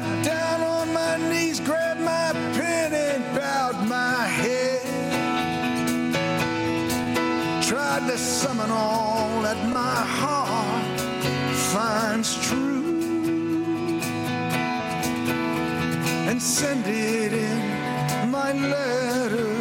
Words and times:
Got 0.00 0.24
down 0.24 0.60
on 0.62 0.92
my 0.94 1.16
knees, 1.16 1.60
grabbed 1.60 2.00
my 2.00 2.32
pen, 2.54 2.92
and 2.94 3.22
bowed 3.36 3.86
my 3.86 4.24
head. 4.26 4.80
Tried 7.62 8.06
to 8.08 8.16
summon 8.16 8.70
all 8.70 9.42
that 9.42 9.58
my 9.68 10.00
heart 10.18 11.00
finds 11.72 12.34
true 12.48 14.00
and 16.28 16.40
send 16.40 16.86
it 16.86 17.32
in 17.32 18.30
my 18.30 18.52
letter 18.52 19.52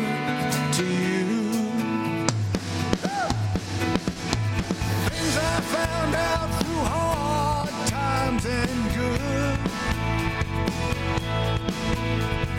to 0.77 0.85
you. 0.85 1.26
Things 5.09 5.37
I 5.37 5.62
found 5.76 6.15
out 6.15 6.49
through 6.63 6.84
hard 6.93 7.70
times 7.87 8.45
and 8.45 8.88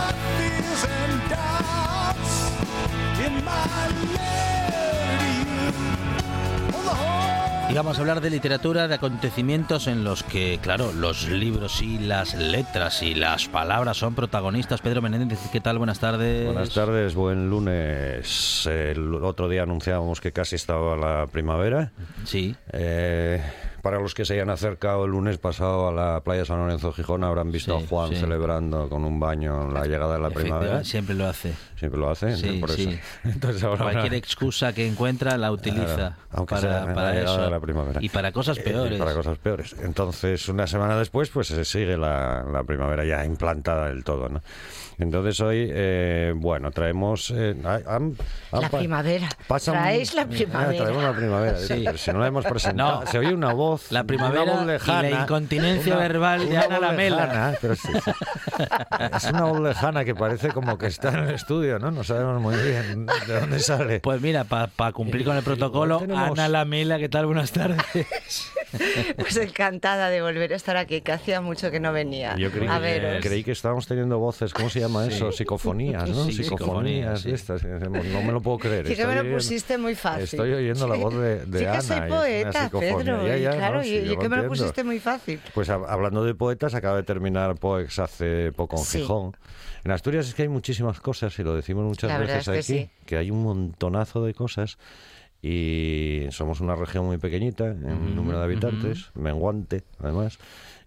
my 0.00 0.12
fears 0.36 0.82
and 0.84 1.14
doubts. 1.28 2.32
In 3.26 3.34
my 3.44 3.64
letter 4.16 5.18
to 5.20 5.28
you, 5.38 5.68
on 6.76 6.84
the 6.84 6.94
whole. 6.94 7.70
Y 7.70 7.74
vamos 7.74 7.98
a 7.98 8.00
hablar 8.00 8.20
de 8.20 8.30
literatura, 8.30 8.88
de 8.88 8.96
acontecimientos 8.96 9.86
en 9.86 10.02
los 10.02 10.24
que, 10.24 10.58
claro, 10.60 10.92
los 10.92 11.28
libros 11.28 11.82
y 11.82 11.98
las 11.98 12.34
letras 12.34 13.00
y 13.02 13.14
las 13.14 13.46
palabras 13.46 13.96
son 13.96 14.16
protagonistas. 14.16 14.80
Pedro 14.80 15.02
Menéndez, 15.02 15.38
¿qué 15.52 15.60
tal? 15.60 15.78
Buenas 15.78 16.00
tardes. 16.00 16.46
Buenas 16.46 16.74
tardes, 16.74 17.14
buen 17.14 17.48
lunes. 17.48 18.66
El 18.66 19.14
otro 19.14 19.48
día 19.48 19.62
anunciábamos 19.62 20.20
que 20.20 20.32
casi 20.32 20.56
estaba 20.56 20.96
la 20.96 21.28
primavera. 21.28 21.92
Sí. 22.24 22.56
Eh, 22.72 23.40
para 23.82 23.98
los 24.00 24.14
que 24.14 24.24
se 24.24 24.34
hayan 24.34 24.50
acercado 24.50 25.04
el 25.04 25.10
lunes 25.12 25.38
pasado 25.38 25.88
a 25.88 25.92
la 25.92 26.20
playa 26.20 26.44
San 26.44 26.58
Lorenzo 26.58 26.92
Gijón 26.92 27.24
habrán 27.24 27.50
visto 27.50 27.78
Sí, 27.78 27.84
a 27.84 27.88
Juan 27.88 28.10
sí. 28.10 28.16
celebrando 28.16 28.88
con 28.88 29.04
un 29.04 29.18
baño 29.20 29.68
la 29.70 29.84
llegada 29.86 30.14
de 30.14 30.20
la 30.20 30.30
primavera. 30.30 30.84
Siempre 30.84 31.14
lo 31.14 31.26
hace. 31.26 31.52
Siempre 31.76 31.98
lo 32.00 32.10
hace, 32.10 32.36
Sí, 32.36 32.58
por 32.60 32.70
eso. 32.70 32.90
Entonces 33.24 33.62
ahora 33.64 33.84
Cualquier 33.84 34.14
excusa 34.14 34.72
que 34.72 34.86
encuentra 34.86 35.36
la 35.38 35.50
utiliza 35.52 35.94
Claro, 35.96 36.14
aunque 36.32 36.56
sea 36.58 36.70
para, 36.70 36.80
en 36.88 36.94
para 36.94 37.08
la 37.08 37.14
llegada 37.14 37.34
eso. 37.36 37.44
de 37.44 37.50
la 37.50 37.60
primavera. 37.60 38.00
Y 38.02 38.08
para 38.08 38.32
cosas 38.32 38.58
Eh, 38.58 38.62
peores. 38.62 38.98
para 38.98 39.14
cosas 39.14 39.38
peores. 39.38 39.74
Entonces, 39.82 40.48
una 40.48 40.66
semana 40.66 40.98
después, 40.98 41.30
pues 41.30 41.48
se 41.48 41.64
sigue 41.64 41.96
la, 41.96 42.44
la 42.50 42.62
primavera 42.64 43.04
ya 43.04 43.24
implantada 43.24 43.88
del 43.88 44.04
todo, 44.04 44.28
¿no? 44.28 44.42
Entonces 45.00 45.40
hoy, 45.40 45.68
eh, 45.72 46.32
bueno, 46.36 46.70
traemos... 46.70 47.32
eh, 47.34 47.54
han- 47.64 47.82
han 47.86 48.16
La 48.60 48.68
pa- 48.68 48.78
primavera. 48.78 49.28
pasan- 49.48 49.74
Traéis 49.74 50.14
la 50.14 50.26
primavera. 50.26 50.82
traemos 50.84 51.02
la 51.02 51.12
primavera. 51.14 51.56
Sí. 51.58 51.82
Pero 51.84 51.96
si 51.98 52.12
no 52.12 52.18
la 52.20 52.26
hemos 52.26 52.44
presentado, 52.44 53.00
No. 53.00 53.06
se 53.10 53.18
oye 53.18 53.32
una 53.32 53.52
voz. 53.54 53.90
La 53.90 54.04
primavera 54.04 54.42
una 54.42 54.52
voz 54.52 54.62
y 54.62 54.66
la 54.66 54.72
lejana, 54.74 55.10
incontinencia 55.22 55.94
una- 55.94 56.02
verbal 56.02 56.48
de 56.48 56.58
Ana 56.58 56.80
Lamela. 56.80 57.26
lejana, 57.26 57.54
pero 57.60 57.74
sí, 57.76 57.88
sí. 58.04 58.10
Es 59.16 59.24
una 59.24 59.44
voz 59.44 59.60
lejana 59.60 60.04
que 60.04 60.14
parece 60.14 60.48
como 60.50 60.76
que 60.76 60.86
está 60.88 61.08
en 61.10 61.20
el 61.28 61.34
estudio, 61.34 61.78
¿no? 61.78 61.90
No 61.90 62.04
sabemos 62.04 62.40
muy 62.42 62.56
bien 62.56 63.06
de 63.06 63.40
dónde 63.40 63.58
sale. 63.60 64.00
Pues 64.00 64.20
mira, 64.20 64.44
para 64.44 64.92
cumplir 64.92 65.24
con 65.24 65.36
el 65.36 65.42
protocolo, 65.42 65.98
tenemos- 66.00 66.30
Ana 66.38 66.48
Lamela, 66.48 66.98
¿qué 66.98 67.08
tal? 67.08 67.24
Buenas 67.26 67.52
tardes. 67.52 68.06
Pues 69.16 69.36
encantada 69.36 70.10
de 70.10 70.20
volver 70.22 70.52
a 70.52 70.56
estar 70.56 70.76
aquí, 70.76 71.00
que 71.00 71.12
hacía 71.12 71.40
mucho 71.40 71.70
que 71.70 71.80
no 71.80 71.92
venía. 71.92 72.36
Yo 72.36 72.50
creí, 72.50 72.68
a 72.68 72.78
veros. 72.78 73.22
creí 73.22 73.42
que 73.42 73.52
estábamos 73.52 73.86
teniendo 73.86 74.18
voces, 74.18 74.52
¿cómo 74.52 74.68
se 74.70 74.80
llama 74.80 74.89
eso? 74.98 75.32
Psicofonías, 75.32 76.08
¿no? 76.08 76.24
Sí, 76.26 76.32
psicofonías, 76.44 77.20
sí. 77.22 77.30
estas. 77.30 77.62
No 77.64 77.90
me 77.90 78.32
lo 78.32 78.40
puedo 78.40 78.58
creer. 78.58 78.86
Sí 78.86 78.96
que 78.96 79.06
me 79.06 79.22
lo 79.22 79.34
pusiste 79.34 79.78
muy 79.78 79.94
fácil. 79.94 80.24
Estoy 80.24 80.52
oyendo 80.52 80.88
la 80.88 80.96
voz 80.96 81.14
de, 81.14 81.46
de 81.46 81.58
sí 81.58 81.64
Ana. 81.64 81.76
que 81.76 81.82
soy 81.82 81.96
y 81.96 82.00
es 82.00 82.06
una 82.08 82.16
poeta, 82.18 82.64
psicofonía. 82.64 82.96
Pedro. 82.96 83.26
Ya, 83.26 83.36
ya, 83.36 83.54
y 83.54 83.56
claro, 83.56 83.76
no, 83.78 83.82
sí, 83.82 83.88
y, 83.88 84.04
yo 84.06 84.12
y 84.12 84.16
que 84.16 84.28
me 84.28 84.36
lo 84.36 84.42
entiendo. 84.42 84.48
pusiste 84.48 84.84
muy 84.84 84.98
fácil. 84.98 85.40
Pues 85.54 85.68
hab- 85.70 85.86
hablando 85.88 86.24
de 86.24 86.34
poetas, 86.34 86.74
acaba 86.74 86.96
de 86.96 87.02
terminar 87.02 87.54
Poex 87.56 87.98
hace 87.98 88.52
poco 88.52 88.76
en 88.78 88.84
Sí. 88.84 88.98
Gijón. 89.00 89.36
En 89.84 89.92
Asturias 89.92 90.26
es 90.28 90.34
que 90.34 90.42
hay 90.42 90.48
muchísimas 90.48 91.00
cosas, 91.00 91.38
y 91.38 91.42
lo 91.42 91.54
decimos 91.54 91.84
muchas 91.84 92.18
veces 92.18 92.48
es 92.48 92.66
que 92.66 92.80
aquí, 92.82 92.90
que 93.06 93.16
hay 93.16 93.30
un 93.30 93.42
montonazo 93.42 94.24
de 94.24 94.34
cosas. 94.34 94.76
Y 95.42 96.26
somos 96.32 96.60
una 96.60 96.74
región 96.74 97.06
muy 97.06 97.16
pequeñita 97.16 97.68
en 97.68 98.14
número 98.14 98.38
de 98.38 98.44
habitantes, 98.44 99.10
menguante 99.14 99.82
además. 99.98 100.38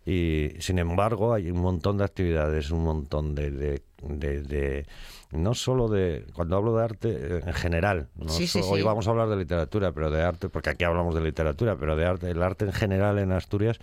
Y 0.06 0.52
sin 0.60 0.80
embargo 0.80 1.34
hay 1.34 1.50
un 1.50 1.62
montón 1.62 1.98
de 1.98 2.04
actividades, 2.04 2.72
un 2.72 2.84
montón 2.84 3.36
de, 3.36 3.52
de, 3.52 3.82
de- 4.02 4.42
de- 4.44 4.86
no 5.32 5.54
solo 5.54 5.88
de, 5.88 6.26
cuando 6.34 6.58
hablo 6.58 6.76
de 6.76 6.84
arte 6.84 7.10
eh, 7.10 7.42
en 7.46 7.54
general, 7.54 8.10
no 8.16 8.30
Sí, 8.30 8.46
sí, 8.48 8.62
so- 8.62 8.70
hoy 8.72 8.82
vamos 8.84 9.08
a 9.08 9.12
hablar 9.12 9.30
de 9.30 9.38
literatura, 9.38 9.92
pero 9.94 10.12
de 10.12 10.22
arte, 10.22 10.50
porque 10.50 10.70
aquí 10.72 10.84
hablamos 10.84 11.16
de 11.16 11.22
literatura, 11.22 11.76
pero 11.78 11.96
de 11.96 12.06
arte, 12.06 12.30
el 12.30 12.44
arte 12.44 12.66
en 12.66 12.74
general 12.74 13.18
en 13.18 13.32
Asturias 13.32 13.80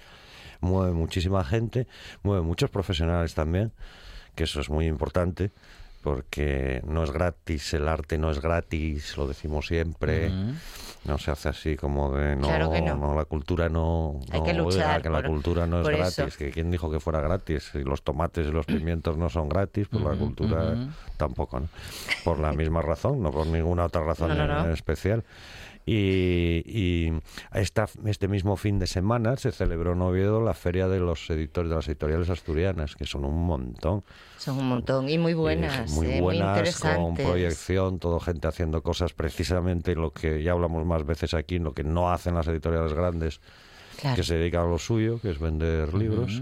mueve 0.60 0.92
muchísima 0.92 1.42
gente, 1.42 1.86
mueve 2.22 2.42
muchos 2.42 2.68
profesionales 2.70 3.34
también, 3.34 3.72
que 4.34 4.44
eso 4.44 4.60
es 4.60 4.68
muy 4.68 4.86
importante, 4.86 5.50
porque 6.02 6.80
no 6.86 7.02
es 7.04 7.10
gratis, 7.10 7.74
el 7.74 7.86
arte 7.88 8.18
no 8.18 8.30
es 8.30 8.40
gratis, 8.40 9.16
lo 9.16 9.26
decimos 9.26 9.66
siempre, 9.66 10.30
no 11.04 11.18
se 11.18 11.30
hace 11.30 11.48
así 11.50 11.76
como 11.76 12.12
de 12.16 12.36
no, 12.36 12.46
Claro 12.48 12.70
que 12.70 12.80
no. 12.80 13.14
la 13.14 13.24
cultura 13.26 13.68
no, 13.68 14.20
Hay 14.30 14.40
no, 14.40 14.46
que 14.46 14.54
luchar 14.54 14.86
oiga, 14.96 15.02
que 15.02 15.10
la 15.10 15.22
cultura 15.22 15.66
no 15.66 15.80
es 15.82 15.88
gratis, 15.88 16.18
eso. 16.18 16.38
que 16.38 16.50
quién 16.50 16.70
dijo 16.70 16.90
que 16.90 17.00
fuera 17.00 17.20
gratis, 17.20 17.70
si 17.72 17.84
los 17.84 18.02
tomates 18.02 18.46
y 18.46 18.50
los 18.50 18.66
pimientos 18.66 19.16
no 19.16 19.28
son 19.28 19.48
gratis, 19.48 19.88
pues 19.90 20.02
la 20.02 20.14
cultura 20.16 20.74
tampoco, 21.16 21.60
¿no? 21.60 21.68
Por 22.24 22.38
la 22.38 22.52
misma 22.52 22.82
razón, 22.82 23.22
no 23.22 23.30
por 23.30 23.46
ninguna 23.46 23.84
otra 23.84 24.02
razón 24.02 24.28
No, 24.30 24.46
no, 24.46 24.46
no. 24.46 24.64
en 24.66 24.72
especial. 24.72 25.24
Y, 25.86 26.62
y 26.66 27.12
esta, 27.52 27.86
este 28.04 28.28
mismo 28.28 28.56
fin 28.56 28.78
de 28.78 28.86
semana 28.86 29.36
se 29.36 29.50
celebró 29.50 29.92
en 29.94 30.02
Oviedo 30.02 30.40
la 30.40 30.54
feria 30.54 30.86
de 30.88 31.00
los 31.00 31.28
editores 31.30 31.70
de 31.70 31.76
las 31.76 31.88
editoriales 31.88 32.30
asturianas, 32.30 32.94
que 32.96 33.06
son 33.06 33.24
un 33.24 33.44
montón. 33.46 34.04
Son 34.38 34.58
un 34.58 34.68
montón 34.68 35.08
y 35.08 35.18
muy 35.18 35.34
buenas, 35.34 35.90
Eh, 35.90 35.94
muy 35.94 36.06
eh, 36.08 36.20
buenas, 36.20 36.46
con 36.80 36.90
interesantes. 36.90 37.26
proyección, 37.26 37.98
todo 37.98 38.20
gente 38.20 38.46
haciendo 38.46 38.82
cosas 38.82 39.12
precisamente 39.14 39.94
lo 39.94 40.12
que 40.12 40.42
ya 40.42 40.52
hablamos 40.52 40.84
más 40.86 41.04
veces 41.04 41.34
aquí, 41.34 41.58
lo 41.58 41.72
que 41.72 41.82
no 41.84 42.10
hacen 42.10 42.34
las 42.34 42.46
editoriales 42.48 42.92
grandes, 42.92 43.40
Claro. 44.00 44.16
que 44.16 44.22
se 44.22 44.36
dedican 44.36 44.62
a 44.62 44.68
lo 44.70 44.78
suyo, 44.78 45.20
que 45.20 45.30
es 45.30 45.38
vender 45.38 45.92
libros. 45.94 46.40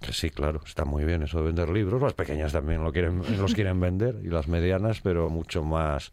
Que 0.00 0.12
sí, 0.12 0.30
claro, 0.30 0.60
está 0.66 0.84
muy 0.84 1.04
bien 1.04 1.22
eso 1.22 1.38
de 1.38 1.44
vender 1.44 1.68
libros. 1.70 2.02
Las 2.02 2.14
pequeñas 2.14 2.52
también 2.52 2.82
lo 2.82 2.92
quieren, 2.92 3.22
los 3.40 3.54
quieren 3.54 3.78
vender 3.80 4.16
y 4.24 4.28
las 4.28 4.48
medianas, 4.48 5.00
pero 5.00 5.28
mucho 5.30 5.62
más. 5.62 6.10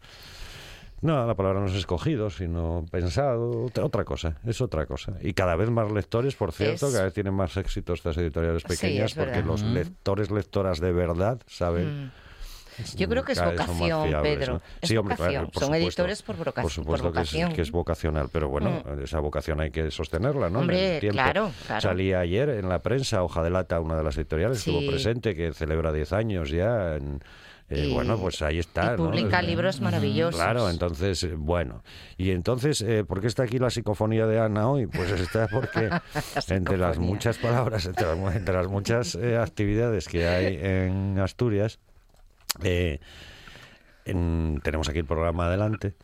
No, 1.02 1.26
la 1.26 1.34
palabra 1.34 1.60
no 1.60 1.66
es 1.66 1.74
escogido, 1.74 2.30
sino 2.30 2.84
pensado, 2.90 3.64
otra- 3.64 4.04
cosa, 4.04 4.36
es 4.46 4.60
otra 4.60 4.86
cosa. 4.86 5.14
Y 5.20 5.32
cada 5.34 5.56
vez 5.56 5.68
más 5.68 5.90
lectores, 5.92 6.34
por 6.36 6.52
cierto, 6.52 6.86
Es- 6.86 6.92
cada 6.92 7.04
vez 7.04 7.12
tienen 7.14 7.34
más 7.34 7.56
éxito 7.56 7.92
estas 7.92 8.16
editoriales 8.16 8.62
pequeñas, 8.62 9.12
porque 9.14 9.42
los 9.42 9.62
lectores, 9.62 10.30
lectoras 10.30 10.80
de 10.80 10.92
verdad 10.92 11.40
saben. 11.46 12.06
Mm. 12.06 12.10
Yo 12.96 13.06
creo 13.06 13.22
que 13.22 13.32
es 13.32 13.44
vocación, 13.44 13.76
fiables, 14.08 14.22
Pedro. 14.22 14.52
¿no? 14.54 14.62
Es 14.80 14.88
Sí, 14.88 14.96
hombre, 14.96 15.14
vocación. 15.16 15.32
claro, 15.44 15.50
Son 15.52 15.62
supuesto. 15.64 15.86
editores 16.02 16.22
por, 16.22 16.36
voca- 16.36 16.62
Por 16.62 16.70
supuesto 16.70 17.06
por 17.08 17.12
que 17.12 17.20
es, 17.20 17.26
vocación. 17.32 17.50
Mm. 17.50 17.54
que 17.54 17.60
es 17.62 17.70
vocacional, 17.70 18.28
pero 18.32 18.48
bueno, 18.48 18.82
esa 19.02 19.20
vocación 19.20 19.60
hay 19.60 19.70
que 19.70 19.90
sostenerla, 19.90 20.48
¿no? 20.48 20.60
Hombre, 20.60 20.98
claro, 21.10 21.50
claro. 21.66 21.80
Salía 21.82 22.20
ayer 22.20 22.48
en 22.48 22.68
la 22.70 22.78
prensa, 22.78 23.22
Hoja 23.22 23.42
de 23.42 23.50
Lata, 23.50 23.78
una 23.78 23.96
de 23.96 24.04
las 24.04 24.16
editoriales, 24.16 24.60
Sí. 24.60 24.70
estuvo 24.74 24.90
presente, 24.90 25.34
que 25.34 25.52
celebra 25.52 25.92
10 25.92 26.12
años 26.14 26.48
ya 26.48 26.96
en, 26.96 27.20
Eh, 27.70 27.86
Y- 27.88 27.92
bueno, 27.94 28.18
pues 28.18 28.42
ahí 28.42 28.58
está. 28.58 28.94
y 28.94 28.96
publica 28.96 29.40
libros 29.40 29.80
maravillosos. 29.80 30.34
Claro, 30.34 30.68
entonces, 30.68 31.22
eh, 31.24 31.34
bueno. 31.36 31.82
Y 32.18 32.30
entonces, 32.32 32.82
eh, 32.82 33.04
¿por 33.04 33.20
qué 33.20 33.28
está 33.28 33.44
aquí 33.44 33.58
la 33.58 33.70
psicofonía 33.70 34.26
de 34.26 34.38
Ana 34.40 34.68
hoy? 34.68 34.86
Pues 34.86 35.10
está 35.12 35.48
porque 35.48 35.88
entre 36.48 36.76
las 36.76 36.98
muchas 36.98 37.38
palabras, 37.38 37.86
entre 37.86 38.06
las, 38.14 38.36
entre 38.36 38.54
las 38.54 38.68
muchas 38.68 39.14
eh, 39.14 39.38
actividades 39.38 40.06
que 40.08 40.26
hay 40.28 40.58
en 40.60 41.18
Asturias, 41.18 41.78
eh, 42.62 42.98
en- 44.04 44.60
tenemos 44.62 44.88
aquí 44.88 44.98
el 44.98 45.06
programa 45.06 45.46
adelante 45.46 45.94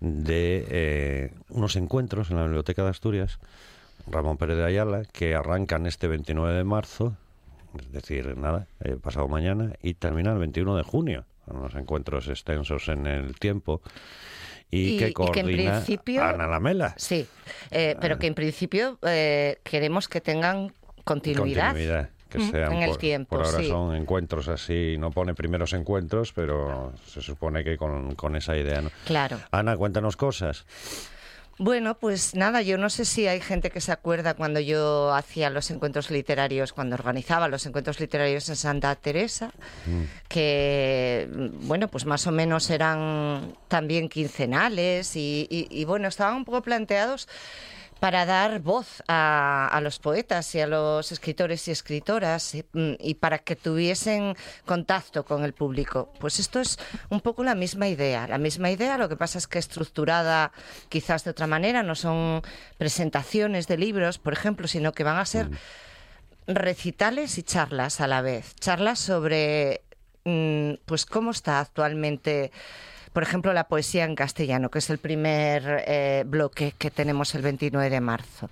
de 0.00 1.32
unos 1.48 1.76
encuentros 1.76 2.30
en 2.30 2.36
la 2.36 2.42
Biblioteca 2.44 2.82
de 2.84 2.90
Asturias, 2.90 3.38
Ramón 4.06 4.36
Pérez 4.36 4.56
de 4.56 4.64
Ayala, 4.64 5.02
que 5.12 5.34
arrancan 5.34 5.86
este 5.86 6.08
29 6.08 6.54
de 6.54 6.64
marzo, 6.64 7.16
es 7.78 7.92
decir, 7.92 8.36
nada, 8.36 8.66
eh, 8.84 8.96
pasado 9.02 9.28
mañana, 9.28 9.72
y 9.82 9.94
terminan 9.94 10.34
el 10.34 10.38
21 10.40 10.76
de 10.76 10.82
junio. 10.82 11.24
Unos 11.46 11.74
encuentros 11.76 12.28
extensos 12.28 12.88
en 12.88 13.06
el 13.06 13.38
tiempo 13.38 13.80
y, 14.70 14.80
Y- 14.80 14.88
que 14.88 14.94
y 14.94 14.98
que 14.98 15.06
en 15.06 15.12
coordina 15.14 15.72
principio- 15.76 16.22
Ana 16.22 16.46
Lamela. 16.46 16.94
Sí, 16.98 17.26
eh, 17.70 17.96
pero 18.00 18.18
que 18.18 18.26
en 18.26 18.34
principio 18.34 18.98
eh, 19.02 19.58
queremos 19.64 20.08
que 20.08 20.20
tengan 20.20 20.72
continuidad. 21.04 21.68
Continuidad, 21.68 22.10
que 22.28 22.38
Mm, 22.38 22.50
sean 22.50 22.72
en 22.74 22.82
el 22.82 22.90
por, 22.90 22.98
tiempo, 22.98 23.36
por 23.38 23.46
ahora 23.46 23.58
sí. 23.60 23.68
son 23.68 23.94
encuentros 23.96 24.48
así, 24.48 24.96
no 24.98 25.10
pone 25.10 25.34
primeros 25.34 25.72
encuentros, 25.72 26.34
pero 26.34 26.92
se 27.06 27.22
supone 27.22 27.64
que 27.64 27.78
con, 27.78 28.14
con 28.14 28.36
esa 28.36 28.54
idea. 28.54 28.82
¿no? 28.82 28.90
Claro. 29.06 29.38
Ana, 29.50 29.74
cuéntanos 29.78 30.18
cosas. 30.18 30.66
Bueno, 31.60 31.96
pues 31.98 32.36
nada, 32.36 32.62
yo 32.62 32.78
no 32.78 32.88
sé 32.88 33.04
si 33.04 33.26
hay 33.26 33.40
gente 33.40 33.70
que 33.70 33.80
se 33.80 33.90
acuerda 33.90 34.34
cuando 34.34 34.60
yo 34.60 35.12
hacía 35.12 35.50
los 35.50 35.70
encuentros 35.72 36.08
literarios, 36.08 36.72
cuando 36.72 36.94
organizaba 36.94 37.48
los 37.48 37.66
encuentros 37.66 37.98
literarios 37.98 38.48
en 38.48 38.54
Santa 38.54 38.94
Teresa, 38.94 39.50
que, 40.28 41.28
mm, 41.32 41.66
bueno, 41.66 41.88
pues 41.88 42.04
más 42.06 42.26
o 42.28 42.30
menos 42.30 42.70
eran 42.70 43.54
también 43.66 44.08
quincenales 44.08 45.16
y, 45.16 45.48
y- 45.50 45.66
y, 45.68 45.84
bueno, 45.84 46.06
estaban 46.06 46.36
un 46.36 46.44
poco 46.44 46.62
planteados 46.62 47.26
para 48.00 48.26
dar 48.26 48.60
voz 48.60 49.02
a, 49.08 49.68
a 49.70 49.80
los 49.80 49.98
poetas 49.98 50.54
y 50.54 50.60
a 50.60 50.66
los 50.66 51.10
escritores 51.12 51.66
y 51.68 51.70
escritoras 51.70 52.54
y, 52.54 52.64
mm, 52.72 52.94
y 53.00 53.14
para 53.14 53.38
que 53.38 53.56
tuviesen 53.56 54.36
contacto 54.64 55.24
con 55.24 55.44
el 55.44 55.52
público. 55.52 56.12
Pues 56.20 56.38
esto 56.38 56.60
es 56.60 56.78
un 57.10 57.20
poco 57.20 57.44
la 57.44 57.54
misma 57.54 57.88
idea. 57.88 58.26
La 58.26 58.38
misma 58.38 58.70
idea, 58.70 58.98
lo 58.98 59.08
que 59.08 59.16
pasa 59.16 59.38
es 59.38 59.46
que 59.46 59.58
estructurada 59.58 60.52
quizás 60.88 61.24
de 61.24 61.30
otra 61.30 61.46
manera, 61.46 61.82
no 61.82 61.94
son 61.94 62.42
presentaciones 62.76 63.66
de 63.66 63.78
libros, 63.78 64.18
por 64.18 64.32
ejemplo, 64.32 64.68
sino 64.68 64.92
que 64.92 65.04
van 65.04 65.18
a 65.18 65.26
ser 65.26 65.50
recitales 66.46 67.38
y 67.38 67.42
charlas 67.42 68.00
a 68.00 68.06
la 68.06 68.22
vez. 68.22 68.54
Charlas 68.56 68.98
sobre 68.98 69.82
mm, 70.24 70.74
pues 70.86 71.06
cómo 71.06 71.30
está 71.30 71.60
actualmente, 71.60 72.50
por 73.12 73.22
ejemplo, 73.22 73.52
la 73.52 73.68
poesía 73.68 74.04
en 74.04 74.14
castellano, 74.14 74.70
que 74.70 74.78
es 74.78 74.90
el 74.90 74.98
primer 74.98 75.84
eh, 75.86 76.24
bloque 76.26 76.74
que 76.76 76.90
tenemos 76.90 77.34
el 77.34 77.42
29 77.42 77.90
de 77.90 78.00
marzo. 78.00 78.48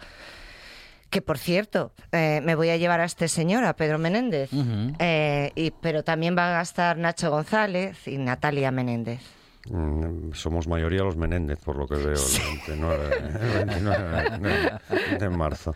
Que 1.10 1.22
por 1.22 1.38
cierto, 1.38 1.92
eh, 2.12 2.40
me 2.42 2.54
voy 2.54 2.70
a 2.70 2.76
llevar 2.76 3.00
a 3.00 3.04
este 3.04 3.28
señor, 3.28 3.64
a 3.64 3.76
Pedro 3.76 3.98
Menéndez, 3.98 4.50
eh, 4.98 5.52
y, 5.54 5.70
pero 5.70 6.02
también 6.02 6.34
van 6.34 6.54
a 6.54 6.62
estar 6.62 6.98
Nacho 6.98 7.30
González 7.30 8.08
y 8.08 8.18
Natalia 8.18 8.70
Menéndez. 8.70 9.20
Mm, 9.68 10.32
Somos 10.32 10.68
mayoría 10.68 11.02
los 11.02 11.16
Menéndez, 11.16 11.58
por 11.64 11.76
lo 11.76 11.86
que 11.88 11.96
veo, 11.96 12.14
el 12.14 12.68
29, 12.68 13.16
el 13.40 13.66
29 13.66 14.30
de, 15.10 15.18
de 15.18 15.28
marzo. 15.30 15.74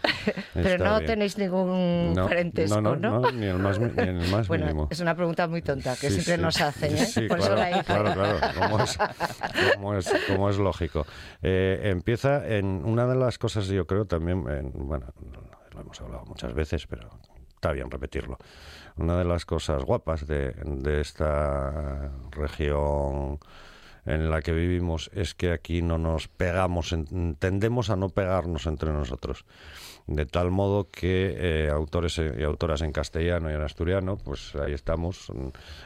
Pero 0.55 0.69
Está 0.69 0.85
no 0.85 0.95
bien. 0.99 1.07
tenéis 1.07 1.39
ningún 1.39 2.15
No, 2.15 2.27
parentesco, 2.29 2.81
no, 2.81 2.97
¿no? 2.97 3.21
no, 3.21 3.33
ni 3.33 3.47
el 3.47 3.59
más, 3.59 3.79
mi- 3.79 3.89
ni 3.91 4.03
el 4.09 4.31
más 4.31 4.47
Bueno, 4.49 4.67
mínimo. 4.67 4.89
es 4.91 5.01
una 5.01 5.15
pregunta 5.17 5.49
muy 5.49 5.63
tonta 5.63 5.97
que 5.97 6.09
Sí, 6.09 6.15
siempre 6.21 6.37
sí. 6.37 6.43
nos 6.43 6.61
hacen, 6.61 6.95
¿eh? 6.97 7.07
Sí, 7.07 7.27
Por 7.29 7.39
eso 7.41 7.55
la 7.57 7.71
hice. 7.73 7.85
claro, 7.85 8.13
claro, 8.13 8.39
como 8.55 8.81
es, 8.83 8.99
como 9.75 9.95
es, 9.95 10.13
como 10.27 10.51
es 10.51 10.59
lógico. 10.59 11.07
Eh, 11.43 11.81
empieza 11.85 12.47
en 12.47 12.83
una 12.85 13.07
de 13.07 13.17
las 13.17 13.39
cosas, 13.39 13.67
yo 13.67 13.87
creo 13.87 14.05
también, 14.07 14.45
en- 14.49 14.73
bueno, 14.87 15.07
lo 15.75 15.81
hemos 15.81 16.01
hablado 16.01 16.25
muchas 16.27 16.55
veces, 16.55 16.87
pero 16.87 17.09
está 17.55 17.73
bien 17.73 17.91
repetirlo. 17.91 18.39
Una 18.97 19.17
de 19.19 19.25
las 19.25 19.45
cosas 19.47 19.85
guapas 19.85 20.27
de, 20.27 20.53
de 20.65 21.01
esta 21.01 22.11
región 22.33 23.39
en 24.15 24.31
la 24.31 24.43
que 24.43 24.53
vivimos 24.53 25.11
es 25.15 25.35
que 25.35 25.53
aquí 25.53 25.83
no 25.83 25.99
nos 25.99 26.29
pegamos, 26.29 26.93
en- 26.93 27.37
tendemos 27.37 27.91
a 27.91 27.97
no 27.97 28.09
pegarnos 28.09 28.67
entre 28.67 28.93
nosotros. 28.93 29.45
De 30.07 30.27
tal 30.27 30.51
modo 30.51 30.89
que 30.91 31.35
eh, 31.39 31.71
autores 31.71 32.19
y 32.19 32.43
autoras 32.43 32.81
en 32.83 32.91
castellano 32.93 33.51
y 33.51 33.55
en 33.55 33.61
asturiano, 33.61 34.17
pues 34.17 34.55
ahí 34.57 34.73
estamos. 34.73 35.31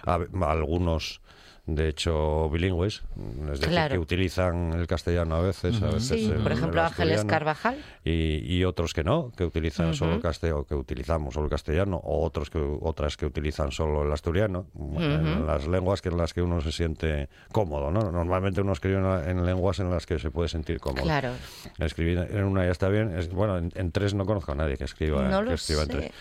algunos, 0.05 1.21
de 1.67 1.89
hecho, 1.89 2.51
bilingües, 2.51 3.03
mm, 3.17 3.45
es 3.45 3.61
decir, 3.61 3.69
Claro. 3.69 3.93
que 3.95 3.99
utilizan 3.99 4.75
el 4.75 4.87
castellano 4.87 5.37
a 5.37 5.41
veces. 5.41 5.81
a 5.83 5.87
veces 5.87 6.09
Sí, 6.21 6.27
el- 6.31 6.43
por 6.43 6.53
el 6.53 6.59
ejemplo, 6.59 6.83
Ángeles 6.83 7.25
Carvajal. 7.25 7.77
y, 8.05 8.55
y 8.55 8.65
otros 8.65 8.93
que 8.93 9.03
no, 9.03 9.33
que 9.35 9.45
utilizan 9.45 9.95
solo 9.95 10.15
el 10.15 10.21
castellano, 10.21 10.65
que 10.65 10.75
utilizamos 10.75 11.33
solo 11.33 11.47
el 11.47 11.51
castellano, 11.51 11.97
o 12.05 12.23
otros 12.23 12.51
que 12.51 12.59
otras 12.59 13.17
que 13.17 13.25
utilizan 13.25 13.73
solo 13.73 14.03
el 14.05 14.13
asturiano, 14.13 14.67
en 14.99 15.47
las 15.47 15.67
lenguas 15.67 16.03
que 16.03 16.11
en 16.11 16.19
las 16.19 16.35
que 16.35 16.43
uno 16.43 16.61
se 16.61 16.71
siente 16.71 17.31
cómodo, 17.51 17.91
¿no? 17.91 18.11
Normalmente 18.13 18.61
uno 18.61 18.73
escribe 18.73 18.97
en, 18.99 19.05
la- 19.05 19.31
en 19.31 19.47
lenguas 19.47 19.79
en 19.81 19.89
las 19.91 20.05
que 20.05 20.19
se 20.19 20.31
puede 20.31 20.49
sentir 20.51 20.81
cómodo. 20.81 21.03
Claro. 21.05 21.31
Escribir 21.79 22.19
en 22.31 22.45
una 22.45 22.67
ya 22.67 22.73
está 22.73 22.89
bien. 22.91 23.17
Es, 23.17 23.31
bueno, 23.31 23.57
en, 23.57 23.73
en 23.75 23.91
tres 23.91 24.13
no 24.13 24.27
conozco 24.27 24.53
a 24.53 24.55
nadie 24.55 24.77
que 24.77 24.85
escriba, 24.85 25.29
No 25.29 25.39
que 25.41 25.45
lo 25.47 25.53
escriba 25.55 25.83
en 25.85 25.87
sé. 25.89 25.97
tres. 25.97 26.13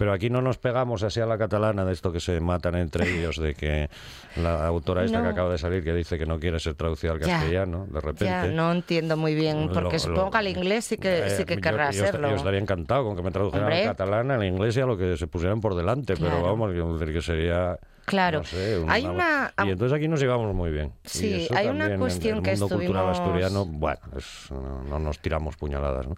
Pero 0.00 0.14
aquí 0.14 0.30
no 0.30 0.40
nos 0.40 0.56
pegamos 0.56 1.02
así 1.02 1.20
a 1.20 1.26
la 1.26 1.36
catalana 1.36 1.84
de 1.84 1.92
esto 1.92 2.10
que 2.10 2.20
se 2.20 2.40
matan 2.40 2.74
entre 2.76 3.06
ellos, 3.18 3.36
de 3.36 3.54
que 3.54 3.90
la 4.36 4.66
autora 4.66 5.04
esta 5.04 5.18
que 5.18 5.24
No. 5.24 5.28
acaba 5.28 5.50
de 5.52 5.58
salir 5.58 5.84
que 5.84 5.92
dice 5.92 6.16
que 6.18 6.24
no 6.24 6.40
quiere 6.40 6.58
ser 6.58 6.72
traducida 6.72 7.12
al 7.12 7.20
Ya. 7.20 7.26
castellano, 7.26 7.84
de 7.86 8.00
repente. 8.00 8.24
Ya, 8.24 8.46
no 8.46 8.72
entiendo 8.72 9.18
muy 9.18 9.34
bien, 9.34 9.68
porque 9.74 9.92
Lo- 9.96 9.98
supongo 9.98 10.30
que 10.30 10.38
al 10.38 10.46
inglés 10.48 10.86
sí 10.86 10.96
que, 10.96 11.26
Eh, 11.26 11.30
sí 11.36 11.44
que 11.44 11.58
querrá 11.58 11.88
hacerlo. 11.88 12.30
Yo 12.30 12.36
estaría 12.36 12.60
encantado 12.60 13.04
con 13.04 13.14
que 13.14 13.22
me 13.22 13.30
tradujeran 13.30 13.70
al 13.70 13.82
catalán, 13.84 14.30
al 14.30 14.42
inglés 14.42 14.74
y 14.78 14.80
a 14.80 14.86
lo 14.86 14.96
que 14.96 15.18
se 15.18 15.26
pusieran 15.26 15.60
por 15.60 15.74
delante, 15.74 16.14
pero 16.16 16.28
Claro. 16.30 16.44
vamos, 16.44 16.70
quiero 16.70 16.96
decir 16.96 17.14
que 17.14 17.20
sería... 17.20 17.78
Claro. 18.06 18.38
no 18.38 18.44
sé, 18.44 18.82
Hay 18.88 19.04
una- 19.04 19.52
Y 19.66 19.68
entonces 19.68 19.94
aquí 19.98 20.08
nos 20.08 20.18
llevamos 20.18 20.54
muy 20.54 20.70
bien. 20.70 20.94
Sí, 21.04 21.46
hay 21.54 21.66
una 21.66 21.80
también 21.80 21.92
en 21.92 21.98
cuestión 22.00 22.38
el 22.38 22.42
que 22.42 22.50
mundo 22.52 22.68
cultural 22.70 23.10
estuvimos- 23.12 23.18
asturiano, 23.44 23.64
bueno, 23.66 24.00
es- 24.16 24.50
no, 24.50 24.82
no 24.82 24.98
nos 24.98 25.18
tiramos 25.18 25.58
puñaladas, 25.58 26.08
¿no? 26.08 26.14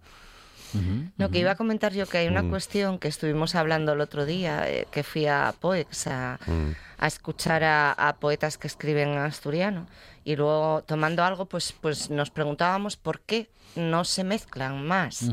No, 1.19 1.31
que 1.31 1.39
iba 1.39 1.51
a 1.53 1.55
comentar 1.57 1.93
yo 1.93 2.07
que 2.07 2.19
hay 2.19 2.29
una 2.29 2.43
Mm. 2.43 2.51
cuestión 2.51 2.99
que 2.99 3.09
estuvimos 3.09 3.55
hablando 3.55 3.93
el 3.93 4.01
otro 4.01 4.25
día, 4.27 4.69
eh, 4.71 4.87
que 4.91 5.03
fui 5.03 5.27
a 5.27 5.55
Poex 5.61 6.07
a, 6.07 6.39
Mm. 6.47 6.71
a 6.99 7.07
escuchar 7.07 7.65
a, 7.65 7.93
a 7.93 8.17
poetas 8.17 8.59
que 8.59 8.67
escriben 8.69 9.11
en 9.11 9.19
asturiano 9.19 9.87
y 10.25 10.37
luego 10.37 10.83
tomando 10.87 11.25
algo, 11.25 11.47
pues, 11.47 11.75
pues 11.81 12.11
nos 12.11 12.31
preguntábamos 12.31 12.97
por 12.97 13.21
qué 13.21 13.49
no 13.77 14.05
se 14.05 14.23
mezclan 14.25 14.87
más. 14.87 15.31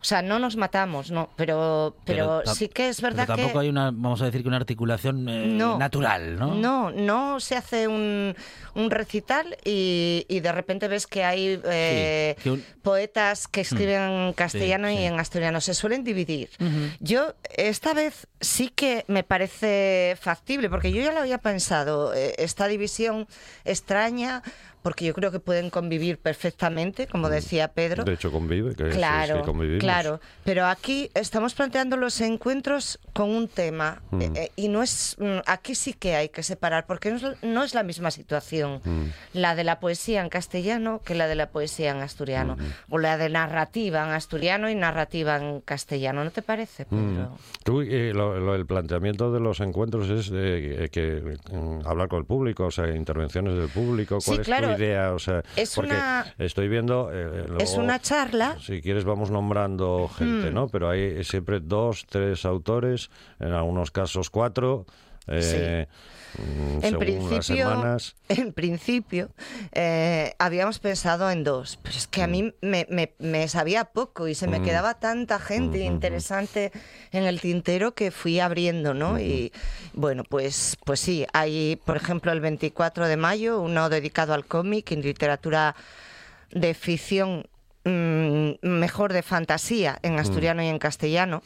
O 0.00 0.04
sea, 0.04 0.22
no 0.22 0.38
nos 0.38 0.56
matamos, 0.56 1.10
no, 1.10 1.28
pero, 1.36 1.94
pero, 2.06 2.42
sí 2.46 2.68
que 2.68 2.88
es 2.88 3.02
verdad 3.02 3.24
pero 3.26 3.36
tampoco 3.36 3.58
que... 3.60 3.64
hay 3.66 3.68
una, 3.68 3.90
vamos 3.90 4.22
a 4.22 4.24
decir 4.24 4.40
que 4.40 4.48
una 4.48 4.56
articulación 4.56 5.28
eh, 5.28 5.46
No. 5.48 5.76
natural, 5.76 6.36
¿no? 6.38 6.54
No, 6.54 6.90
no 6.90 7.38
se 7.38 7.54
hace 7.54 7.86
un, 7.86 8.34
un 8.74 8.90
recital 8.90 9.58
y, 9.62 10.24
y 10.26 10.40
de 10.40 10.52
repente 10.52 10.88
ves 10.88 11.06
que 11.06 11.22
hay 11.22 11.60
eh, 11.64 12.34
que 12.42 12.50
un- 12.50 12.64
poetas 12.80 13.46
que 13.46 13.60
escriben 13.60 14.00
en 14.28 14.32
castellano 14.32 14.88
sí. 14.88 14.94
y 14.94 15.04
en 15.04 15.20
asturiano. 15.20 15.60
Se 15.60 15.74
suelen 15.74 16.02
dividir. 16.02 16.48
Yo 17.00 17.34
esta 17.54 17.92
vez 17.92 18.26
sí 18.40 18.70
que 18.70 19.04
me 19.06 19.22
parece 19.22 20.16
factible, 20.18 20.70
porque 20.70 20.92
yo 20.92 21.02
ya 21.02 21.12
lo 21.12 21.20
había 21.20 21.36
pensado, 21.38 22.14
eh, 22.14 22.34
esta 22.38 22.68
división 22.68 23.28
extraña, 23.66 24.42
porque 24.82 25.04
yo 25.04 25.14
creo 25.14 25.30
que 25.30 25.40
pueden 25.40 25.70
convivir 25.70 26.18
perfectamente, 26.18 27.06
como 27.06 27.28
decía 27.28 27.68
Pedro. 27.68 28.04
De 28.04 28.14
hecho, 28.14 28.30
convive, 28.32 28.74
que, 28.74 28.84
es- 28.84 28.88
es 28.90 28.96
Claro, 28.96 29.42
que 29.44 29.78
claro. 29.78 30.20
Pero 30.44 30.66
aquí 30.66 31.10
estamos 31.14 31.54
planteando 31.54 31.96
los 31.96 32.20
encuentros 32.20 32.98
con 33.12 33.30
un 33.30 33.48
tema 33.48 34.00
Mm. 34.10 34.20
eh, 34.22 34.30
eh, 34.36 34.50
y 34.56 34.68
no 34.68 34.82
es 34.82 35.16
mm, 35.18 35.38
aquí 35.46 35.74
sí 35.74 35.92
que 35.92 36.14
hay 36.16 36.28
que 36.30 36.42
separar 36.42 36.86
porque 36.86 37.10
no 37.10 37.16
es, 37.16 37.42
no 37.42 37.62
es 37.62 37.74
la 37.74 37.82
misma 37.82 38.10
situación 38.10 38.80
Mm. 38.84 39.04
la 39.34 39.54
de 39.54 39.64
la 39.64 39.80
poesía 39.80 40.22
en 40.22 40.28
castellano 40.28 41.00
que 41.04 41.14
la 41.14 41.26
de 41.26 41.34
la 41.34 41.50
poesía 41.50 41.90
en 41.90 41.98
asturiano 41.98 42.56
o 42.88 42.98
la 42.98 43.16
de 43.18 43.28
narrativa 43.28 44.04
en 44.06 44.10
asturiano 44.12 44.70
y 44.70 44.74
narrativa 44.74 45.36
en 45.36 45.60
castellano. 45.60 46.24
¿No 46.24 46.30
te 46.30 46.42
parece, 46.42 46.86
Mm. 46.88 46.88
Pedro? 47.14 47.38
Tú, 47.64 47.82
eh, 47.82 48.12
lo- 48.14 48.38
lo- 48.40 48.54
el 48.54 48.66
planteamiento 48.66 49.32
de 49.32 49.40
los 49.40 49.60
encuentros 49.60 50.08
es 50.10 50.30
eh, 50.32 50.88
que 50.90 51.38
mm, 51.52 51.86
hablar 51.86 52.08
con 52.08 52.18
el 52.20 52.24
público, 52.24 52.66
o 52.66 52.70
sea, 52.70 52.88
intervenciones 52.94 53.54
del 53.54 53.68
público. 53.68 54.18
¿Cuál 54.24 54.36
Sí, 54.36 54.40
es 54.40 54.46
claro. 54.46 54.69
Tu 54.76 54.82
idea? 54.82 55.12
O 55.12 55.18
sea, 55.18 55.42
Es 55.56 55.74
porque 55.74 55.90
una- 55.92 56.26
estoy 56.38 56.68
viendo. 56.68 57.10
eh, 57.12 57.46
Es 57.58 57.74
una 57.76 57.98
charla. 57.98 58.56
Si 58.60 58.80
quieres, 58.80 59.04
vamos 59.04 59.30
nombrando 59.30 60.08
gente, 60.16 60.50
Mm. 60.50 60.54
¿no? 60.54 60.68
Pero 60.68 60.88
hay 60.90 61.22
siempre 61.24 61.60
dos, 61.60 62.06
tres 62.08 62.44
autores, 62.44 63.10
en 63.38 63.52
algunos 63.52 63.90
casos 63.90 64.30
cuatro. 64.30 64.86
eh, 65.26 65.86
mm, 65.88 66.19
En 66.38 66.80
según 66.82 66.92
las 66.92 66.98
principio, 66.98 67.68
semanas. 67.68 68.14
en 68.28 68.52
principio 68.52 69.30
eh, 69.72 70.34
habíamos 70.38 70.78
pensado 70.78 71.30
en 71.30 71.44
dos, 71.44 71.78
pero 71.82 71.96
es 71.96 72.06
que 72.06 72.22
a 72.22 72.26
mí 72.26 72.54
me, 72.62 72.86
me- 72.88 73.12
me 73.18 73.48
sabía 73.48 73.84
poco 73.86 74.28
y 74.28 74.34
se 74.34 74.46
me 74.46 74.60
Mm. 74.60 74.64
quedaba 74.64 74.94
tanta 74.94 75.38
gente 75.38 75.78
Mm, 75.78 75.82
mm, 75.82 75.84
mm. 75.84 75.92
interesante 75.94 76.72
en 77.12 77.24
el 77.24 77.40
tintero 77.40 77.94
que 77.94 78.10
fui 78.10 78.40
abriendo, 78.40 78.94
¿no? 78.94 79.18
Y 79.20 79.52
bueno, 79.92 80.22
pues, 80.24 80.76
pues 80.84 81.00
sí, 81.00 81.26
hay, 81.32 81.76
por 81.84 81.96
ejemplo, 81.96 82.30
el 82.32 82.40
24 82.40 83.08
de 83.08 83.16
mayo, 83.16 83.60
uno 83.60 83.88
dedicado 83.88 84.32
al 84.34 84.46
cómic 84.46 84.92
en 84.92 85.02
literatura 85.02 85.74
de 86.52 86.74
ficción, 86.74 87.46
mm, 87.84 88.50
mejor 88.62 89.12
de 89.12 89.22
fantasía 89.22 89.98
en 90.02 90.18
asturiano 90.18 90.62
y 90.62 90.66
en 90.68 90.78
castellano. 90.78 91.42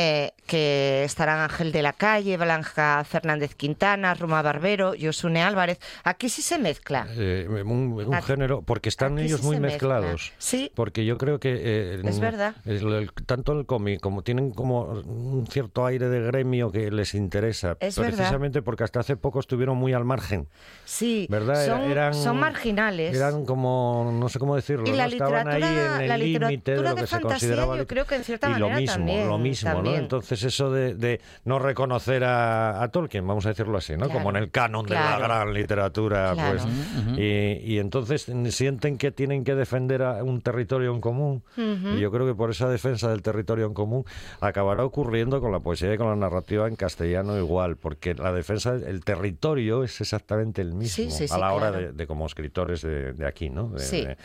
Eh, 0.00 0.30
que 0.46 1.02
estarán 1.02 1.40
Ángel 1.40 1.72
de 1.72 1.82
la 1.82 1.92
Calle, 1.92 2.36
Blanca 2.36 3.02
Fernández 3.04 3.54
Quintana, 3.56 4.14
Roma 4.14 4.40
Barbero, 4.42 4.92
Josune 4.98 5.42
Álvarez. 5.42 5.80
Aquí 6.04 6.28
sí 6.28 6.40
se 6.40 6.56
mezcla. 6.58 7.06
Eh, 7.16 7.46
un, 7.66 7.92
un 8.06 8.14
Aquí- 8.14 8.26
género, 8.28 8.62
porque 8.62 8.88
están 8.88 9.18
ellos 9.18 9.40
sí 9.40 9.46
muy 9.46 9.58
mezcla. 9.58 9.96
mezclados. 9.96 10.32
Sí. 10.38 10.70
Porque 10.76 11.04
yo 11.04 11.18
creo 11.18 11.40
que. 11.40 11.52
eh, 11.60 12.00
Es 12.04 12.20
verdad. 12.20 12.54
el- 12.64 12.92
el- 12.92 13.12
tanto 13.26 13.58
el 13.58 13.66
cómic 13.66 14.00
como 14.00 14.22
tienen 14.22 14.52
como 14.52 14.82
un 14.84 15.46
cierto 15.50 15.84
aire 15.84 16.08
de 16.08 16.20
gremio 16.20 16.70
que 16.70 16.90
les 16.92 17.14
interesa. 17.14 17.76
Es 17.80 17.98
verdad. 17.98 18.14
precisamente 18.16 18.62
porque 18.62 18.84
hasta 18.84 19.00
hace 19.00 19.16
poco 19.16 19.40
estuvieron 19.40 19.76
muy 19.76 19.94
al 19.94 20.04
margen. 20.04 20.46
Sí, 20.84 21.26
¿Verdad? 21.28 21.66
Son, 21.66 21.82
eran, 21.90 22.14
son 22.14 22.38
marginales. 22.38 23.16
Eran 23.16 23.44
como, 23.44 24.10
no 24.18 24.28
sé 24.28 24.38
cómo 24.38 24.54
decirlo, 24.54 24.86
Y 24.86 24.92
la 24.92 25.06
¿no? 25.06 25.12
estaban 25.12 25.48
ahí 25.48 25.62
en 25.62 26.10
el 26.12 26.20
límite 26.20 26.76
de 26.76 26.82
lo 26.82 26.94
que 26.94 27.00
se 27.02 27.06
fantasía, 27.08 27.20
consideraba. 27.48 27.76
yo 27.76 27.86
creo 27.86 28.06
que 28.06 28.14
en 28.14 28.24
cierta 28.24 28.48
y 28.50 28.52
lo 28.54 28.68
manera 28.68 28.76
mismo, 28.80 28.94
también, 28.94 29.28
lo 29.28 29.38
mismo, 29.38 29.70
Entonces 29.96 30.42
eso 30.42 30.70
de, 30.70 30.94
de 30.94 31.20
no 31.44 31.58
reconocer 31.58 32.24
a, 32.24 32.82
a 32.82 32.88
Tolkien, 32.88 33.26
vamos 33.26 33.46
a 33.46 33.50
decirlo 33.50 33.78
así, 33.78 33.92
¿no? 33.92 34.06
Claro, 34.06 34.12
Como 34.14 34.30
en 34.30 34.36
el 34.36 34.50
canon 34.50 34.86
de 34.86 34.94
la 34.94 35.18
gran 35.18 35.52
literatura, 35.54 36.32
Claro. 36.34 36.58
pues. 36.60 37.18
y, 37.18 37.74
y 37.74 37.78
entonces 37.78 38.26
sienten 38.50 38.98
que 38.98 39.10
tienen 39.10 39.44
que 39.44 39.54
defender 39.54 40.02
a 40.02 40.22
un 40.24 40.40
territorio 40.40 40.92
en 40.92 41.00
común. 41.00 41.42
Y 41.56 42.00
yo 42.00 42.10
creo 42.10 42.26
que 42.26 42.34
por 42.34 42.50
esa 42.50 42.68
defensa 42.68 43.08
del 43.10 43.22
territorio 43.22 43.66
en 43.66 43.74
común 43.74 44.04
acabará 44.40 44.84
ocurriendo 44.84 45.40
con 45.40 45.52
la 45.52 45.60
poesía 45.60 45.92
y 45.94 45.96
con 45.98 46.08
la 46.08 46.16
narrativa 46.16 46.66
en 46.68 46.76
castellano 46.76 47.36
igual, 47.38 47.76
porque 47.76 48.14
la 48.14 48.32
defensa, 48.32 48.74
el 48.74 49.04
territorio 49.04 49.84
es 49.84 50.00
exactamente 50.00 50.62
el 50.62 50.74
mismo 50.74 50.88
Sí, 51.10 51.10
sí, 51.10 51.32
a 51.32 51.38
la 51.38 51.52
hora 51.52 51.70
de, 51.70 51.92
de 51.92 52.06
como 52.06 52.26
escritores 52.26 52.82
de, 52.82 53.12
de 53.12 53.26
aquí, 53.26 53.50
¿no? 53.50 53.68
De- 53.70 53.78
Sí. 53.80 54.04
de- 54.04 54.16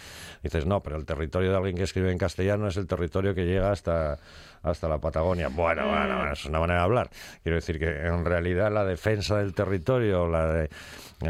dices, 0.41 0.65
no, 0.65 0.81
pero 0.81 0.97
el 0.97 1.05
territorio 1.05 1.51
de 1.51 1.57
alguien 1.57 1.75
que 1.75 1.83
escribe 1.83 2.11
en 2.11 2.17
castellano 2.17 2.67
es 2.67 2.77
el 2.77 2.87
territorio 2.87 3.33
que 3.33 3.45
llega 3.45 3.71
hasta 3.71 4.19
hasta 4.63 4.87
la 4.89 4.97
Patagonia. 4.97 5.49
Bueno, 5.49 5.85
Mm. 5.85 5.89
bueno, 5.89 6.31
es 6.33 6.45
una 6.45 6.59
manera 6.59 6.79
de 6.79 6.85
hablar. 6.85 7.09
Quiero 7.43 7.55
decir 7.57 7.77
que 7.79 7.85
en 8.07 8.25
realidad 8.25 8.71
la 8.71 8.83
defensa 8.85 9.37
del 9.37 9.53
territorio, 9.53 10.27
la 10.27 10.47
de, 10.53 10.69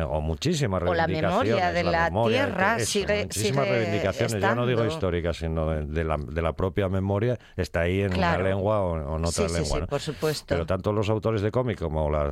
o 0.07 0.21
muchísimas 0.21 0.81
O 0.83 0.93
la 0.93 1.05
reivindicaciones, 1.05 1.49
memoria 1.55 1.71
de 1.71 1.83
la 1.83 2.03
memoria, 2.05 2.45
tierra 2.45 2.75
eso, 2.77 2.85
sigue- 2.91 3.23
muchísimas 3.23 3.65
sigue 3.65 3.77
reivindicaciones, 3.77 4.41
ya 4.41 4.55
no 4.55 4.65
digo 4.65 4.79
estando. 4.81 4.93
históricas, 4.93 5.37
sino 5.37 5.69
de, 5.69 5.83
de 5.85 6.03
la, 6.03 6.17
de 6.17 6.41
la 6.41 6.53
propia 6.53 6.89
memoria, 6.89 7.37
está 7.57 7.81
ahí 7.81 8.01
en 8.01 8.11
Claro. 8.11 8.39
una 8.41 8.49
lengua 8.49 8.81
o, 8.81 8.91
o 8.93 9.17
en 9.17 9.25
otra 9.25 9.31
Sí, 9.31 9.49
sí, 9.49 9.53
lengua. 9.53 9.75
sí, 9.75 9.81
¿no? 9.81 9.87
por 9.87 10.01
supuesto. 10.01 10.45
Pero 10.47 10.65
tanto 10.65 10.93
los 10.93 11.09
autores 11.09 11.41
de 11.41 11.51
cómic 11.51 11.79
como 11.79 12.09
la 12.09 12.31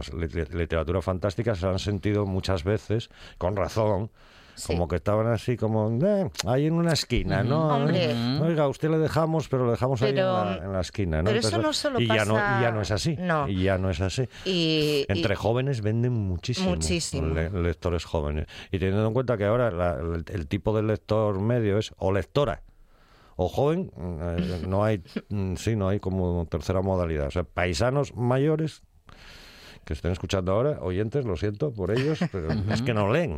literatura 0.52 1.02
fantástica 1.02 1.56
se 1.56 1.68
han 1.68 1.80
sentido 1.80 2.26
muchas 2.26 2.64
veces, 2.64 3.10
con 3.38 3.56
razón, 3.56 4.10
Sí. 4.56 4.68
como 4.74 4.88
que 4.88 4.98
estaban 4.98 5.28
así 5.28 5.58
como 5.58 5.90
eh, 6.06 6.30
ahí 6.46 6.68
en 6.68 6.74
una 6.74 6.94
esquina, 6.94 7.44
¿no? 7.44 7.68
Hombre. 7.68 8.14
Oiga, 8.42 8.64
a 8.64 8.68
usted 8.68 8.90
le 8.90 8.98
dejamos, 8.98 9.48
pero 9.50 9.66
le 9.66 9.72
dejamos 9.72 10.02
ahí 10.02 10.10
en 10.10 10.16
Pero- 10.16 10.34
la, 10.46 10.58
en 10.58 10.74
la 10.74 10.82
esquina, 10.82 11.18
¿no? 11.20 11.26
pero 11.26 11.40
eso 11.40 11.58
no 11.62 11.74
solo 11.74 12.00
y 12.00 12.08
ya 12.08 12.26
no 12.26 12.34
pasa- 12.36 12.60
y 12.60 12.62
ya 12.64 12.72
no 12.72 12.82
es 12.82 12.92
así. 12.92 13.16
No. 13.18 13.48
Y 13.48 13.64
ya 13.64 13.78
no 13.78 13.90
es 13.90 14.02
así. 14.02 14.28
Y, 14.46 15.06
Entre 15.08 15.34
y- 15.34 15.38
jóvenes 15.38 15.82
venden 15.82 16.14
muchísimo, 16.14 16.70
Muchísimo. 16.72 17.28
le- 17.34 17.50
lectores 17.50 18.06
jóvenes. 18.06 18.48
Y 18.72 18.80
teniendo 18.80 19.06
en 19.08 19.14
cuenta 19.14 19.38
que 19.38 19.46
ahora 19.46 19.72
la- 19.72 19.96
el, 20.00 20.24
el 20.28 20.48
tipo 20.48 20.76
de 20.76 20.84
lector 20.84 21.40
medio 21.40 21.78
es 21.78 21.94
o 21.98 22.12
lectora 22.12 22.62
o 23.38 23.48
joven, 23.50 23.92
eh, 23.98 24.62
no 24.68 24.84
hay, 24.84 25.02
mm, 25.30 25.56
sí, 25.56 25.76
no 25.76 25.88
hay 25.90 26.00
como 26.00 26.46
tercera 26.50 26.82
modalidad. 26.82 27.28
O 27.28 27.32
sea, 27.32 27.44
paisanos 27.44 28.16
mayores 28.16 28.84
que 29.86 29.94
estén 29.94 30.12
escuchando 30.12 30.52
ahora, 30.52 30.78
oyentes, 30.82 31.26
lo 31.26 31.36
siento 31.38 31.72
por 31.74 31.92
ellos, 31.92 32.20
pero 32.32 32.50
es 32.72 32.82
que 32.82 32.94
no 32.94 33.12
leen. 33.12 33.38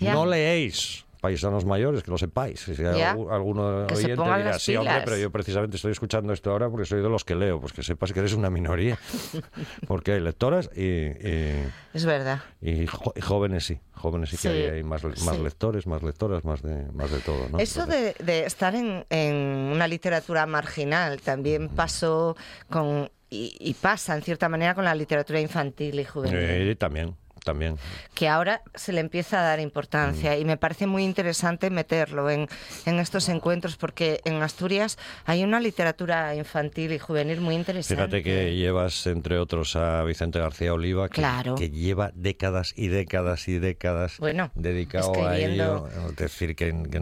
No 0.00 0.26
leéis. 0.26 1.04
Paisanos 1.20 1.66
mayores, 1.66 2.02
que 2.02 2.10
lo 2.10 2.16
sepáis. 2.16 2.60
Si 2.60 2.72
algu- 2.72 3.30
alguno 3.30 3.86
Que 3.86 3.92
oyente 3.94 4.22
dirá, 4.22 4.58
sí, 4.58 4.74
hombre, 4.74 4.94
pilas". 4.94 5.04
pero 5.04 5.16
yo 5.18 5.30
precisamente 5.30 5.76
estoy 5.76 5.92
escuchando 5.92 6.32
esto 6.32 6.50
ahora 6.50 6.70
porque 6.70 6.86
soy 6.86 7.02
de 7.02 7.10
los 7.10 7.26
que 7.26 7.34
leo, 7.34 7.60
pues 7.60 7.74
que 7.74 7.82
sepas 7.82 8.14
que 8.14 8.20
eres 8.20 8.32
una 8.32 8.48
minoría. 8.48 8.98
Porque 9.86 10.12
hay 10.12 10.20
lectoras 10.20 10.70
y, 10.74 10.80
y- 10.82 11.68
es 11.92 12.06
verdad. 12.06 12.40
y 12.62 12.86
jo- 12.86 13.12
y 13.14 13.20
jóvenes 13.20 13.64
sí, 13.66 13.80
jóvenes 13.92 14.30
sí, 14.30 14.38
Sí, 14.38 14.48
que 14.48 14.48
hay, 14.48 14.62
hay 14.76 14.82
más, 14.82 15.04
más 15.04 15.18
sí. 15.36 15.42
lectores, 15.42 15.86
más 15.86 16.02
lectoras, 16.02 16.42
más 16.42 16.62
de, 16.62 16.90
más 16.92 17.10
de 17.10 17.18
todo. 17.20 17.50
¿no? 17.50 17.58
Eso 17.58 17.84
de, 17.84 18.14
de 18.24 18.46
estar 18.46 18.74
en, 18.74 19.04
en 19.10 19.34
una 19.74 19.86
literatura 19.88 20.46
marginal 20.46 21.20
también 21.20 21.68
pasó 21.68 22.34
con 22.70 23.10
y, 23.30 23.56
y 23.60 23.74
pasa 23.74 24.16
en 24.16 24.22
cierta 24.22 24.48
manera 24.48 24.74
con 24.74 24.84
la 24.84 24.94
literatura 24.94 25.40
infantil 25.40 26.00
y 26.00 26.04
juvenil. 26.04 26.36
Eh, 26.38 26.76
también, 26.76 27.14
también. 27.50 27.76
que 28.14 28.28
ahora 28.28 28.60
se 28.74 28.92
le 28.92 29.00
empieza 29.00 29.40
a 29.40 29.42
dar 29.44 29.60
importancia 29.60 30.32
Mm. 30.36 30.40
y 30.40 30.44
me 30.44 30.56
parece 30.56 30.86
muy 30.86 31.04
interesante 31.04 31.70
meterlo 31.70 32.28
en, 32.28 32.48
en 32.86 32.98
estos 32.98 33.28
encuentros 33.28 33.76
porque 33.76 34.20
en 34.24 34.42
Asturias 34.42 34.98
hay 35.24 35.42
una 35.42 35.58
literatura 35.60 36.34
infantil 36.34 36.92
y 36.92 36.98
juvenil 36.98 37.40
muy 37.40 37.54
interesante. 37.54 37.94
Fíjate 38.04 38.22
que 38.22 38.54
llevas, 38.56 39.06
entre 39.06 39.38
otros, 39.38 39.74
a 39.76 40.02
Vicente 40.04 40.38
García 40.38 40.72
Oliva, 40.74 41.08
que, 41.08 41.14
Claro. 41.14 41.54
que 41.54 41.70
lleva 41.70 42.10
décadas 42.14 42.72
y 42.76 42.88
décadas 42.88 43.48
y 43.48 43.58
décadas 43.58 44.18
Bueno, 44.18 44.50
dedicado 44.54 45.12
a 45.26 45.38
ello. 45.38 45.88
Es 46.10 46.16
decir, 46.16 46.54
que, 46.56 46.66
que 46.90 47.00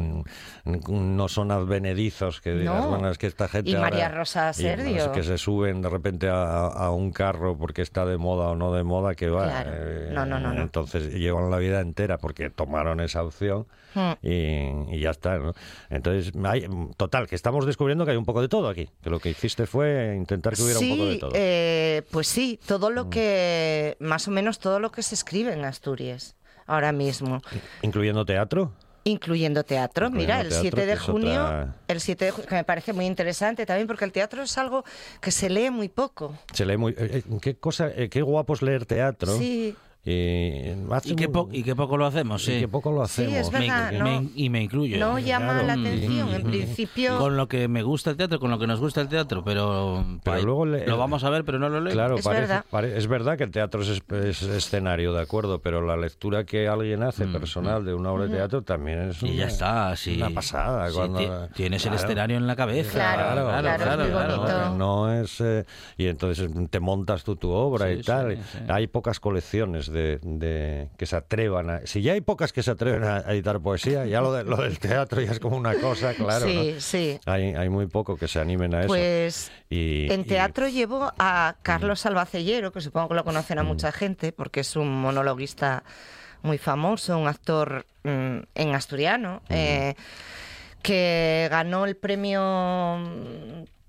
no 0.88 1.28
son 1.28 1.50
advenedizos, 1.50 2.40
que 2.40 2.52
digas, 2.54 2.82
No. 2.84 2.88
bueno, 2.90 3.10
es 3.10 3.18
que 3.18 3.26
esta 3.26 3.48
gente 3.48 3.70
Y 3.70 3.74
ahora- 3.74 3.90
María 3.90 4.08
Rosa 4.08 4.52
y, 4.56 4.62
bueno, 4.62 4.82
Serdio. 4.84 5.02
es 5.04 5.08
que 5.08 5.22
se 5.24 5.38
suben 5.38 5.82
de 5.82 5.88
repente 5.88 6.28
a, 6.28 6.66
a 6.66 6.90
un 6.90 7.10
carro 7.12 7.56
porque 7.56 7.82
está 7.82 8.04
de 8.06 8.18
moda 8.18 8.48
o 8.48 8.54
no 8.56 8.72
de 8.72 8.84
moda, 8.84 9.14
que 9.14 9.28
va. 9.28 9.44
Claro. 9.44 9.70
No, 10.12 10.26
no, 10.26 10.37
no, 10.40 10.52
no. 10.54 10.62
Entonces 10.62 11.12
llevan 11.14 11.50
la 11.50 11.58
vida 11.58 11.80
entera 11.80 12.18
porque 12.18 12.50
tomaron 12.50 13.00
esa 13.00 13.22
opción 13.24 13.66
Hmm. 13.94 14.12
y, 14.22 14.96
y 14.96 15.00
ya 15.00 15.10
está. 15.10 15.38
¿no? 15.38 15.54
Entonces, 15.88 16.32
hay, 16.44 16.66
total, 16.98 17.26
que 17.26 17.34
estamos 17.34 17.64
descubriendo 17.64 18.04
que 18.04 18.10
hay 18.10 18.16
un 18.18 18.26
poco 18.26 18.42
de 18.42 18.48
todo 18.48 18.68
aquí. 18.68 18.88
Que 19.02 19.08
lo 19.08 19.18
que 19.18 19.30
hiciste 19.30 19.66
fue 19.66 20.14
intentar 20.16 20.54
que 20.54 20.62
hubiera 20.62 20.78
sí, 20.78 20.90
un 20.92 20.98
poco 20.98 21.08
de 21.10 21.16
todo. 21.18 21.30
Mm. 21.30 21.34
eh, 21.36 22.02
pues 22.10 22.28
sí, 22.28 22.60
todo 22.66 22.90
lo 22.90 23.08
que, 23.08 23.96
más 23.98 24.28
o 24.28 24.30
menos 24.30 24.58
todo 24.58 24.78
lo 24.78 24.92
que 24.92 25.02
se 25.02 25.14
escribe 25.14 25.52
en 25.54 25.64
Asturias 25.64 26.36
ahora 26.66 26.92
mismo. 26.92 27.40
Incluyendo 27.82 28.26
teatro. 28.26 28.72
Incluyendo 29.04 29.64
teatro. 29.64 30.08
Incluyendo 30.08 30.34
Mira, 30.34 30.40
el 30.42 30.48
teatro, 30.50 30.62
7 30.62 30.76
que 30.76 30.86
de 30.86 30.96
junio, 30.98 31.44
otra- 31.44 31.74
el 31.88 32.00
7 32.00 32.24
de 32.26 32.32
ju- 32.34 32.44
que 32.44 32.54
me 32.56 32.64
parece 32.64 32.92
muy 32.92 33.06
interesante 33.06 33.64
también 33.64 33.86
porque 33.86 34.04
el 34.04 34.12
teatro 34.12 34.42
es 34.42 34.58
algo 34.58 34.84
que 35.22 35.30
se 35.30 35.48
lee 35.48 35.70
muy 35.70 35.88
poco. 35.88 36.36
Se 36.52 36.66
lee 36.66 36.76
muy. 36.76 36.92
eh, 36.92 37.22
eh, 37.26 37.38
qué 37.40 37.56
cosa, 37.56 37.88
eh, 37.96 38.10
qué 38.10 38.20
guapo 38.20 38.52
es 38.52 38.60
leer 38.60 38.84
teatro. 38.84 39.34
Sí. 39.38 39.74
Y, 40.10 40.74
hace 40.90 41.10
Y 41.12 41.16
qué, 41.16 41.26
muy- 41.28 41.32
po- 41.34 41.48
y 41.52 41.62
qué 41.62 41.76
poco 41.76 41.96
lo 41.98 42.06
hacemos, 42.06 42.42
y 42.48 42.52
sí. 42.54 42.60
qué 42.60 42.68
poco 42.68 42.90
lo 42.92 43.06
Sí, 43.06 43.22
hacemos. 43.24 43.38
es 43.40 43.50
verdad. 43.50 43.92
Me- 43.92 43.98
no. 43.98 44.04
me- 44.22 44.28
y 44.34 44.48
me 44.48 44.62
incluyo. 44.62 44.98
No 44.98 45.18
llama 45.18 45.52
Claro. 45.52 45.66
la 45.66 45.76
Mm, 45.76 45.80
atención. 45.80 46.28
En 46.34 46.42
mm, 46.46 46.50
principio, 46.50 47.18
Con 47.18 47.36
lo 47.36 47.46
que 47.48 47.68
me 47.68 47.82
gusta 47.82 48.10
el 48.10 48.16
teatro, 48.16 48.38
con 48.40 48.50
lo 48.50 48.58
que 48.58 48.66
nos 48.66 48.80
gusta 48.80 49.00
el 49.02 49.08
teatro, 49.08 49.44
pero, 49.44 50.04
Pero 50.24 50.36
ahí 50.36 50.42
luego 50.42 50.64
le- 50.66 50.86
lo 50.86 50.96
vamos 50.96 51.24
a 51.24 51.30
ver, 51.30 51.44
pero 51.44 51.58
no 51.58 51.68
lo 51.68 51.80
leo. 51.80 51.92
Claro, 51.92 52.16
Es 52.16 52.24
parece- 52.24 52.40
verdad. 52.42 52.64
pare- 52.70 52.96
es 52.96 53.06
verdad 53.06 53.36
que 53.36 53.44
el 53.44 53.50
teatro 53.50 53.82
es, 53.82 54.02
es 54.10 54.42
escenario, 54.42 55.12
de 55.12 55.20
acuerdo, 55.20 55.60
pero 55.60 55.82
la 55.84 55.96
lectura 55.96 56.44
que 56.44 56.68
alguien 56.68 57.02
hace 57.02 57.26
personal 57.26 57.84
de 57.84 57.92
una 57.94 58.10
obra 58.12 58.24
de 58.26 58.36
teatro 58.36 58.62
también 58.62 59.10
es 59.10 59.22
Y 59.22 59.26
una, 59.26 59.34
ya 59.34 59.46
está, 59.46 59.96
sí. 59.96 60.16
una 60.16 60.30
pasada. 60.30 60.88
Sí, 60.88 60.94
cuando, 60.96 61.18
ti- 61.18 61.28
tienes 61.54 61.84
el 61.84 61.90
Claro. 61.92 62.04
escenario 62.06 62.36
en 62.36 62.46
la 62.46 62.56
cabeza. 62.56 62.92
Claro, 62.92 63.46
claro, 63.78 64.38
bonito. 64.38 64.74
No 64.76 65.12
es 65.12 65.40
eh, 65.40 65.64
y 65.96 66.06
entonces 66.06 66.50
te 66.70 66.80
montas 66.80 67.24
tú 67.24 67.36
tu 67.36 67.50
obra 67.50 67.86
Sí, 67.88 67.92
y 67.98 68.02
tal. 68.02 68.36
sí, 68.36 68.42
sí. 68.52 68.58
Hay 68.68 68.86
pocas 68.86 69.20
colecciones 69.20 69.90
de, 69.90 69.97
de- 70.22 70.88
que 70.96 71.06
se 71.06 71.16
atrevan 71.16 71.70
a. 71.70 71.80
Si 71.86 72.02
ya 72.02 72.12
hay 72.14 72.20
pocas 72.20 72.52
que 72.52 72.62
se 72.62 72.70
atreven 72.70 73.04
a, 73.04 73.16
a 73.18 73.32
editar 73.32 73.60
poesía, 73.60 74.04
ya 74.06 74.20
lo, 74.20 74.32
de- 74.32 74.44
lo 74.44 74.56
del 74.56 74.78
teatro 74.78 75.20
ya 75.20 75.32
es 75.32 75.40
como 75.40 75.56
una 75.56 75.74
cosa, 75.74 76.14
claro. 76.14 76.46
sí, 76.46 76.72
¿no? 76.74 76.80
sí. 76.80 77.20
Hay, 77.26 77.54
hay 77.54 77.68
muy 77.68 77.86
poco 77.86 78.16
que 78.16 78.28
se 78.28 78.40
animen 78.40 78.74
a 78.74 78.80
eso. 78.80 78.88
Pues 78.88 79.50
Y- 79.70 80.10
en 80.12 80.20
y- 80.20 80.24
teatro 80.24 80.68
llevo 80.68 81.12
a 81.18 81.56
Carlos 81.62 82.04
Albacellero, 82.06 82.72
que 82.72 82.80
supongo 82.80 83.08
que 83.10 83.14
lo 83.14 83.24
conocen 83.24 83.58
a 83.58 83.62
mucha 83.62 83.92
gente, 83.92 84.32
porque 84.32 84.60
es 84.60 84.76
un 84.76 84.88
monologuista 85.00 85.82
muy 86.42 86.58
famoso, 86.58 87.18
un 87.18 87.26
actor 87.28 87.84
mm, 88.04 88.38
en 88.54 88.74
asturiano, 88.74 89.42
eh, 89.48 89.94
que 90.82 91.48
ganó 91.50 91.84
el 91.84 91.96
premio 91.96 92.96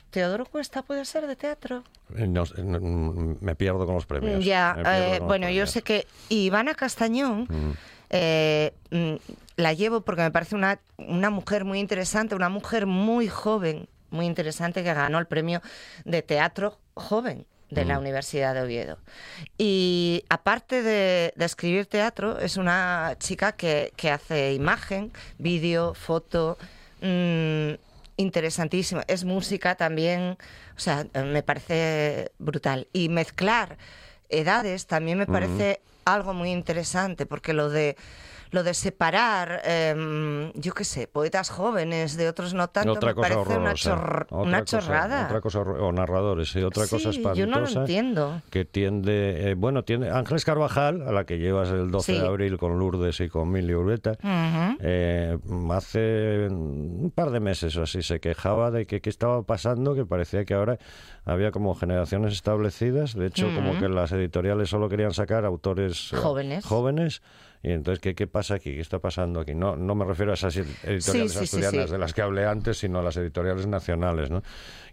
Teodoro 0.10 0.46
Cuesta, 0.46 0.82
¿puede 0.82 1.06
ser, 1.06 1.28
de 1.28 1.36
teatro? 1.36 1.84
no 2.10 2.46
sé, 2.46 2.64
no, 2.64 2.80
mm, 2.80 3.38
me 3.42 3.56
pierdo 3.56 3.86
con 3.86 3.96
los 3.96 4.06
premios. 4.08 4.44
Ya, 4.44 4.76
eh, 4.86 5.20
bueno, 5.22 5.50
yo 5.50 5.68
sé 5.68 5.82
que 5.84 6.08
Ivana 6.30 6.74
Castañón 6.74 7.46
Mm. 7.50 7.72
eh, 8.10 8.74
mm, 8.90 9.14
la 9.58 9.74
llevo 9.74 10.02
porque 10.02 10.22
me 10.24 10.32
parece 10.32 10.56
una, 10.56 10.80
una 10.98 11.30
mujer 11.30 11.66
muy 11.66 11.80
interesante, 11.80 12.34
una 12.34 12.50
mujer 12.50 12.86
muy 12.88 13.28
joven, 13.28 13.88
muy 14.10 14.26
interesante 14.26 14.84
que 14.84 14.94
ganó 14.94 15.20
el 15.20 15.28
premio 15.28 15.62
de 16.06 16.22
teatro 16.22 16.80
joven. 16.96 17.46
de 17.72 17.86
la 17.86 18.00
Universidad 18.00 18.56
de 18.56 18.62
Oviedo. 18.64 18.98
Y 19.60 20.24
aparte 20.30 20.82
de, 20.82 21.34
de 21.36 21.46
escribir 21.46 21.86
teatro, 21.86 22.40
es 22.40 22.58
una 22.58 23.16
chica 23.20 23.52
que, 23.52 23.94
que 23.96 24.10
hace 24.10 24.56
imagen, 24.56 25.12
vídeo, 25.38 25.94
foto, 25.94 26.58
interesantísimo. 28.20 29.02
Es 29.08 29.24
música 29.24 29.76
también, 29.76 30.38
o 30.76 30.80
sea, 30.80 31.08
me 31.14 31.42
parece 31.42 32.32
brutal. 32.38 32.88
Y 32.94 33.10
mezclar 33.10 33.78
edades 34.28 34.86
también 34.88 35.18
me 35.18 35.26
parece 35.26 35.82
algo 36.06 36.34
muy 36.34 36.52
interesante, 36.52 37.26
porque 37.26 37.54
lo 37.54 37.70
de 37.70 37.96
lo 38.52 38.64
de 38.64 38.74
separar, 38.74 39.62
em, 39.64 40.52
yo 40.54 40.74
qué 40.74 40.84
sé, 40.84 41.08
poetas 41.08 41.50
jóvenes 41.50 42.18
de 42.18 42.28
otros 42.30 42.54
no 42.54 42.68
tanto, 42.70 42.94
otra 42.94 43.10
me 43.10 43.16
cosa 43.16 43.30
parece 43.30 43.58
una, 43.58 43.72
Otra 43.72 44.26
una 44.38 44.60
cosa- 44.62 44.80
chorrada. 44.80 45.26
Otra 45.26 45.42
cosa 45.42 45.60
o 45.62 45.92
narradores, 45.92 46.56
y 46.56 46.64
otra 46.64 46.88
cosa 46.88 47.10
espantosa. 47.10 47.34
yo 47.36 47.48
no 47.48 47.60
lo 47.60 47.68
entiendo. 47.68 48.42
Que 48.50 48.66
tiende, 48.66 49.52
eh, 49.52 49.54
bueno, 49.56 49.84
tiene 49.84 50.10
Ángeles 50.10 50.46
Carvajal, 50.46 51.08
a 51.08 51.12
la 51.12 51.26
que 51.26 51.38
llevas 51.38 51.70
el 51.70 51.92
12 51.92 52.14
Sí. 52.16 52.20
de 52.20 52.28
abril 52.28 52.58
con 52.58 52.80
Lourdes 52.80 53.20
y 53.20 53.30
con 53.30 53.52
Mili 53.52 53.74
Urbeta, 53.76 54.18
eh, 54.82 55.38
hace 55.72 56.48
un 56.50 57.12
par 57.14 57.32
de 57.32 57.40
meses 57.40 57.76
o 57.78 57.84
así 57.84 58.02
se 58.02 58.20
quejaba 58.20 58.72
de 58.72 58.86
que 58.86 59.02
qué 59.02 59.10
estaba 59.10 59.44
pasando, 59.44 59.96
que 59.96 60.06
parecía 60.06 60.46
que 60.46 60.54
ahora 60.54 60.78
había 61.26 61.52
como 61.52 61.76
generaciones 61.76 62.34
establecidas, 62.34 63.14
de 63.14 63.28
hecho 63.28 63.48
como 63.54 63.78
que 63.80 63.88
las 63.90 64.12
editoriales 64.12 64.70
solo 64.70 64.90
querían 64.90 65.14
sacar 65.14 65.46
autores 65.46 66.12
eh, 66.14 66.18
Jóvenes. 66.18 66.66
jóvenes 66.66 67.22
y 67.62 67.72
entonces 67.72 68.00
¿qué, 68.00 68.16
qué 68.16 68.28
pasa 68.28 68.56
aquí? 68.56 68.74
¿Qué 68.74 68.82
está 68.82 69.00
pasando 69.00 69.40
aquí? 69.42 69.54
No, 69.54 69.76
no 69.76 69.96
me 69.96 70.06
refiero 70.06 70.32
a 70.32 70.36
esas 70.36 70.56
editoriales 70.56 71.04
Sí, 71.04 71.20
sí, 71.28 71.30
sí, 71.30 71.44
asturianas 71.44 71.86
sí. 71.88 71.92
de 71.92 71.98
las 71.98 72.14
que 72.14 72.22
hablé 72.22 72.46
antes, 72.46 72.78
sino 72.78 73.00
a 73.00 73.04
las 73.04 73.18
editoriales 73.18 73.68
nacionales, 73.68 74.30
¿no? 74.30 74.44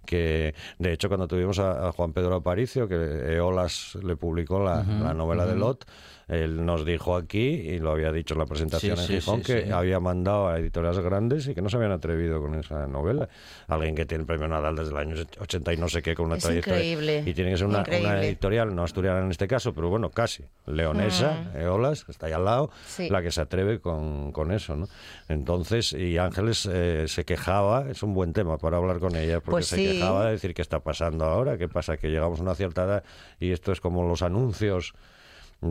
Que, 0.07 0.55
de 0.79 0.93
hecho, 0.93 1.09
cuando 1.09 1.29
tuvimos 1.29 1.59
a, 1.59 1.89
a 1.89 1.93
Juan 1.93 2.13
Pedro 2.13 2.37
Aparicio, 2.37 2.89
que 2.89 2.95
Eolas 3.35 3.97
le 4.03 4.17
publicó 4.17 4.63
la, 4.63 4.83
la 4.85 5.13
novela 5.13 5.45
de 5.47 5.57
Lot, 5.57 5.85
él 6.29 6.65
nos 6.67 6.85
dijo 6.85 7.15
aquí, 7.15 7.39
y 7.39 7.79
lo 7.79 7.93
había 7.93 8.11
dicho 8.11 8.35
en 8.35 8.41
la 8.41 8.47
presentación 8.47 8.97
Sí, 8.97 9.03
en 9.03 9.07
sí, 9.07 9.15
Gijón, 9.15 9.45
sí, 9.45 9.53
que 9.53 9.67
sí. 9.67 9.71
había 9.71 10.01
mandado 10.01 10.49
a 10.49 10.59
editoriales 10.59 10.99
grandes 10.99 11.47
y 11.47 11.55
que 11.55 11.63
no 11.63 11.69
se 11.69 11.77
habían 11.77 11.93
atrevido 11.93 12.41
con 12.41 12.55
esa 12.57 12.87
novela. 12.89 13.29
Alguien 13.69 13.95
que 13.95 14.07
tiene 14.07 14.23
el 14.23 14.27
premio 14.27 14.49
Nadal 14.49 14.75
desde 14.75 14.91
el 14.91 14.97
año 14.97 15.15
80 15.39 15.73
y 15.75 15.77
no 15.77 15.89
sé 15.89 16.03
qué, 16.03 16.17
con 16.17 16.27
una 16.27 16.37
Es 16.37 16.43
trayectoria. 16.43 16.79
increíble, 16.81 17.23
Y 17.31 17.33
tiene 17.35 17.53
que 17.53 17.59
ser 17.59 17.67
una, 17.69 17.85
una 18.01 18.25
editorial, 18.25 18.75
no 18.75 18.83
asturiana 18.83 19.21
en 19.21 19.31
este 19.31 19.47
caso, 19.47 19.73
pero 19.73 19.89
bueno, 19.89 20.11
casi. 20.11 20.43
Leonesa, 20.67 21.53
Eolas, 21.55 22.05
que 22.05 22.11
está 22.11 22.27
ahí 22.27 22.33
al 22.33 22.45
lado, 22.45 22.71
Sí. 22.87 23.09
la 23.09 23.23
que 23.23 23.31
se 23.31 23.41
atreve 23.43 23.79
con, 23.81 24.33
con 24.33 24.51
eso, 24.51 24.77
¿no? 24.77 24.89
Entonces, 25.29 25.93
y 25.93 26.19
Ángeles 26.19 26.69
eh, 26.71 27.05
se 27.07 27.25
quejaba, 27.25 27.89
es 27.89 28.03
un 28.03 28.15
buen 28.15 28.33
tema 28.33 28.59
para 28.59 28.79
hablar 28.79 28.99
con 28.99 29.15
ella, 29.17 29.35
porque 29.41 29.51
Pues 29.53 29.67
se 29.67 29.77
sí. 29.97 30.01
quejaba 30.01 30.27
de 30.27 30.33
decir 30.33 30.55
qué 30.55 30.63
está 30.63 30.81
pasando 30.81 31.25
ahora, 31.25 31.59
qué 31.59 31.69
pasa, 31.69 31.97
que 31.97 32.09
llegamos 32.09 32.41
a 32.41 32.43
una 32.43 32.55
cierta 32.55 32.85
edad 32.85 33.05
y 33.41 33.53
esto 33.53 33.73
es 33.73 33.81
como 33.81 34.07
los 34.07 34.23
anuncios 34.23 34.95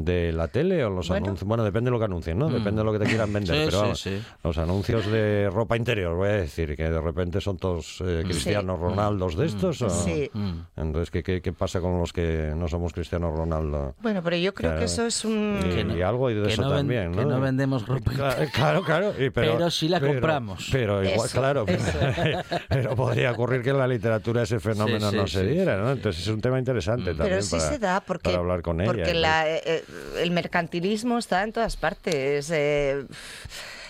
de 0.04 0.34
la 0.34 0.48
tele 0.48 0.84
o 0.84 0.90
los 0.90 1.08
Bueno. 1.08 1.26
anuncios, 1.28 1.48
bueno, 1.48 1.64
depende 1.64 1.90
de 1.90 1.92
lo 1.92 2.00
que 2.00 2.06
anuncien, 2.06 2.38
¿no? 2.38 2.50
Depende 2.50 2.80
de 2.82 2.84
lo 2.84 2.92
que 2.92 3.00
te 3.00 3.06
quieran 3.06 3.32
vender, 3.32 3.56
Sí, 3.56 3.62
pero 3.66 3.78
sí, 3.78 3.82
vamos, 3.84 4.02
sí. 4.02 4.22
los 4.44 4.58
anuncios 4.58 5.06
de 5.12 5.50
ropa 5.52 5.78
interior, 5.78 6.16
voy 6.16 6.30
a 6.30 6.34
decir, 6.34 6.76
que 6.76 6.90
de 6.90 7.00
repente 7.02 7.40
son 7.40 7.58
todos 7.58 8.02
eh, 8.06 8.24
Cristianos 8.26 8.80
Ronaldos 8.80 9.36
de 9.38 9.46
estos. 9.46 9.82
o- 9.82 9.90
Sí. 9.90 10.30
Entonces, 10.76 11.12
¿qué, 11.12 11.24
qué, 11.24 11.42
qué 11.42 11.54
pasa 11.54 11.80
con 11.80 12.00
los 12.00 12.12
que 12.12 12.54
no 12.56 12.68
somos 12.68 12.92
Cristianos 12.94 13.36
Ronaldo? 13.38 13.96
Bueno, 14.02 14.22
pero 14.24 14.36
yo 14.38 14.54
creo 14.54 14.72
Claro. 14.72 14.80
que 14.80 14.86
eso 14.86 15.06
es 15.06 15.24
un... 15.24 15.60
Y, 15.64 15.76
Que 15.76 15.84
no- 15.84 15.96
y 15.98 16.02
algo 16.02 16.30
y 16.32 16.34
de 16.34 16.48
eso 16.52 16.62
no 16.64 16.70
ven- 16.70 16.78
también, 16.80 17.12
¿no? 17.12 17.18
que 17.20 17.26
no 17.26 17.40
vendemos 17.40 17.86
ropa 17.88 18.12
Claro, 18.12 18.46
claro. 18.52 18.84
claro, 18.84 19.14
y 19.24 19.30
pero, 19.30 19.54
Pero 19.54 19.70
sí 19.70 19.88
la 19.88 20.00
compramos. 20.00 20.70
Pero 20.72 21.04
igual, 21.04 21.28
Eso, 21.28 21.40
claro, 21.40 21.66
eso. 21.68 22.00
pero 22.70 22.96
podría 22.96 23.32
ocurrir 23.32 23.62
que 23.62 23.70
en 23.70 23.78
la 23.78 23.88
literatura 23.88 24.44
ese 24.44 24.60
fenómeno 24.60 25.00
Sí, 25.10 25.12
sí, 25.12 25.16
no 25.18 25.28
se 25.28 25.46
diera, 25.46 25.78
¿no? 25.78 25.92
Entonces 25.92 26.22
es 26.24 26.28
un 26.28 26.42
tema 26.42 26.58
interesante 26.60 27.12
también 27.12 27.30
Pero 27.30 27.42
sí 27.42 27.56
para, 27.58 27.70
se 27.70 27.80
da 27.80 28.02
porque, 28.02 28.24
para 28.24 28.38
hablar 28.38 28.62
con 28.62 28.82
ella. 28.82 28.88
porque 28.92 29.14
la, 29.14 29.50
eh, 29.50 29.62
eh, 29.66 29.84
el 30.18 30.32
mercantilismo 30.32 31.18
está 31.18 31.44
en 31.44 31.54
todas 31.54 31.78
partes. 31.78 32.50
eh, 32.52 33.06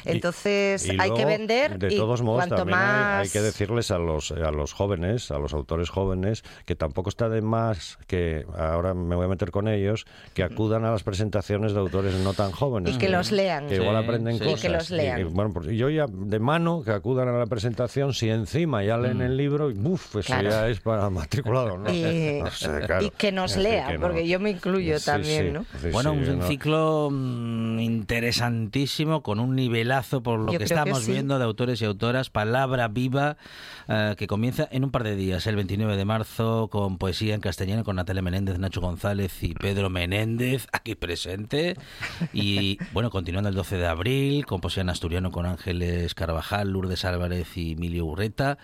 entonces 0.05 0.85
Y 0.85 0.97
hay 0.99 1.11
que 1.11 1.25
vender 1.25 1.77
De 1.79 1.93
y 1.93 1.97
todos 1.97 2.21
modos, 2.21 2.39
cuanto 2.39 2.55
también 2.55 2.77
más... 2.79 3.23
hay, 3.23 3.29
que 3.29 3.41
decirles 3.41 3.91
a 3.91 3.97
los, 3.97 4.31
a 4.31 4.51
los 4.51 4.73
jóvenes, 4.73 5.31
a 5.31 5.39
los 5.39 5.53
autores 5.53 5.89
jóvenes, 5.89 6.43
que 6.65 6.75
tampoco 6.75 7.09
está 7.09 7.29
de 7.29 7.41
más 7.41 7.97
que, 8.07 8.45
ahora 8.57 8.93
me 8.93 9.15
voy 9.15 9.25
a 9.25 9.27
meter 9.29 9.51
con 9.51 9.67
ellos, 9.67 10.05
que 10.33 10.43
acudan 10.43 10.85
a 10.85 10.91
las 10.91 11.03
presentaciones 11.03 11.73
de 11.73 11.79
autores 11.79 12.13
no 12.15 12.33
tan 12.33 12.51
jóvenes. 12.51 12.95
Y 12.95 12.97
que 12.97 13.09
los 13.09 13.31
lean. 13.31 13.67
Que 13.67 13.75
igual 13.75 13.95
aprenden 13.95 14.37
sí. 14.37 14.43
cosas. 14.43 14.59
Y 14.59 14.61
que 14.61 14.69
los 14.69 14.89
lean. 14.89 15.19
Y, 15.21 15.23
bueno, 15.23 15.51
pues 15.53 15.67
yo 15.67 15.89
ya 15.89 16.05
de 16.07 16.39
mano 16.39 16.81
que 16.83 16.91
acudan 16.91 17.27
a 17.29 17.33
la 17.37 17.45
presentación, 17.45 18.13
si 18.13 18.29
encima 18.29 18.83
ya 18.83 18.97
leen 18.97 19.21
el 19.21 19.37
libro, 19.37 19.69
y 19.69 19.73
buf, 19.73 20.15
eso 20.17 20.27
Claro. 20.27 20.49
ya 20.49 20.67
es 20.69 20.79
para 20.79 21.09
matriculado, 21.09 21.77
¿no? 21.77 21.89
Y, 21.93 22.41
No 22.43 22.51
sé, 22.51 22.81
claro. 22.85 23.05
y 23.05 23.09
que 23.11 23.31
nos 23.31 23.55
lean, 23.57 23.95
no. 23.95 23.99
porque 24.01 24.27
yo 24.27 24.39
me 24.39 24.49
incluyo 24.51 24.99
Sí, 24.99 25.05
también, 25.05 25.45
sí, 25.47 25.51
¿no? 25.51 25.65
sí, 25.81 25.89
Bueno, 25.91 26.13
sí, 26.13 26.29
un 26.31 26.39
¿no? 26.39 26.47
ciclo 26.47 27.09
mm, 27.11 27.79
interesantísimo, 27.79 29.21
con 29.21 29.39
un 29.39 29.55
por 30.03 30.39
lo 30.39 30.51
Yo 30.51 30.59
que 30.59 30.65
estamos 30.65 31.03
sí. 31.03 31.11
viendo 31.11 31.37
de 31.37 31.45
autores 31.45 31.81
y 31.81 31.85
autoras. 31.85 32.29
Palabra 32.29 32.87
viva, 32.87 33.37
eh, 33.87 34.15
que 34.17 34.27
comienza 34.27 34.67
en 34.71 34.83
un 34.83 34.91
par 34.91 35.03
de 35.03 35.15
días, 35.15 35.47
el 35.47 35.55
29 35.55 35.95
de 35.95 36.05
marzo, 36.05 36.67
con 36.69 36.97
poesía 36.97 37.35
en 37.35 37.41
castellano, 37.41 37.83
con 37.83 37.95
Natalia 37.95 38.21
Menéndez, 38.21 38.59
Nacho 38.59 38.81
González 38.81 39.41
y 39.43 39.53
Pedro 39.53 39.89
Menéndez, 39.89 40.67
aquí 40.71 40.95
presente. 40.95 41.75
Y 42.33 42.77
bueno, 42.93 43.09
continuando 43.09 43.49
el 43.49 43.55
12 43.55 43.77
de 43.77 43.87
abril, 43.87 44.45
con 44.45 44.61
poesía 44.61 44.81
en 44.81 44.89
asturiano 44.89 45.31
con 45.31 45.45
Ángeles 45.45 46.13
Carvajal, 46.13 46.71
Lourdes 46.71 47.05
Álvarez 47.05 47.55
y 47.57 47.73
Emilio 47.73 48.05
Urreta. 48.05 48.57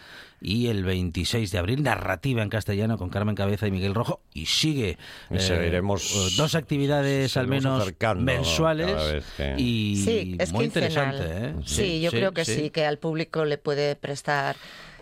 Y 0.43 0.67
el 0.67 0.83
26 0.83 1.51
de 1.51 1.57
abril, 1.59 1.83
narrativa 1.83 2.41
en 2.41 2.49
castellano 2.49 2.97
con 2.97 3.09
Carmen 3.09 3.35
Cabeza 3.35 3.67
y 3.67 3.71
Miguel 3.71 3.93
Rojo. 3.93 4.21
Y 4.33 4.47
sigue 4.47 4.97
Y 5.29 5.37
seguiremos- 5.37 6.35
dos 6.35 6.55
actividades 6.55 7.37
al 7.37 7.47
menos 7.47 7.87
mensuales 8.17 9.23
que- 9.37 9.55
y 9.59 9.97
Sí, 10.03 10.35
es 10.39 10.51
muy 10.51 10.65
quincenal. 10.69 11.13
interesante. 11.15 11.47
¿eh? 11.47 11.53
Sí, 11.65 12.01
yo 12.01 12.09
creo 12.09 12.31
que 12.33 12.43
sí. 12.45 12.69
que 12.71 12.85
al 12.85 12.97
público 12.97 13.45
le 13.45 13.57
puede 13.59 13.95
prestar 13.95 14.55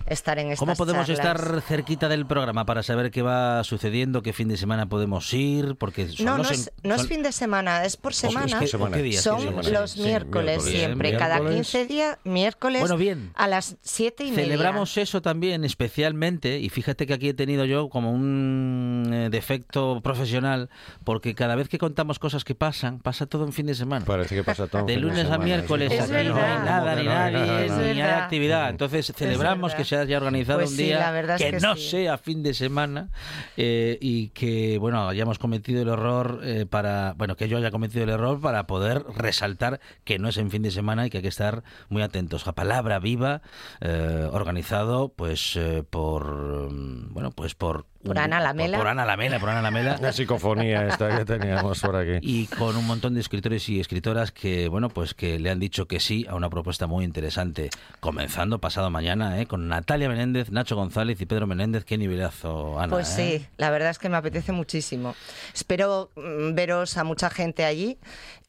estar 0.07 0.39
en 0.39 0.47
estas 0.47 0.59
¿Cómo 0.59 0.75
podemos 0.75 1.07
charlas. 1.07 1.25
estar 1.38 1.62
cerquita 1.62 2.07
del 2.09 2.25
programa 2.25 2.65
para 2.65 2.83
saber 2.83 3.12
qué 3.12 3.21
va 3.21 3.63
sucediendo, 3.63 4.21
qué 4.21 4.33
fin 4.33 4.47
de 4.47 4.57
semana 4.57 4.88
podemos 4.88 5.31
ir? 5.33 5.75
Porque 5.77 6.07
son 6.09 6.25
No, 6.25 6.31
no 6.33 6.38
los 6.43 6.51
es, 6.51 6.71
en- 6.81 6.89
no 6.89 6.95
es 6.95 7.07
fin 7.07 7.23
de 7.23 7.31
semana, 7.31 7.85
es 7.85 7.97
por 7.97 8.12
es 8.12 8.21
que- 8.21 8.27
semana. 8.27 8.59
¿qué 8.59 8.67
semana. 8.67 8.97
días? 8.97 9.23
Son 9.23 9.38
¿Qué 9.38 9.43
semana? 9.49 9.69
los 9.69 9.91
Sí, 9.91 10.01
miércoles 10.01 10.19
miércoles. 10.57 10.63
siempre, 10.63 11.09
Bien, 11.09 11.19
cada 11.19 11.35
miércoles. 11.39 11.55
15 11.71 11.85
días, 11.85 12.17
miércoles 12.23 12.79
Bueno, 12.81 12.97
bien. 12.97 13.31
a 13.35 13.47
las 13.47 13.77
7 13.81 14.23
y 14.25 14.31
media. 14.31 14.43
Celebramos 14.43 14.97
eso 14.97 15.21
también 15.21 15.63
especialmente 15.63 16.59
y 16.59 16.69
fíjate 16.69 17.05
que 17.07 17.13
aquí 17.13 17.29
he 17.29 17.33
tenido 17.33 17.65
yo 17.65 17.89
como 17.89 18.12
un 18.12 19.09
eh, 19.13 19.29
defecto 19.29 20.01
profesional 20.01 20.69
porque 21.03 21.35
cada 21.35 21.55
vez 21.55 21.69
que 21.69 21.77
contamos 21.77 22.19
cosas 22.19 22.43
que 22.43 22.55
pasan, 22.55 22.99
pasa 22.99 23.25
todo 23.25 23.45
en 23.45 23.53
fin 23.53 23.65
de 23.65 23.75
semana. 23.75 24.05
Parece 24.05 24.35
que 24.35 24.43
pasa 24.43 24.67
todo. 24.67 24.85
De 24.85 24.97
lunes 24.97 25.19
a 25.19 25.23
semana, 25.23 25.43
miércoles 25.45 25.91
Es 25.91 26.01
aquí 26.01 26.12
no 26.12 26.17
hay 26.17 26.27
nada, 26.29 26.95
ni 26.95 27.03
No, 27.03 27.12
no 27.13 27.19
hay 27.19 27.33
nadie, 27.33 27.47
nada, 27.67 27.77
ni 27.81 27.89
hay 27.89 27.95
verdad. 27.97 28.23
actividad. 28.23 28.69
Entonces 28.69 29.13
celebramos 29.15 29.73
que 29.75 29.83
se 29.89 29.97
haya 29.97 30.17
organizado 30.17 30.60
Pues 30.60 30.69
un 30.71 30.78
sí, 30.78 30.84
día 30.84 31.36
que, 31.38 31.52
que 31.52 31.60
no 31.60 31.75
sí. 31.75 31.89
sea 31.89 32.17
fin 32.19 32.43
de 32.43 32.54
semana 32.54 33.10
eh, 33.58 33.97
y 33.99 34.30
que, 34.30 34.78
bueno, 34.78 35.10
hayamos 35.10 35.39
cometido 35.39 35.82
el 35.82 35.89
error 35.89 36.41
eh, 36.43 36.67
para, 36.69 37.15
bueno, 37.17 37.36
que 37.36 37.49
yo 37.49 37.58
haya 37.58 37.71
cometido 37.71 38.04
el 38.04 38.12
error 38.12 38.39
para 38.39 38.67
poder 38.67 39.04
resaltar 39.15 39.80
que 40.04 40.19
no 40.19 40.30
es 40.30 40.38
en 40.38 40.52
fin 40.52 40.62
de 40.62 40.69
semana 40.69 41.08
y 41.08 41.10
que 41.10 41.17
hay 41.17 41.23
que 41.23 41.30
estar 41.30 41.63
muy 41.89 42.04
atentos. 42.04 42.47
A 42.47 42.54
palabra 42.54 42.99
viva, 42.99 43.41
eh, 43.82 44.30
organizado, 44.32 45.10
pues, 45.10 45.56
eh, 45.56 45.84
por, 45.89 46.71
mm, 46.71 47.12
bueno, 47.13 47.32
pues 47.32 47.56
por... 47.56 47.88
Por 48.03 48.17
Ana 48.17 48.39
Lamela. 48.39 48.77
Por, 48.77 48.85
por 48.85 48.91
Ana 48.91 49.05
Lamela, 49.05 49.39
por 49.39 49.49
Ana 49.49 49.62
Lamela. 49.62 49.97
La 50.01 50.13
psicofonía 50.13 50.88
esta 50.88 51.17
que 51.17 51.25
teníamos 51.25 51.81
por 51.81 51.95
aquí. 51.97 52.19
y 52.21 52.47
con 52.47 52.77
un 52.77 52.88
montón 52.88 53.13
de 53.13 53.19
escritores 53.19 53.67
y 53.69 53.79
escritoras 53.79 54.31
que 54.31 54.69
bueno 54.69 54.89
pues 54.89 55.13
que 55.13 55.38
le 55.38 55.49
han 55.49 55.59
dicho 55.59 55.85
que 55.85 55.99
sí 55.99 56.25
a 56.29 56.35
una 56.35 56.49
propuesta 56.49 56.88
muy 56.88 57.03
interesante 57.03 57.69
comenzando 57.99 58.59
pasado 58.59 58.89
mañana 58.89 59.41
¿eh? 59.41 59.47
con 59.47 59.67
Natalia 59.67 60.07
Menéndez 60.07 60.49
Nacho 60.49 60.75
González 60.75 61.19
y 61.19 61.25
Pedro 61.25 61.45
Menéndez 61.45 61.83
qué 61.83 61.97
nivelazo 61.97 62.79
Ana 62.79 62.93
Pues 62.93 63.09
¿eh? 63.19 63.39
sí, 63.39 63.47
la 63.57 63.69
verdad 63.69 63.89
es 63.89 63.99
que 63.99 64.09
me 64.09 64.17
apetece 64.17 64.51
muchísimo. 64.51 65.15
Espero 65.53 66.09
mm, 66.15 66.53
veros 66.55 66.97
a 66.97 67.03
mucha 67.03 67.29
gente 67.29 67.65
allí. 67.65 67.97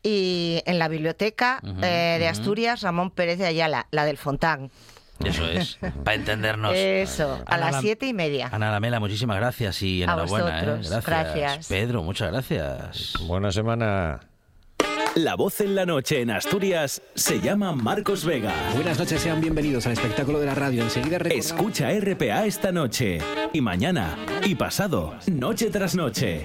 Y 0.03 0.63
en 0.65 0.79
la 0.79 0.89
biblioteca 0.89 1.61
eh, 1.83 2.17
de 2.19 2.27
Asturias, 2.27 2.81
Ramón 2.81 3.11
Pérez 3.11 3.39
de 3.39 3.47
Ayala, 3.47 3.87
la 3.91 4.07
del 4.07 4.17
Fontán. 4.17 4.71
Eso 5.25 5.45
es 5.47 5.79
para 6.05 6.15
entendernos 6.15 6.75
Eso, 6.75 7.43
a 7.47 7.55
Ana 7.55 7.71
las 7.71 7.81
siete 7.81 8.07
y 8.07 8.13
media. 8.13 8.49
Ana 8.53 8.71
Lamela 8.71 9.01
muchísimas 9.01 9.37
gracias 9.37 9.83
y 9.83 10.03
A 10.03 10.05
enhorabuena 10.05 10.61
¿eh? 10.61 10.65
gracias. 10.65 11.07
gracias. 11.07 11.69
Pedro 11.69 12.03
muchas 12.03 12.31
gracias 12.31 13.15
Buena 13.27 13.53
semana. 13.53 14.21
La 15.17 15.35
voz 15.35 15.61
en 15.61 15.75
la 15.75 15.85
noche 15.87 16.21
en 16.21 16.31
Asturias 16.31 17.03
se 17.17 17.41
llama 17.41 17.73
Marcos 17.73 18.25
Vega. 18.25 18.55
Buenas 18.75 18.97
noches, 18.97 19.21
sean 19.21 19.41
bienvenidos 19.41 19.85
al 19.87 19.93
espectáculo 19.95 20.39
de 20.39 20.47
la 20.47 20.55
radio. 20.55 20.85
Enseguida 20.85 21.19
recordamos... 21.19 21.47
Escucha 21.47 21.91
RPA 21.91 22.47
esta 22.47 22.71
noche 22.71 23.19
y 23.53 23.61
mañana 23.61 24.17
y 24.45 24.55
pasado, 24.55 25.17
noche 25.27 25.69
tras 25.71 25.97
noche. 25.97 26.45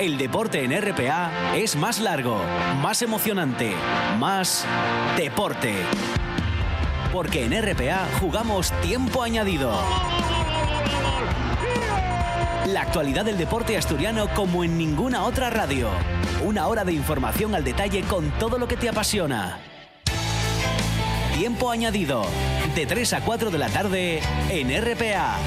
El 0.00 0.16
deporte 0.16 0.62
en 0.62 0.70
RPA 0.80 1.56
es 1.56 1.74
más 1.74 1.98
largo, 1.98 2.40
más 2.80 3.02
emocionante, 3.02 3.72
más 4.16 4.64
deporte. 5.16 5.74
Porque 7.12 7.44
en 7.44 7.60
RPA 7.60 8.06
jugamos 8.20 8.70
tiempo 8.80 9.24
añadido. 9.24 9.72
La 12.66 12.82
actualidad 12.82 13.24
del 13.24 13.38
deporte 13.38 13.76
asturiano 13.76 14.28
como 14.36 14.62
en 14.62 14.78
ninguna 14.78 15.24
otra 15.24 15.50
radio. 15.50 15.88
Una 16.44 16.68
hora 16.68 16.84
de 16.84 16.92
información 16.92 17.56
al 17.56 17.64
detalle 17.64 18.02
con 18.02 18.30
todo 18.38 18.56
lo 18.56 18.68
que 18.68 18.76
te 18.76 18.88
apasiona. 18.88 19.58
Tiempo 21.36 21.72
añadido. 21.72 22.24
De 22.76 22.86
3 22.86 23.14
a 23.14 23.20
4 23.22 23.50
de 23.50 23.58
la 23.58 23.68
tarde 23.68 24.20
en 24.48 24.70
RPA. 24.80 25.38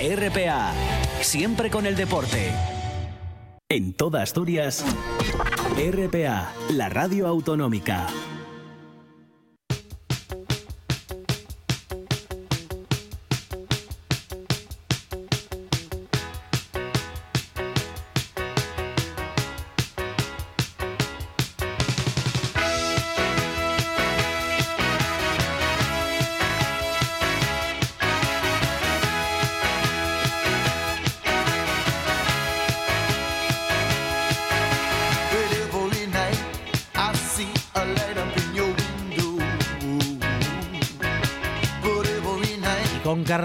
RPA. 0.00 0.72
Siempre 1.20 1.68
con 1.68 1.84
el 1.84 1.96
deporte. 1.96 2.75
En 3.68 3.94
toda 3.94 4.22
Asturias. 4.22 4.84
RPA. 5.76 6.52
La 6.70 6.88
radio 6.88 7.26
autonómica. 7.26 8.06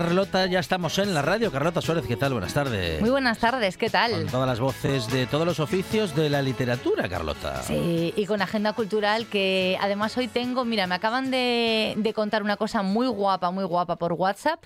Carlota 0.05 0.47
ya 0.47 0.57
estamos 0.59 0.97
en 0.97 1.13
la 1.13 1.21
radio. 1.21 1.51
Carlota 1.51 1.79
Suárez, 1.79 2.05
¿qué 2.07 2.15
tal? 2.17 2.31
Buenas 2.33 2.55
tardes. 2.55 2.99
Muy 3.01 3.11
buenas 3.11 3.37
tardes, 3.37 3.77
¿qué 3.77 3.85
Con 3.85 3.91
tal? 3.91 4.25
todas 4.31 4.47
las 4.47 4.59
voces 4.59 5.07
de 5.11 5.27
todos 5.27 5.45
los 5.45 5.59
oficios 5.59 6.15
de 6.15 6.27
la 6.27 6.41
literatura, 6.41 7.07
Carlota. 7.07 7.61
Sí, 7.61 8.11
y 8.17 8.25
con 8.25 8.41
agenda 8.41 8.73
cultural 8.73 9.27
que 9.27 9.77
además 9.79 10.17
hoy 10.17 10.27
tengo, 10.27 10.65
mira, 10.65 10.87
me 10.87 10.95
acaban 10.95 11.29
de, 11.29 11.93
de 11.97 12.13
contar 12.15 12.41
una 12.41 12.57
cosa 12.57 12.81
muy 12.81 13.05
guapa, 13.05 13.51
muy 13.51 13.63
guapa 13.63 13.97
por 13.97 14.13
WhatsApp 14.13 14.63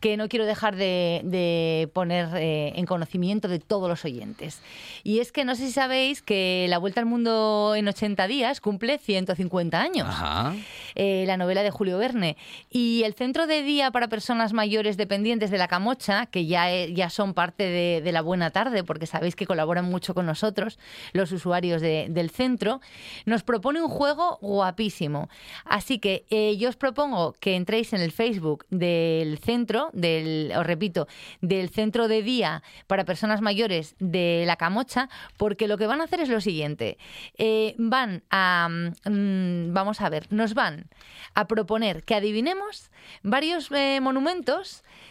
que 0.00 0.16
no 0.16 0.28
quiero 0.28 0.46
dejar 0.46 0.74
de, 0.74 1.20
de 1.22 1.88
poner 1.94 2.30
eh, 2.34 2.72
en 2.74 2.84
conocimiento 2.84 3.46
de 3.46 3.60
todos 3.60 3.88
los 3.88 4.04
oyentes. 4.04 4.58
Y 5.04 5.20
es 5.20 5.30
que 5.30 5.44
no 5.44 5.54
sé 5.54 5.66
si 5.66 5.72
sabéis 5.72 6.22
que 6.22 6.66
La 6.68 6.78
Vuelta 6.78 6.98
al 6.98 7.06
Mundo 7.06 7.74
en 7.76 7.86
80 7.86 8.26
días 8.26 8.60
cumple 8.60 8.98
150 8.98 9.80
años. 9.80 10.08
Ajá. 10.08 10.54
eh, 10.96 11.22
la 11.28 11.36
novela 11.36 11.62
de 11.62 11.70
Julio 11.70 11.98
Verne. 11.98 12.36
Y 12.68 13.04
el 13.04 13.14
Centro 13.14 13.46
de 13.46 13.62
Día 13.62 13.92
para 13.92 14.08
Personas 14.08 14.52
Mayores 14.52 14.71
Dependientes 14.72 15.50
de 15.50 15.58
la 15.58 15.68
Camocha, 15.68 16.26
que 16.26 16.46
ya, 16.46 16.72
eh, 16.72 16.94
ya 16.94 17.10
son 17.10 17.34
parte 17.34 17.64
de, 17.64 18.12
la 18.12 18.22
Buena 18.22 18.50
Tarde, 18.50 18.84
porque 18.84 19.06
sabéis 19.06 19.36
que 19.36 19.46
colaboran 19.46 19.84
mucho 19.84 20.14
con 20.14 20.24
nosotros, 20.24 20.78
los 21.12 21.30
usuarios 21.32 21.82
de- 21.82 22.06
del 22.08 22.30
centro, 22.30 22.80
nos 23.26 23.42
propone 23.42 23.82
un 23.82 23.88
juego 23.88 24.38
guapísimo. 24.40 25.28
Así 25.64 25.98
que 25.98 26.24
eh, 26.30 26.56
yo 26.56 26.68
os 26.70 26.76
propongo 26.76 27.34
que 27.34 27.54
entréis 27.56 27.92
en 27.92 28.00
el 28.00 28.12
Facebook 28.12 28.64
del 28.70 29.38
centro, 29.38 29.90
del, 29.92 30.52
os 30.56 30.66
repito, 30.66 31.06
del 31.42 31.68
Centro 31.68 32.08
de 32.08 32.22
Día 32.22 32.62
para 32.86 33.04
Personas 33.04 33.40
Mayores 33.42 33.94
de 33.98 34.44
la 34.46 34.56
Camocha, 34.56 35.08
porque 35.36 35.68
lo 35.68 35.76
que 35.76 35.86
van 35.86 36.00
a 36.00 36.04
hacer 36.04 36.20
es 36.20 36.28
lo 36.30 36.40
siguiente. 36.40 36.96
Eh, 37.36 37.74
van 37.78 38.22
a, 38.30 38.68
mm, 38.70 39.72
vamos 39.74 40.00
a 40.00 40.08
ver, 40.08 40.26
nos 40.30 40.54
van 40.54 40.88
a 41.34 41.46
proponer 41.46 42.04
que 42.04 42.14
adivinemos 42.14 42.90
varios 43.22 43.70
monumentos 44.00 44.51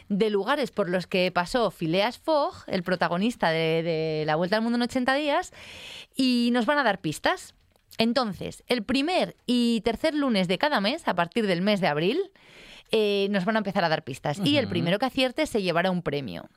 de 0.10 0.30
lugares 0.30 0.72
por 0.72 0.90
los 0.90 1.08
que 1.08 1.32
pasó 1.32 1.72
Phileas 1.72 2.18
Fogg, 2.18 2.64
el 2.68 2.84
protagonista 2.84 3.50
de, 3.50 3.84
de 3.84 4.24
La 4.26 4.36
Vuelta 4.36 4.58
al 4.58 4.62
Mundo 4.62 4.78
en 4.78 4.84
80 4.84 5.14
días, 5.16 5.54
y 6.16 6.50
nos 6.52 6.66
van 6.66 6.78
a 6.78 6.84
dar 6.84 7.00
pistas. 7.00 7.54
Entonces, 7.98 8.64
el 8.68 8.84
primer 8.84 9.36
y 9.46 9.82
tercer 9.82 10.14
lunes 10.14 10.48
de 10.48 10.58
cada 10.58 10.82
mes, 10.82 11.08
a 11.08 11.16
partir 11.16 11.48
del 11.48 11.62
mes 11.62 11.82
de 11.82 11.88
abril, 11.88 12.32
eh, 12.92 13.28
nos 13.32 13.46
van 13.46 13.56
a 13.56 13.60
empezar 13.60 13.84
a 13.86 13.90
dar 13.90 14.04
pistas. 14.04 14.40
Y 14.44 14.58
el 14.58 14.68
primero 14.68 15.00
que 15.00 15.06
acierte 15.06 15.46
se 15.46 15.62
llevará 15.62 15.92
un 15.92 16.02
premio. 16.02 16.50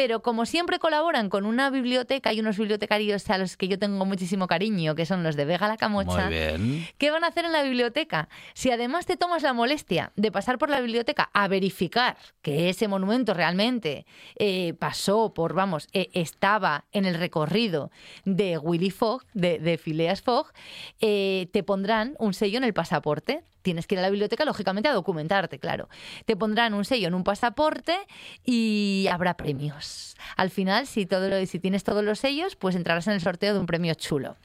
Pero 0.00 0.22
como 0.22 0.46
siempre 0.46 0.78
colaboran 0.78 1.28
con 1.28 1.44
una 1.44 1.68
biblioteca 1.68 2.32
y 2.32 2.40
unos 2.40 2.56
bibliotecarios 2.56 3.28
a 3.28 3.36
los 3.36 3.58
que 3.58 3.68
yo 3.68 3.78
tengo 3.78 4.06
muchísimo 4.06 4.46
cariño, 4.46 4.94
que 4.94 5.04
son 5.04 5.22
los 5.22 5.36
de 5.36 5.44
Vega 5.44 5.68
la 5.68 5.76
Camocha, 5.76 6.24
Muy 6.24 6.32
bien. 6.32 6.88
¿Qué 6.96 7.10
van 7.10 7.22
a 7.22 7.26
hacer 7.26 7.44
en 7.44 7.52
la 7.52 7.62
biblioteca? 7.62 8.30
Si 8.54 8.70
además 8.70 9.04
te 9.04 9.18
tomas 9.18 9.42
la 9.42 9.52
molestia 9.52 10.10
de 10.16 10.32
pasar 10.32 10.56
por 10.56 10.70
la 10.70 10.80
biblioteca 10.80 11.28
a 11.34 11.48
verificar 11.48 12.16
que 12.40 12.70
ese 12.70 12.88
monumento 12.88 13.34
realmente 13.34 14.06
eh, 14.36 14.72
pasó 14.78 15.34
por, 15.34 15.52
vamos, 15.52 15.86
eh, 15.92 16.08
estaba 16.14 16.86
en 16.92 17.04
el 17.04 17.16
recorrido 17.16 17.90
de 18.24 18.56
Willy 18.56 18.90
Fogg, 18.90 19.26
de, 19.34 19.58
de 19.58 19.76
Phileas 19.76 20.22
Fogg, 20.22 20.50
eh, 21.02 21.50
te 21.52 21.62
pondrán 21.62 22.16
un 22.18 22.32
sello 22.32 22.56
en 22.56 22.64
el 22.64 22.72
pasaporte. 22.72 23.44
Tienes 23.62 23.86
que 23.86 23.94
ir 23.94 23.98
a 23.98 24.02
la 24.02 24.10
biblioteca, 24.10 24.44
lógicamente, 24.44 24.88
a 24.88 24.92
documentarte, 24.92 25.58
claro. 25.58 25.88
Te 26.24 26.36
pondrán 26.36 26.74
un 26.74 26.84
sello 26.84 27.08
en 27.08 27.14
un 27.14 27.24
pasaporte 27.24 27.96
y 28.44 29.06
habrá 29.10 29.36
premios. 29.36 30.16
Al 30.36 30.50
final, 30.50 30.86
si, 30.86 31.06
todo 31.06 31.28
lo- 31.28 31.44
si 31.46 31.58
tienes 31.58 31.84
todos 31.84 32.02
los 32.04 32.18
sellos, 32.18 32.56
pues 32.56 32.74
entrarás 32.76 33.06
en 33.06 33.14
el 33.14 33.20
sorteo 33.20 33.52
de 33.54 33.60
un 33.60 33.66
premio 33.66 33.94
chulo. 33.94 34.36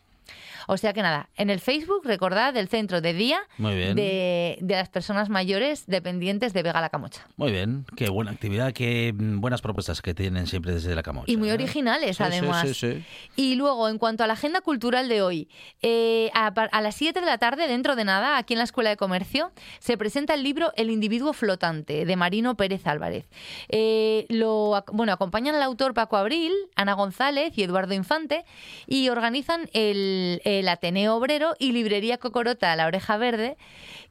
O 0.67 0.77
sea 0.77 0.93
que 0.93 1.01
nada, 1.01 1.29
en 1.35 1.49
el 1.49 1.59
Facebook, 1.59 2.01
recordad, 2.03 2.53
del 2.53 2.67
centro 2.67 3.01
de 3.01 3.13
día 3.13 3.39
de, 3.57 4.57
de 4.59 4.75
las 4.75 4.89
personas 4.89 5.29
mayores 5.29 5.85
dependientes 5.87 6.53
de 6.53 6.63
Vega 6.63 6.81
la 6.81 6.89
Camocha. 6.89 7.27
Muy 7.37 7.51
bien. 7.51 7.85
Qué 7.95 8.09
buena 8.09 8.31
actividad, 8.31 8.73
qué 8.73 9.13
mm, 9.13 9.41
buenas 9.41 9.61
propuestas 9.61 10.01
que 10.01 10.13
tienen 10.13 10.47
siempre 10.47 10.73
desde 10.73 10.95
la 10.95 11.03
Camocha. 11.03 11.31
Y 11.31 11.37
muy 11.37 11.49
¿eh? 11.49 11.53
originales, 11.53 12.17
Sí, 12.17 12.23
además. 12.23 12.67
sí, 12.67 12.73
sí. 12.73 13.03
Y 13.35 13.55
luego, 13.55 13.89
en 13.89 13.97
cuanto 13.97 14.23
a 14.23 14.27
la 14.27 14.33
agenda 14.33 14.61
cultural 14.61 15.09
de 15.09 15.21
hoy, 15.21 15.49
eh, 15.81 16.29
a, 16.33 16.81
las 16.81 16.95
7 16.95 17.19
de 17.19 17.25
la 17.25 17.37
tarde, 17.37 17.67
dentro 17.67 17.95
de 17.95 18.05
nada, 18.05 18.37
aquí 18.37 18.53
en 18.53 18.59
la 18.59 18.63
Escuela 18.63 18.89
de 18.89 18.97
Comercio, 18.97 19.51
se 19.79 19.97
presenta 19.97 20.33
el 20.33 20.43
libro 20.43 20.71
El 20.75 20.89
individuo 20.89 21.33
flotante, 21.33 22.05
de 22.05 22.15
Marino 22.15 22.55
Pérez 22.55 22.87
Álvarez. 22.87 23.27
Eh, 23.69 24.25
lo, 24.29 24.83
bueno, 24.93 25.11
acompañan 25.11 25.55
al 25.55 25.63
autor 25.63 25.93
Paco 25.93 26.17
Abril, 26.17 26.53
Ana 26.75 26.93
González 26.93 27.57
y 27.57 27.63
Eduardo 27.63 27.93
Infante, 27.93 28.45
y 28.87 29.09
organizan 29.09 29.69
el, 29.73 30.41
el 30.45 30.54
Ateneo 30.67 31.15
Obrero 31.15 31.55
y 31.59 31.71
Librería 31.71 32.17
Cocorota 32.17 32.75
La 32.75 32.87
Oreja 32.87 33.17
Verde, 33.17 33.57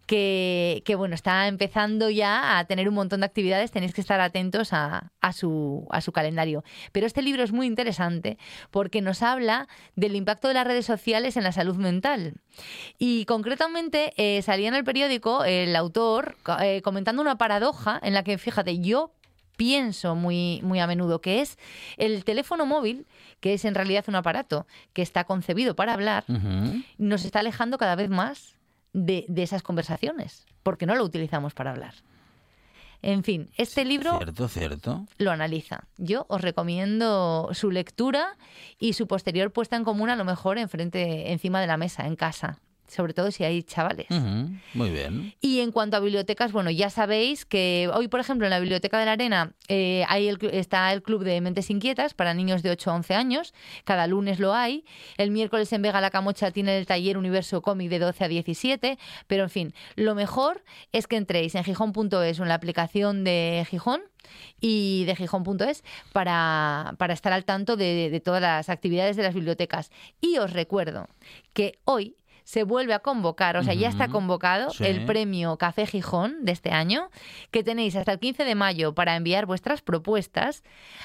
que, 0.07 0.83
que, 0.85 0.95
bueno, 0.97 1.15
está 1.15 1.49
empezando 1.49 2.11
ya 2.11 2.59
a 2.59 2.65
tener 2.67 2.89
un 2.89 2.95
montón 2.95 3.21
de 3.21 3.27
actividades, 3.27 3.71
tenéis 3.71 3.95
que 3.95 4.01
estar 4.01 4.21
atentos 4.21 4.73
a, 4.73 5.13
a 5.21 5.33
su, 5.33 5.87
a 5.91 6.01
su 6.01 6.13
calendario. 6.13 6.63
Pero 6.93 7.07
este 7.07 7.23
libro 7.23 7.43
es 7.43 7.53
muy 7.53 7.67
interesante 7.67 8.37
porque 8.71 9.01
nos 9.01 9.23
habla 9.23 9.67
del 9.97 10.15
impacto 10.17 10.49
de 10.49 10.55
las 10.55 10.67
redes 10.67 10.85
sociales 10.87 11.37
en 11.37 11.45
la 11.45 11.53
salud 11.53 11.77
mental. 11.77 12.35
Y 12.99 13.25
concretamente 13.25 14.13
eh, 14.17 14.43
salía 14.43 14.69
en 14.69 14.75
el 14.75 14.85
periódico 14.85 15.45
el 15.45 15.75
autor 15.75 16.37
eh, 16.61 16.83
comentando 16.83 17.23
una 17.23 17.39
paradoja 17.39 17.99
en 18.03 18.15
la 18.15 18.23
que, 18.25 18.37
fíjate, 18.37 18.79
yo 18.81 19.11
pienso 19.57 20.15
muy, 20.15 20.61
muy 20.63 20.81
a 20.81 20.87
menudo, 20.87 21.21
que 21.21 21.41
es 21.41 21.59
el 21.97 22.25
teléfono 22.25 22.67
móvil, 22.67 23.07
que 23.41 23.55
es 23.55 23.65
en 23.65 23.75
realidad 23.75 24.05
un 24.09 24.17
aparato 24.17 24.67
que 24.93 25.03
está 25.03 25.25
concebido 25.25 25.77
para 25.77 25.95
hablar, 25.95 26.25
nos 26.99 27.25
está 27.25 27.41
alejando 27.41 27.79
cada 27.79 27.95
vez 27.97 28.09
más 28.11 28.57
de, 28.93 29.25
de 29.29 29.43
esas 29.43 29.63
conversaciones, 29.63 30.47
porque 30.63 30.87
no 30.87 30.95
lo 30.95 31.05
utilizamos 31.05 31.55
para 31.55 31.71
hablar. 31.73 31.95
En 33.03 33.23
fin, 33.23 33.51
este 33.59 33.85
libro 33.85 34.17
Cierto, 34.17 34.49
cierto. 34.49 35.07
lo 35.19 35.31
analiza. 35.31 35.85
Yo 35.99 36.25
os 36.31 36.41
recomiendo 36.41 37.51
su 37.53 37.71
lectura 37.71 38.39
y 38.79 38.95
su 38.95 39.07
posterior 39.07 39.53
puesta 39.53 39.77
en 39.77 39.85
común 39.85 40.09
a 40.09 40.17
lo 40.17 40.25
mejor 40.25 40.57
enfrente, 40.57 41.31
encima 41.31 41.61
de 41.61 41.67
la 41.67 41.77
mesa, 41.77 42.07
en 42.07 42.17
casa. 42.17 42.61
Sobre 42.89 43.15
todo 43.15 43.31
si 43.31 43.45
hay 43.45 43.63
chavales. 43.63 44.07
Muy 44.75 44.91
bien. 44.91 45.35
Y 45.41 45.61
en 45.61 45.73
cuanto 45.73 45.97
a 45.97 46.01
bibliotecas, 46.01 46.53
bueno, 46.53 46.71
ya 46.71 46.91
sabéis 46.91 47.45
que 47.45 47.91
hoy, 47.93 48.09
por 48.09 48.21
ejemplo, 48.21 48.47
en 48.47 48.51
la 48.51 48.61
Biblioteca 48.61 48.99
de 48.99 49.07
la 49.07 49.13
Arena 49.13 49.53
eh, 49.69 50.05
hay 50.09 50.29
el 50.29 50.39
está 50.53 50.93
el 50.93 51.03
Club 51.03 51.25
de 51.25 51.41
Mentes 51.41 51.71
Inquietas 51.71 52.15
para 52.15 52.35
niños 52.35 52.63
de 52.63 52.71
8 52.71 52.91
a 52.91 52.95
11 52.95 53.15
años. 53.15 53.55
Cada 53.85 54.07
lunes 54.07 54.39
lo 54.39 54.55
hay. 54.55 54.85
El 55.17 55.31
miércoles 55.31 55.73
en 55.73 55.83
Vega 55.83 56.01
La 56.01 56.11
Camocha 56.11 56.51
tiene 56.51 56.79
el 56.79 56.87
taller 56.87 57.19
Universo 57.19 57.63
Cómic 57.63 57.91
de 57.91 57.99
12 57.99 58.25
a 58.25 58.29
17. 58.29 58.99
Pero, 59.27 59.45
en 59.45 59.51
fin, 59.51 59.75
lo 59.97 60.15
mejor 60.15 60.63
es 60.93 61.07
que 61.07 61.17
entréis 61.17 61.55
en 61.55 61.65
gijón.es 61.65 62.41
o 62.41 62.43
en 62.43 62.49
la 62.49 62.55
aplicación 62.55 63.25
de 63.25 63.67
Gijón 63.69 64.03
y 64.61 65.05
de 65.05 65.17
gijón.es 65.17 65.85
para, 66.13 66.95
para 66.99 67.15
estar 67.15 67.33
al 67.33 67.45
tanto 67.45 67.77
de, 67.77 68.11
de 68.11 68.21
todas 68.21 68.41
las 68.41 68.69
actividades 68.69 69.17
de 69.17 69.23
las 69.23 69.35
bibliotecas. 69.35 69.91
Y 70.21 70.39
os 70.39 70.53
recuerdo 70.53 71.09
que 71.53 71.79
hoy 71.85 72.17
se 72.45 72.63
vuelve 72.63 72.95
a 72.95 72.99
convocar, 73.01 73.57
o 73.57 73.63
sea, 73.63 73.75
ya 73.75 73.89
está 73.89 74.09
convocado 74.09 74.71
Sí. 74.71 74.85
el 74.85 75.05
premio 75.07 75.57
Café 75.57 75.87
Gijón 75.87 76.45
de 76.45 76.53
este 76.53 76.71
año, 76.71 77.11
que 77.51 77.65
tenéis 77.65 77.97
hasta 77.97 78.13
el 78.13 78.19
15 78.19 78.45
de 78.45 78.55
mayo 78.55 78.95
para 78.95 79.17
enviar 79.17 79.47
vuestras 79.47 79.81
propuestas. 79.83 80.63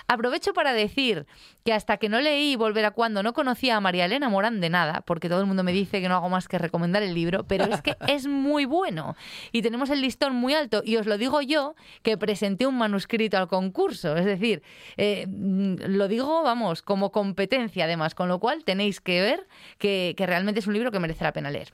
Aprovecho 0.07 0.53
para 0.53 0.73
decir 0.73 1.25
que 1.63 1.73
hasta 1.73 1.97
que 1.97 2.09
no 2.09 2.19
leí 2.19 2.55
Volver 2.55 2.83
a 2.85 2.91
cuando 2.91 3.23
no 3.23 3.33
conocía 3.33 3.77
a 3.77 3.79
María 3.79 4.05
Elena 4.05 4.27
Morán 4.29 4.59
de 4.59 4.69
nada, 4.69 5.01
porque 5.05 5.29
todo 5.29 5.39
el 5.39 5.45
mundo 5.45 5.63
me 5.63 5.71
dice 5.71 6.01
que 6.01 6.09
no 6.09 6.15
hago 6.15 6.27
más 6.29 6.47
que 6.47 6.57
recomendar 6.57 7.03
el 7.03 7.13
libro, 7.13 7.45
pero 7.47 7.65
es 7.65 7.81
que 7.81 7.95
es 8.07 8.27
muy 8.27 8.65
bueno 8.65 9.15
y 9.51 9.61
tenemos 9.61 9.89
el 9.89 10.01
listón 10.01 10.35
muy 10.35 10.53
alto 10.53 10.81
y 10.83 10.97
os 10.97 11.05
lo 11.05 11.17
digo 11.17 11.41
yo 11.41 11.75
que 12.01 12.17
presenté 12.17 12.67
un 12.67 12.77
manuscrito 12.77 13.37
al 13.37 13.47
concurso, 13.47 14.17
es 14.17 14.25
decir, 14.25 14.61
eh, 14.97 15.25
mm, 15.27 15.75
lo 15.87 16.07
digo, 16.09 16.43
vamos, 16.43 16.81
como 16.81 17.11
competencia 17.11 17.85
además, 17.85 18.13
con 18.13 18.27
lo 18.27 18.39
cual 18.39 18.63
tenéis 18.65 18.99
que 18.99 19.21
ver 19.21 19.47
que, 19.77 20.13
que 20.17 20.25
realmente 20.25 20.59
es 20.59 20.67
un 20.67 20.73
libro 20.73 20.91
que 20.91 20.99
merece 20.99 21.23
pena 21.33 21.49
leer. 21.51 21.71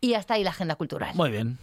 Y 0.00 0.14
hasta 0.14 0.34
ahí 0.34 0.44
la 0.44 0.50
agenda 0.50 0.76
cultural. 0.76 1.14
Muy 1.14 1.30
bien. 1.30 1.58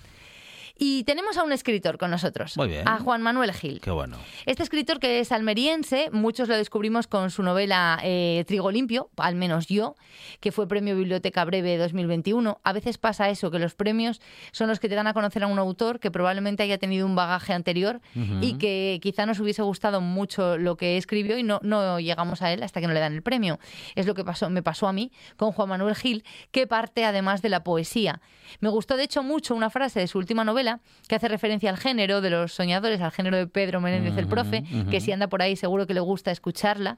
Y 0.80 1.04
tenemos 1.04 1.38
a 1.38 1.44
un 1.44 1.52
escritor 1.52 1.98
con 1.98 2.12
nosotros, 2.12 2.58
Muy 2.58 2.68
bien. 2.68 2.88
a 2.88 3.00
Juan 3.00 3.22
Manuel 3.22 3.52
Gil. 3.54 3.82
Qué 3.82 3.92
bueno. 3.92 4.18
Este 4.46 4.63
escritor 4.63 5.00
que 5.00 5.20
es 5.20 5.32
almeriense, 5.32 6.10
muchos 6.12 6.48
lo 6.48 6.56
descubrimos 6.56 7.08
con 7.08 7.32
su 7.32 7.44
novela 7.44 8.00
eh, 8.04 8.44
Trigo 8.48 8.72
Limpio, 8.72 9.10
al 9.18 9.36
menos 9.36 9.68
yo, 9.68 9.96
que 10.40 10.52
fue 10.52 10.68
premio 10.68 10.96
Biblioteca 10.96 11.44
Breve 11.46 11.78
2021. 11.78 12.60
A 12.63 12.74
veces 12.74 12.98
pasa 12.98 13.30
eso, 13.30 13.50
que 13.52 13.60
los 13.60 13.76
premios 13.76 14.22
son 14.52 14.68
los 14.68 14.80
que 14.80 14.90
te 14.90 14.96
dan 14.96 15.08
a 15.08 15.13
conocer 15.13 15.44
a 15.44 15.48
un 15.48 15.60
autor 15.60 16.00
que 16.00 16.12
probablemente 16.12 16.63
haya 16.63 16.78
tenido 16.78 17.06
un 17.06 17.16
bagaje 17.16 17.54
anterior 17.54 18.02
y 18.42 18.58
que 18.58 19.00
quizá 19.02 19.26
nos 19.26 19.40
hubiese 19.40 19.62
gustado 19.62 20.02
mucho 20.02 20.58
lo 20.58 20.78
que 20.78 20.98
escribió 20.98 21.38
y 21.38 21.44
no, 21.44 21.60
no 21.63 22.00
llegamos 22.00 22.42
a 22.42 22.52
él 22.52 22.63
hasta 22.63 22.82
que 22.82 22.88
no 22.88 22.94
le 22.94 23.00
dan 23.00 23.13
el 23.13 23.22
premio. 23.22 23.60
Es 23.96 24.06
lo 24.06 24.13
que 24.13 24.24
pasó, 24.24 24.50
me 24.50 24.62
pasó 24.62 24.88
a 24.88 24.94
mí 24.94 25.12
con 25.38 25.52
Juan 25.52 25.70
Manuel 25.70 25.96
Gil, 25.96 26.24
que 26.52 26.68
parte 26.68 27.06
además 27.06 27.42
de 27.42 27.50
la 27.50 27.63
poesía. 27.63 28.22
Me 28.60 28.70
gustó 28.70 28.96
de 28.96 29.04
hecho 29.04 29.24
mucho 29.24 29.56
una 29.56 29.70
frase 29.70 30.00
de 30.00 30.08
su 30.08 30.18
última 30.18 30.44
novela 30.44 30.66
que 31.08 31.15
hace 31.15 31.27
referencia 31.27 31.69
al 31.69 31.77
género 31.77 32.21
de 32.21 32.30
los 32.30 32.53
soñadores, 32.53 33.01
al 33.01 33.12
género 33.12 33.38
de 33.38 33.47
Pedro 33.47 33.82
Menéndez 33.82 34.17
el 34.17 34.27
profe, 34.27 34.63
que 34.89 35.01
si 35.01 35.12
anda 35.12 35.27
por 35.27 35.41
ahí 35.41 35.56
seguro 35.56 35.88
que 35.88 35.93
le 35.93 35.99
gusta 35.99 36.32
escucharla, 36.32 36.97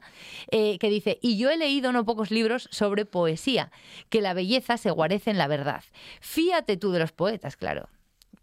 eh, 0.50 0.78
que 0.78 0.90
dice, 0.90 1.18
y 1.22 1.38
yo 1.38 1.50
he 1.50 1.56
leído 1.56 1.92
no 1.92 2.04
pocos 2.04 2.30
libros 2.30 2.68
sobre 2.70 3.04
poesía, 3.04 3.70
que 4.08 4.20
la 4.20 4.34
belleza 4.34 4.76
se 4.76 4.90
guarece 4.90 5.30
en 5.30 5.38
la 5.38 5.46
verdad. 5.46 5.82
Fíate 6.20 6.76
tú 6.76 6.92
de 6.92 6.98
los 6.98 7.12
poetas, 7.12 7.56
claro. 7.56 7.88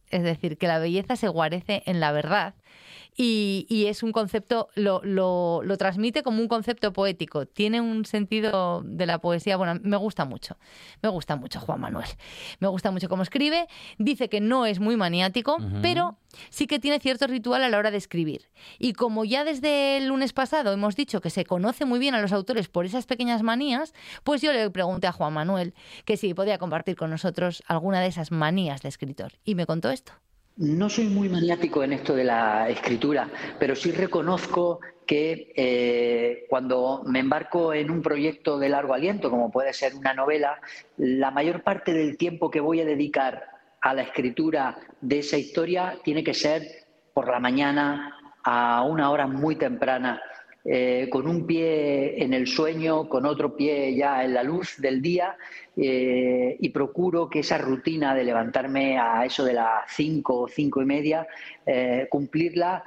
Es 0.09 0.23
decir, 0.23 0.57
que 0.57 0.67
la 0.67 0.79
belleza 0.79 1.15
se 1.15 1.27
guarece 1.27 1.83
en 1.85 1.99
la 1.99 2.11
verdad 2.11 2.55
y, 3.19 3.65
y 3.67 3.87
es 3.87 4.03
un 4.03 4.11
concepto, 4.11 4.69
lo, 4.75 5.01
lo, 5.03 5.61
lo 5.63 5.77
transmite 5.77 6.21
como 6.21 6.39
un 6.39 6.47
concepto 6.47 6.93
poético. 6.93 7.47
Tiene 7.47 7.81
un 7.81 8.05
sentido 8.05 8.83
de 8.85 9.07
la 9.07 9.17
poesía, 9.17 9.57
bueno, 9.57 9.79
me 9.81 9.97
gusta 9.97 10.23
mucho. 10.23 10.57
Me 11.01 11.09
gusta 11.09 11.35
mucho 11.35 11.59
Juan 11.59 11.81
Manuel. 11.81 12.07
Me 12.59 12.67
gusta 12.67 12.91
mucho 12.91 13.09
cómo 13.09 13.23
escribe. 13.23 13.67
Dice 13.97 14.29
que 14.29 14.39
no 14.39 14.67
es 14.67 14.79
muy 14.79 14.97
maniático, 14.97 15.57
pero 15.81 16.19
sí 16.49 16.67
que 16.67 16.77
tiene 16.77 16.99
cierto 16.99 17.25
ritual 17.25 17.63
a 17.63 17.69
la 17.69 17.79
hora 17.79 17.89
de 17.89 17.97
escribir. 17.97 18.49
Y 18.77 18.93
como 18.93 19.25
ya 19.25 19.43
desde 19.43 19.97
el 19.97 20.09
lunes 20.09 20.31
pasado 20.33 20.71
hemos 20.71 20.95
dicho 20.95 21.19
que 21.19 21.31
se 21.31 21.43
conoce 21.43 21.85
muy 21.85 21.97
bien 21.97 22.13
a 22.13 22.21
los 22.21 22.31
autores 22.31 22.67
por 22.67 22.85
esas 22.85 23.07
pequeñas 23.07 23.41
manías, 23.41 23.95
pues 24.23 24.43
yo 24.43 24.53
le 24.53 24.69
pregunté 24.69 25.07
a 25.07 25.11
Juan 25.11 25.33
Manuel 25.33 25.73
que 26.05 26.17
si 26.17 26.35
podía 26.35 26.59
compartir 26.59 26.95
con 26.95 27.09
nosotros 27.09 27.63
alguna 27.65 27.99
de 27.99 28.07
esas 28.07 28.31
manías 28.31 28.83
de 28.83 28.89
escritor. 28.89 29.33
Y 29.43 29.55
me 29.55 29.65
contó 29.65 29.89
esto. 29.89 30.13
No 30.57 30.89
soy 30.89 31.05
muy 31.05 31.29
maniático 31.29 31.83
en 31.83 31.93
esto 31.93 32.15
de 32.15 32.23
la 32.23 32.67
escritura, 32.67 33.29
pero 33.59 33.75
sí 33.75 33.91
reconozco 33.91 34.79
que 35.05 35.53
eh, 35.55 36.45
cuando 36.49 37.03
me 37.05 37.19
embarco 37.19 37.75
en 37.75 37.91
un 37.91 38.01
proyecto 38.01 38.57
de 38.57 38.69
largo 38.69 38.95
aliento, 38.95 39.29
como 39.29 39.51
puede 39.51 39.71
ser 39.71 39.93
una 39.93 40.15
novela, 40.15 40.59
la 40.97 41.29
mayor 41.29 41.61
parte 41.61 41.93
del 41.93 42.17
tiempo 42.17 42.49
que 42.49 42.59
voy 42.59 42.81
a 42.81 42.85
dedicar 42.85 43.45
a 43.81 43.93
la 43.93 44.01
escritura 44.01 44.75
de 44.99 45.19
esa 45.19 45.37
historia 45.37 45.99
tiene 46.03 46.23
que 46.23 46.33
ser 46.33 46.63
por 47.13 47.29
la 47.29 47.39
mañana 47.39 48.15
a 48.43 48.81
una 48.81 49.11
hora 49.11 49.27
muy 49.27 49.57
temprana, 49.57 50.19
eh, 50.69 51.07
con 51.09 51.29
un 51.29 51.47
pie 51.47 52.21
en 52.21 52.33
el 52.33 52.45
sueño, 52.45 53.07
con 53.07 53.25
otro 53.25 53.55
pie 53.55 53.95
ya 53.95 54.25
en 54.25 54.33
la 54.33 54.43
luz 54.43 54.75
del 54.79 55.01
día, 55.01 55.37
eh, 55.77 56.57
y 56.59 56.69
procuro 56.69 57.29
que 57.29 57.39
esa 57.39 57.57
rutina 57.57 58.13
de 58.13 58.25
levantarme 58.25 58.99
a 58.99 59.23
eso 59.23 59.45
de 59.45 59.53
las 59.53 59.85
cinco 59.87 60.41
o 60.41 60.47
cinco 60.49 60.81
y 60.81 60.85
media, 60.85 61.25
eh, 61.65 62.07
cumplirla 62.09 62.83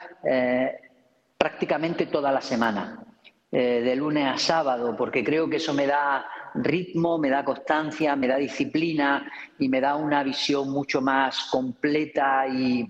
prácticamente 1.38 2.04
toda 2.04 2.30
la 2.30 2.42
semana, 2.42 3.02
de 3.50 3.96
lunes 3.96 4.26
a 4.26 4.36
sábado, 4.36 4.94
porque 4.94 5.24
creo 5.24 5.48
que 5.48 5.56
eso 5.56 5.72
me 5.72 5.86
da 5.86 6.26
ritmo, 6.56 7.16
me 7.16 7.30
da 7.30 7.42
constancia, 7.44 8.14
me 8.14 8.28
da 8.28 8.36
disciplina 8.36 9.26
y 9.58 9.70
me 9.70 9.80
da 9.80 9.96
una 9.96 10.22
visión 10.22 10.68
mucho 10.70 11.00
más 11.00 11.48
completa 11.50 12.46
y 12.46 12.86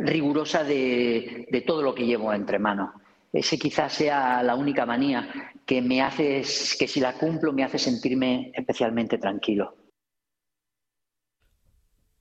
rigurosa 0.00 0.64
de 0.64 1.64
todo 1.64 1.82
lo 1.82 1.94
que 1.94 2.04
llevo 2.04 2.34
entre 2.34 2.58
manos. 2.58 2.90
Ese 3.32 3.58
quizás 3.58 3.92
sea 3.92 4.42
la 4.42 4.54
única 4.54 4.86
manía 4.86 5.28
que 5.66 5.82
me 5.82 6.00
hace, 6.00 6.42
que 6.78 6.88
si 6.88 7.00
la 7.00 7.12
cumplo 7.14 7.52
me 7.52 7.64
hace 7.64 7.78
sentirme 7.78 8.50
especialmente 8.54 9.18
tranquilo. 9.18 9.74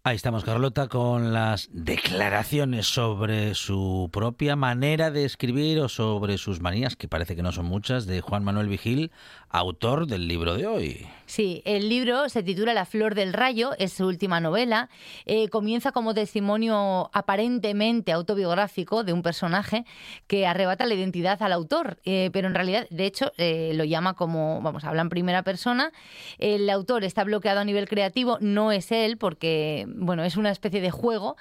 Ahí 0.07 0.15
estamos, 0.15 0.45
Carlota, 0.45 0.87
con 0.87 1.33
las 1.33 1.67
declaraciones 1.69 2.87
sobre 2.87 3.55
su 3.55 4.09
propia 4.09 4.55
manera 4.55 5.11
de 5.11 5.25
escribir 5.25 5.79
o 5.79 5.89
sobre 5.89 6.37
sus 6.37 6.61
manías, 6.61 6.95
que 6.95 7.09
parece 7.09 7.35
que 7.35 7.43
no 7.43 7.51
son 7.51 7.65
muchas, 7.65 8.05
de 8.05 8.21
Juan 8.21 8.45
Manuel 8.45 8.69
Vigil, 8.69 9.11
autor 9.49 10.07
del 10.07 10.29
libro 10.29 10.55
de 10.55 10.65
hoy. 10.65 11.07
Sí, 11.27 11.61
el 11.65 11.89
libro 11.89 12.29
se 12.29 12.41
titula 12.41 12.73
La 12.73 12.85
Flor 12.85 13.13
del 13.13 13.33
Rayo, 13.33 13.71
es 13.77 13.91
su 13.91 14.07
última 14.07 14.39
novela. 14.39 14.89
Eh, 15.25 15.49
comienza 15.49 15.91
como 15.91 16.13
testimonio 16.13 17.09
aparentemente 17.11 18.13
autobiográfico 18.13 19.03
de 19.03 19.11
un 19.11 19.21
personaje 19.21 19.83
que 20.27 20.47
arrebata 20.47 20.85
la 20.85 20.93
identidad 20.93 21.43
al 21.43 21.51
autor, 21.51 21.99
eh, 22.05 22.29
pero 22.31 22.47
en 22.47 22.55
realidad, 22.55 22.87
de 22.89 23.05
hecho, 23.05 23.33
eh, 23.37 23.73
lo 23.75 23.83
llama 23.83 24.13
como, 24.13 24.61
vamos, 24.61 24.85
habla 24.85 25.01
en 25.01 25.09
primera 25.09 25.43
persona. 25.43 25.91
El 26.39 26.69
autor 26.69 27.03
está 27.03 27.25
bloqueado 27.25 27.59
a 27.59 27.65
nivel 27.65 27.89
creativo, 27.89 28.37
no 28.39 28.71
es 28.71 28.93
él, 28.93 29.17
porque, 29.17 29.85
bueno, 29.89 30.23
es 30.23 30.37
una 30.37 30.51
especie 30.51 30.79
de 30.79 30.91
juego. 30.91 31.35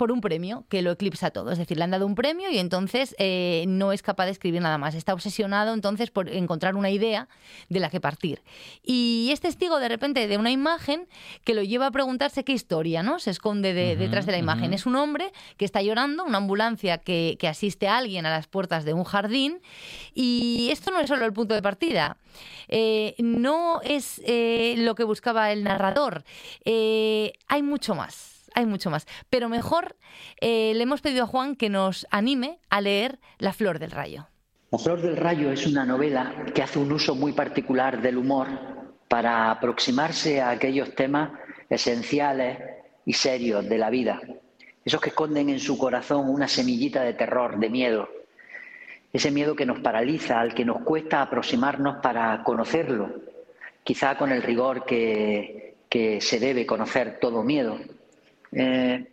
Por 0.00 0.12
un 0.12 0.22
premio 0.22 0.64
que 0.70 0.80
lo 0.80 0.92
eclipsa 0.92 1.30
todo. 1.30 1.52
Es 1.52 1.58
decir, 1.58 1.76
le 1.76 1.84
han 1.84 1.90
dado 1.90 2.06
un 2.06 2.14
premio 2.14 2.50
y 2.50 2.56
entonces 2.56 3.14
eh, 3.18 3.66
no 3.68 3.92
es 3.92 4.00
capaz 4.00 4.24
de 4.24 4.30
escribir 4.30 4.62
nada 4.62 4.78
más. 4.78 4.94
Está 4.94 5.12
obsesionado 5.12 5.74
entonces 5.74 6.10
por 6.10 6.30
encontrar 6.30 6.74
una 6.74 6.88
idea 6.88 7.28
de 7.68 7.80
la 7.80 7.90
que 7.90 8.00
partir. 8.00 8.40
Y 8.82 9.28
es 9.30 9.40
testigo 9.40 9.78
de 9.78 9.90
repente 9.90 10.26
de 10.26 10.38
una 10.38 10.50
imagen 10.50 11.06
que 11.44 11.52
lo 11.52 11.62
lleva 11.62 11.88
a 11.88 11.90
preguntarse 11.90 12.44
qué 12.44 12.52
historia 12.52 13.02
¿no? 13.02 13.18
se 13.18 13.30
esconde 13.30 13.74
de- 13.74 13.94
detrás 13.96 14.24
de 14.24 14.32
la 14.32 14.38
imagen. 14.38 14.72
Es 14.72 14.86
un 14.86 14.96
hombre 14.96 15.32
que 15.58 15.66
está 15.66 15.82
llorando, 15.82 16.24
una 16.24 16.38
ambulancia 16.38 16.96
que, 16.96 17.36
que 17.38 17.46
asiste 17.46 17.86
a 17.86 17.98
alguien 17.98 18.24
a 18.24 18.30
las 18.30 18.46
puertas 18.46 18.86
de 18.86 18.94
un 18.94 19.04
jardín. 19.04 19.60
Y 20.14 20.70
esto 20.72 20.90
no 20.92 21.00
es 21.00 21.08
solo 21.08 21.26
el 21.26 21.34
punto 21.34 21.54
de 21.54 21.60
partida. 21.60 22.16
Eh, 22.68 23.16
no 23.18 23.82
es 23.82 24.22
eh, 24.24 24.76
lo 24.78 24.94
que 24.94 25.04
buscaba 25.04 25.52
el 25.52 25.62
narrador. 25.62 26.24
Eh, 26.64 27.34
hay 27.48 27.62
mucho 27.62 27.94
más 27.94 28.39
hay 28.54 28.66
mucho 28.66 28.90
más. 28.90 29.06
Pero 29.28 29.48
mejor 29.48 29.96
eh, 30.40 30.72
le 30.74 30.82
hemos 30.82 31.00
pedido 31.00 31.24
a 31.24 31.26
Juan 31.26 31.56
que 31.56 31.68
nos 31.68 32.06
anime 32.10 32.58
a 32.68 32.80
leer 32.80 33.18
La 33.38 33.52
Flor 33.52 33.78
del 33.78 33.90
Rayo. 33.90 34.28
La 34.70 34.78
Flor 34.78 35.00
del 35.02 35.16
Rayo 35.16 35.50
es 35.50 35.66
una 35.66 35.84
novela 35.84 36.44
que 36.54 36.62
hace 36.62 36.78
un 36.78 36.92
uso 36.92 37.14
muy 37.14 37.32
particular 37.32 38.00
del 38.00 38.18
humor 38.18 38.48
para 39.08 39.50
aproximarse 39.50 40.40
a 40.40 40.50
aquellos 40.50 40.94
temas 40.94 41.30
esenciales 41.68 42.58
y 43.04 43.12
serios 43.12 43.68
de 43.68 43.78
la 43.78 43.90
vida, 43.90 44.20
esos 44.84 45.00
que 45.00 45.08
esconden 45.08 45.48
en 45.48 45.58
su 45.58 45.76
corazón 45.76 46.28
una 46.28 46.46
semillita 46.46 47.02
de 47.02 47.14
terror, 47.14 47.58
de 47.58 47.68
miedo, 47.68 48.08
ese 49.12 49.32
miedo 49.32 49.56
que 49.56 49.66
nos 49.66 49.80
paraliza, 49.80 50.38
al 50.38 50.54
que 50.54 50.64
nos 50.64 50.82
cuesta 50.82 51.22
aproximarnos 51.22 51.96
para 51.96 52.42
conocerlo, 52.44 53.10
quizá 53.82 54.16
con 54.16 54.30
el 54.30 54.42
rigor 54.42 54.84
que, 54.84 55.74
que 55.88 56.20
se 56.20 56.38
debe 56.38 56.64
conocer 56.64 57.18
todo 57.20 57.42
miedo. 57.42 57.78
Eh, 58.52 59.12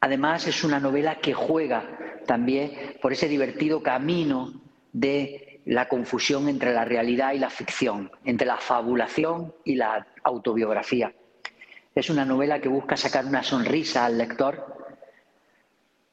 además, 0.00 0.46
es 0.46 0.64
una 0.64 0.80
novela 0.80 1.16
que 1.16 1.34
juega 1.34 1.98
también 2.26 2.96
por 3.00 3.12
ese 3.12 3.28
divertido 3.28 3.82
camino 3.82 4.52
de 4.92 5.60
la 5.66 5.88
confusión 5.88 6.48
entre 6.48 6.72
la 6.72 6.84
realidad 6.84 7.32
y 7.32 7.38
la 7.38 7.50
ficción, 7.50 8.10
entre 8.24 8.46
la 8.46 8.56
fabulación 8.56 9.54
y 9.64 9.76
la 9.76 10.06
autobiografía. 10.24 11.12
Es 11.94 12.08
una 12.08 12.24
novela 12.24 12.60
que 12.60 12.68
busca 12.68 12.96
sacar 12.96 13.24
una 13.24 13.42
sonrisa 13.42 14.06
al 14.06 14.16
lector, 14.16 14.94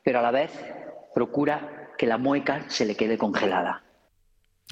pero 0.04 0.20
a 0.20 0.22
la 0.22 0.32
vez 0.32 0.52
procura 1.14 1.92
que 1.98 2.08
la 2.08 2.18
mueca 2.18 2.66
se 2.68 2.86
le 2.86 2.96
quede 2.96 3.18
congelada. 3.18 3.84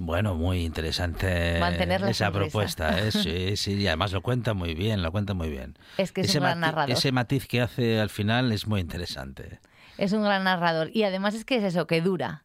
Bueno, 0.02 0.36
muy 0.36 0.66
interesante 0.66 1.58
esa 1.58 1.72
sonrisa. 1.88 2.32
propuesta. 2.32 3.00
¿eh? 3.00 3.12
Sí, 3.12 3.56
sí, 3.56 3.74
y 3.74 3.88
además 3.88 4.12
lo 4.12 4.22
cuenta 4.22 4.54
muy 4.54 4.74
bien, 4.74 5.02
lo 5.02 5.12
cuenta 5.12 5.34
muy 5.34 5.50
bien. 5.50 5.78
Es 5.98 6.12
que 6.12 6.22
es 6.22 6.30
ese 6.30 6.40
un 6.40 6.44
gran 6.44 6.60
narrador. 6.60 6.92
Ese 6.92 7.12
matiz 7.12 7.48
que 7.48 7.62
hace 7.62 8.00
al 8.00 8.10
final 8.10 8.52
es 8.52 8.68
muy 8.68 8.82
interesante. 8.82 9.60
Es 9.98 10.12
un 10.12 10.24
gran 10.24 10.44
narrador. 10.44 10.90
Y 10.94 11.04
además 11.04 11.34
es 11.36 11.46
que 11.46 11.58
es 11.58 11.64
eso, 11.64 11.88
que 11.88 12.02
dura. 12.02 12.45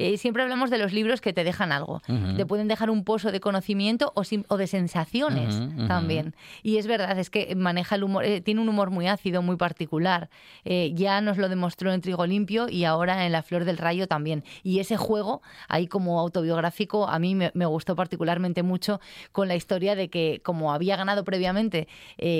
Eh, 0.00 0.16
siempre 0.16 0.42
hablamos 0.42 0.70
de 0.70 0.78
los 0.78 0.92
libros 0.92 1.20
que 1.20 1.32
te 1.32 1.44
dejan 1.44 1.72
algo. 1.72 2.00
Te 2.36 2.46
pueden 2.46 2.68
dejar 2.68 2.88
un 2.88 3.04
pozo 3.04 3.32
de 3.32 3.40
conocimiento 3.40 4.12
o, 4.16 4.22
o 4.48 4.56
de 4.56 4.66
sensaciones 4.66 5.60
también. 5.88 6.34
Y 6.62 6.78
es 6.78 6.86
verdad, 6.86 7.18
es 7.18 7.28
que 7.28 7.54
maneja 7.54 7.96
el 7.96 8.04
humor, 8.04 8.24
eh, 8.24 8.40
tiene 8.40 8.60
un 8.60 8.68
humor 8.68 8.90
muy 8.90 9.06
ácido, 9.08 9.42
muy 9.42 9.56
particular. 9.56 10.30
Eh, 10.64 10.92
ya 10.94 11.20
nos 11.20 11.36
lo 11.36 11.48
demostró 11.48 11.92
en 11.92 12.00
Trigo 12.00 12.24
Limpio 12.24 12.68
y 12.68 12.84
ahora 12.84 13.26
en 13.26 13.32
La 13.32 13.42
Flor 13.42 13.64
del 13.64 13.76
Rayo 13.76 14.06
también. 14.08 14.42
Y 14.62 14.78
ese 14.78 14.96
juego, 14.96 15.42
ahí 15.68 15.86
como 15.86 16.18
autobiográfico, 16.18 17.06
a 17.06 17.18
mí 17.18 17.34
me, 17.34 17.50
me 17.54 17.66
gustó 17.66 17.94
particularmente 17.94 18.62
mucho 18.62 19.00
con 19.32 19.48
la 19.48 19.54
historia 19.54 19.94
de 19.96 20.08
que, 20.08 20.40
como 20.42 20.72
había 20.72 20.96
ganado 20.96 21.24
previamente 21.24 21.88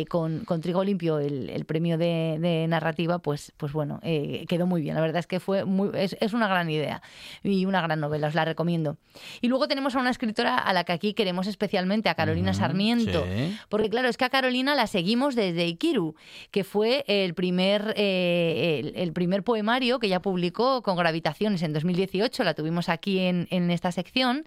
con, 0.09 0.45
con 0.45 0.61
Trigo 0.61 0.83
Limpio 0.83 1.19
el, 1.19 1.51
el 1.51 1.65
premio 1.65 1.99
de, 1.99 2.39
de 2.41 2.67
narrativa, 2.69 3.19
pues, 3.19 3.53
pues 3.57 3.73
bueno, 3.73 4.01
eh, 4.03 4.47
quedó 4.49 4.67
muy 4.67 4.81
bien. 4.81 4.95
La 4.95 5.01
verdad 5.01 5.19
es 5.19 5.27
que 5.27 5.41
fue 5.41 5.65
muy, 5.65 5.91
es, 5.95 6.17
es 6.21 6.33
una 6.33 6.49
gran 6.49 6.71
idea 6.71 7.03
y 7.43 7.50
una 7.67 7.81
gran 7.83 8.01
novela, 8.01 8.29
os 8.29 8.35
la 8.35 8.45
recomiendo. 8.45 8.97
Y 9.41 9.49
luego 9.49 9.69
tenemos 9.69 9.95
a 9.97 10.01
una 10.01 10.11
escritora 10.11 10.57
a 10.59 10.73
la 10.73 10.85
que 10.85 10.93
aquí 10.93 11.15
queremos 11.15 11.47
especialmente, 11.47 12.09
a 12.09 12.15
Carolina 12.15 12.55
Sarmiento. 12.55 13.25
sí. 13.25 13.57
Porque 13.69 13.89
claro, 13.91 14.09
es 14.09 14.17
que 14.17 14.25
a 14.25 14.31
Carolina 14.31 14.75
la 14.75 14.87
seguimos 14.87 15.35
desde 15.35 15.67
Ikiru, 15.67 16.15
que 16.51 16.65
fue 16.65 17.05
el 17.07 17.35
primer, 17.35 17.95
eh, 17.97 18.81
el, 18.83 18.93
el 18.97 19.13
primer 19.13 19.43
poemario 19.43 19.99
que 19.99 20.07
ella 20.07 20.21
publicó 20.21 20.83
con 20.83 20.97
Gravitaciones 20.97 21.63
en 21.63 21.73
2018, 21.73 22.45
la 22.45 22.55
tuvimos 22.55 22.89
aquí 22.89 23.19
en, 23.21 23.47
en 23.51 23.71
esta 23.71 23.93
sección. 23.93 24.45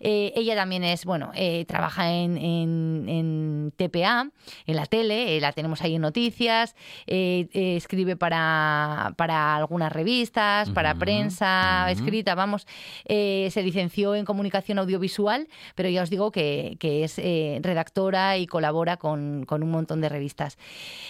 Eh, 0.00 0.32
ella 0.36 0.54
también 0.54 0.84
es, 0.84 1.04
bueno, 1.04 1.30
eh, 1.34 1.64
trabaja 1.66 2.12
en, 2.12 2.36
en- 2.36 3.08
en 3.08 3.72
TPA, 3.76 4.30
en 4.66 4.76
la 4.76 4.86
tele, 4.86 5.36
eh, 5.36 5.40
la 5.40 5.52
tenemos 5.52 5.82
ahí 5.82 5.94
en 5.96 6.02
noticias, 6.02 6.74
escribe 7.06 8.16
para, 8.16 9.12
para 9.16 9.56
algunas 9.56 9.92
revistas, 9.92 10.70
para 10.70 10.94
prensa 10.94 11.82
ujú. 11.84 11.92
escrita, 11.92 12.27
vamos, 12.34 12.66
eh, 13.04 13.48
se 13.50 13.62
licenció 13.62 14.14
en 14.14 14.24
comunicación 14.24 14.78
audiovisual, 14.78 15.48
pero 15.74 15.88
ya 15.88 16.02
os 16.02 16.10
digo 16.10 16.30
que, 16.32 16.76
que 16.80 17.04
es 17.04 17.18
eh, 17.18 17.58
redactora 17.62 18.38
y 18.38 18.46
colabora 18.46 18.96
con, 18.96 19.44
con 19.46 19.62
un 19.62 19.70
montón 19.70 20.00
de 20.00 20.08
revistas. 20.08 20.58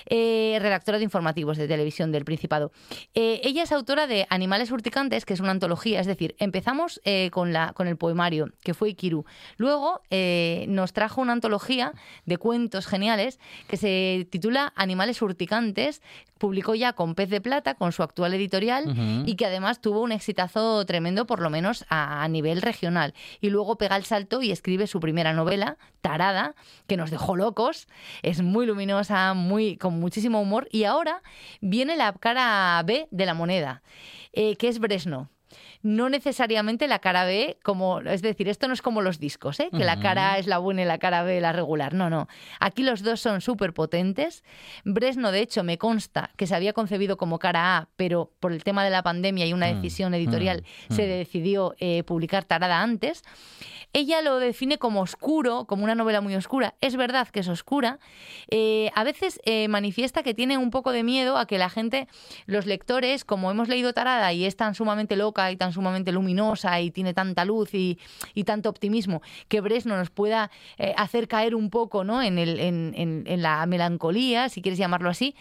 Eh, 0.07 0.59
redactora 0.61 0.99
de 0.99 1.05
informativos 1.05 1.57
de 1.57 1.69
televisión 1.69 2.13
del 2.13 2.25
Principado. 2.25 2.73
Ella 3.15 3.63
es 3.63 3.73
autora 3.73 4.07
de 4.07 4.27
Animales 4.31 4.71
Urticantes, 4.71 5.25
que 5.25 5.35
es 5.35 5.41
una 5.41 5.51
antología, 5.51 6.01
es 6.01 6.07
decir, 6.07 6.35
empezamos 6.39 7.01
con, 7.31 7.53
la, 7.53 7.73
con 7.73 7.87
el 7.87 7.97
poemario, 7.97 8.51
que 8.63 8.75
fue 8.75 8.91
Ikiru. 8.91 9.25
Luego 9.57 10.03
nos 10.69 10.93
trajo 10.93 11.21
una 11.21 11.33
antología 11.33 11.93
de 12.27 12.39
cuentos 12.39 12.87
geniales 12.87 13.39
que 13.67 13.77
se 13.77 14.27
titula 14.31 14.73
Animales 14.77 15.21
Urticantes, 15.23 16.03
publicó 16.39 16.75
ya 16.75 16.93
con 16.93 17.15
Pez 17.15 17.31
de 17.31 17.41
Plata, 17.41 17.75
con 17.75 17.93
su 17.93 18.03
actual 18.03 18.35
editorial, 18.35 19.25
y 19.27 19.35
que 19.35 19.47
además 19.47 19.81
tuvo 19.81 20.03
un 20.03 20.13
exitazo 20.13 20.85
tremendo, 20.87 21.08
por 21.27 21.41
lo 21.41 21.51
menos 21.51 21.85
a, 21.89 22.27
nivel 22.29 22.63
regional. 22.63 23.15
Y 23.41 23.51
luego 23.51 23.79
pega 23.79 23.97
el 23.97 24.05
salto 24.05 24.43
y 24.43 24.51
escribe 24.51 24.87
su 24.87 25.01
primera 25.01 25.33
novela, 25.33 25.79
Tarada, 26.01 26.55
que 26.87 26.97
nos 26.97 27.11
dejó 27.11 27.37
locos. 27.37 27.87
Es 28.23 28.43
muy 28.43 28.67
luminosa, 28.67 29.35
muy, 29.35 29.77
con 29.77 29.99
muchísimo 30.01 30.41
humor. 30.41 30.69
Y 30.71 30.85
ahora 30.85 31.23
viene 31.61 31.97
la 31.97 32.13
cara 32.13 32.83
B 32.85 33.09
de 33.11 33.27
la 33.27 33.35
moneda, 33.35 33.83
eh, 34.33 34.57
que 34.57 34.69
es 34.69 34.79
Bresno. 34.79 35.31
No 35.83 36.09
necesariamente 36.09 36.89
la 36.89 36.99
cara 36.99 37.25
B, 37.25 37.59
como, 37.63 38.01
es 38.01 38.23
decir, 38.23 38.49
esto 38.49 38.67
no 38.67 38.75
es 38.75 38.83
como 38.83 39.01
los 39.01 39.21
discos, 39.21 39.61
¿eh? 39.61 39.69
que 39.71 39.85
la 39.85 40.01
cara 40.01 40.33
A 40.33 40.39
es 40.39 40.47
la 40.49 40.59
buena 40.59 40.83
y 40.83 40.85
la 40.85 40.99
cara 40.99 41.23
B 41.23 41.41
la 41.41 41.53
regular. 41.53 41.95
No, 41.95 42.11
no. 42.11 42.27
Aquí 42.59 42.83
los 42.83 43.03
dos 43.03 43.21
son 43.21 43.41
súper 43.41 43.73
potentes. 43.73 44.43
Bresno, 44.85 45.31
de 45.31 45.41
hecho, 45.41 45.63
me 45.63 45.79
consta 45.79 46.31
que 46.37 46.49
se 46.49 46.57
había 46.57 46.73
concebido 46.73 47.17
como 47.17 47.39
cara 47.39 47.77
A, 47.77 47.89
pero 47.97 48.33
por 48.41 48.53
el 48.53 48.65
tema 48.65 48.85
de 48.85 48.91
la 48.91 49.03
pandemia 49.03 49.47
y 49.47 49.53
una 49.53 49.69
Mm, 49.73 49.77
decisión 49.77 50.15
editorial 50.15 50.65
mm, 50.89 50.95
se 50.95 51.03
mm. 51.03 51.09
decidió 51.09 51.75
eh, 51.79 52.03
publicar 52.05 52.45
Tarada 52.45 52.83
antes. 52.83 53.23
Ella 53.95 54.21
lo 54.21 54.39
define 54.39 54.77
como 54.77 55.01
oscuro, 55.01 55.65
como 55.65 55.83
una 55.83 55.95
novela 55.95 56.21
muy 56.21 56.35
oscura. 56.35 56.75
Es 56.83 56.97
verdad 56.97 57.27
que 57.29 57.41
es 57.41 57.49
oscura. 57.49 57.99
Eh, 58.51 58.91
a 58.95 59.03
veces 59.03 59.41
eh, 59.45 59.67
manifiesta 59.69 60.23
que 60.23 60.35
tiene 60.35 60.59
un 60.59 60.71
poco 60.71 60.93
de 60.93 61.03
miedo 61.03 61.39
a 61.39 61.47
que 61.47 61.57
la 61.57 61.71
gente, 61.71 62.07
los 62.45 62.67
lectores, 62.67 63.25
como 63.25 63.51
hemos 63.51 63.69
leído 63.69 63.95
Tarada 63.95 64.33
y 64.35 64.45
es 64.45 64.57
tan 64.57 64.75
sumamente 64.75 65.17
loca 65.17 65.51
y 65.51 65.57
tan 65.57 65.68
sumamente 65.73 66.13
luminosa 66.13 66.81
y 66.81 66.91
tiene 66.91 67.15
tanta 67.15 67.45
luz 67.45 67.75
y, 67.75 67.99
y 68.35 68.45
tanto 68.45 68.69
optimismo, 68.69 69.23
que 69.49 69.61
Bresno 69.61 69.97
nos 69.97 70.11
pueda 70.11 70.51
eh, 70.79 70.95
hacer 70.97 71.29
caer 71.29 71.55
un 71.55 71.71
poco 71.71 72.05
¿no? 72.05 72.23
en, 72.23 72.39
el, 72.39 72.59
en, 72.61 72.93
en- 72.97 73.43
la 73.43 73.65
melancolía, 73.67 74.49
si 74.49 74.63
quieres 74.63 74.79
llamarlo 74.79 75.11
así. 75.11 75.35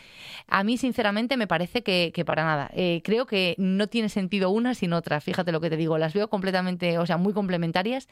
A 0.48 0.63
mí, 0.63 0.78
sinceramente, 0.78 1.36
me 1.38 1.48
parece 1.48 1.82
que, 1.84 2.12
que 2.13 2.24
para 2.26 2.44
nada. 2.44 2.70
Eh, 2.74 3.02
creo 3.04 3.26
que 3.26 3.56
no 3.58 3.88
tiene 3.88 4.10
sentido 4.10 4.50
una 4.52 4.74
sin 4.76 4.94
otra. 4.94 5.20
Fíjate 5.20 5.52
lo 5.52 5.60
que 5.62 5.70
te 5.70 5.78
digo. 5.78 5.98
Las 5.98 6.13
veo 6.13 6.30
completamente, 6.30 6.98
o 7.00 7.06
sea, 7.06 7.18
muy 7.18 7.34
complementarias 7.34 8.08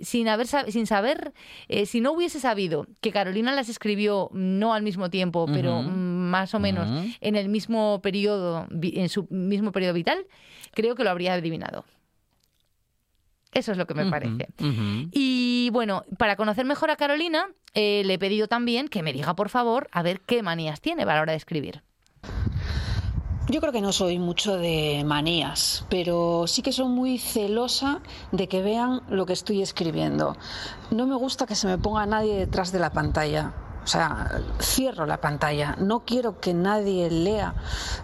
sin 0.00 0.28
haber 0.28 0.46
sin 0.46 0.86
saber 0.86 1.32
eh, 1.68 1.86
si 1.86 2.00
no 2.00 2.12
hubiese 2.12 2.40
sabido 2.40 2.86
que 3.00 3.12
Carolina 3.12 3.52
las 3.52 3.68
escribió 3.68 4.28
no 4.32 4.74
al 4.74 4.82
mismo 4.82 5.10
tiempo 5.10 5.46
pero 5.52 5.82
más 6.32 6.54
o 6.54 6.58
menos 6.58 6.88
Ujú. 6.88 7.10
en 7.20 7.36
el 7.36 7.48
mismo 7.48 8.00
periodo 8.02 8.66
en 8.70 9.08
su 9.08 9.26
mismo 9.30 9.70
periodo 9.70 9.94
vital 9.94 10.18
creo 10.72 10.94
que 10.96 11.04
lo 11.04 11.10
habría 11.10 11.34
adivinado 11.34 11.84
eso 13.52 13.70
es 13.72 13.78
lo 13.78 13.86
que 13.86 13.94
me 13.94 14.06
parece 14.10 14.48
y 15.12 15.68
bueno 15.72 16.04
para 16.18 16.36
conocer 16.36 16.64
mejor 16.64 16.90
a 16.90 16.96
Carolina 16.96 17.46
eh, 17.74 18.02
le 18.04 18.14
he 18.14 18.18
pedido 18.18 18.48
también 18.48 18.88
que 18.88 19.02
me 19.02 19.12
diga 19.12 19.34
por 19.34 19.48
favor 19.50 19.88
a 19.92 20.02
ver 20.02 20.20
qué 20.20 20.42
manías 20.42 20.80
tiene 20.80 21.02
a 21.02 21.06
la 21.06 21.20
hora 21.20 21.32
de 21.32 21.38
escribir 21.38 21.82
Yo 23.50 23.60
creo 23.60 23.72
que 23.72 23.80
no 23.82 23.92
soy 23.92 24.18
mucho 24.18 24.56
de 24.56 25.02
manías, 25.04 25.84
pero 25.90 26.46
sí 26.46 26.62
que 26.62 26.72
soy 26.72 26.86
muy 26.88 27.18
celosa 27.18 28.00
de 28.30 28.46
que 28.46 28.62
vean 28.62 29.02
lo 29.10 29.26
que 29.26 29.32
estoy 29.34 29.60
escribiendo. 29.60 30.36
No 30.90 31.06
me 31.06 31.16
gusta 31.16 31.44
que 31.44 31.56
se 31.56 31.66
me 31.66 31.76
ponga 31.76 32.06
nadie 32.06 32.34
detrás 32.36 32.70
de 32.72 32.78
la 32.78 32.90
pantalla. 32.92 33.52
O 33.84 33.86
sea, 33.86 34.30
cierro 34.60 35.06
la 35.06 35.20
pantalla. 35.20 35.74
No 35.78 36.00
quiero 36.04 36.38
que 36.40 36.54
nadie 36.54 37.10
lea 37.10 37.54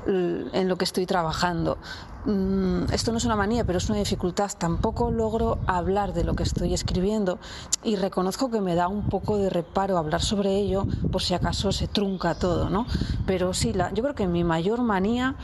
l- 0.07 0.47
en 0.53 0.69
lo 0.69 0.77
que 0.77 0.85
estoy 0.85 1.07
trabajando. 1.07 1.79
Mm, 2.25 2.93
Esto 2.93 3.13
no 3.13 3.19
es 3.19 3.25
una 3.25 3.37
manía, 3.37 3.65
pero 3.65 3.79
es 3.79 3.89
una 3.89 3.99
dificultad. 3.99 4.51
Tampoco 4.59 5.11
logro 5.13 5.59
hablar 5.67 6.13
de 6.15 6.25
lo 6.25 6.35
que 6.35 6.43
estoy 6.43 6.75
escribiendo 6.75 7.39
y 7.85 7.95
reconozco 7.97 8.51
que 8.51 8.61
me 8.61 8.75
da 8.75 8.89
un 8.89 9.09
poco 9.09 9.39
de 9.39 9.51
reparo 9.51 9.99
hablar 9.99 10.21
sobre 10.21 10.57
ello 10.57 10.85
por 11.13 11.23
si 11.23 11.35
acaso 11.35 11.71
se 11.71 11.87
trunca 11.87 12.35
todo, 12.35 12.71
¿no? 12.71 12.87
Pero 13.27 13.55
sí, 13.55 13.73
yo 13.95 14.03
creo 14.03 14.15
que 14.17 14.27
mi 14.27 14.43
mayor 14.43 14.83
manía 14.83 15.37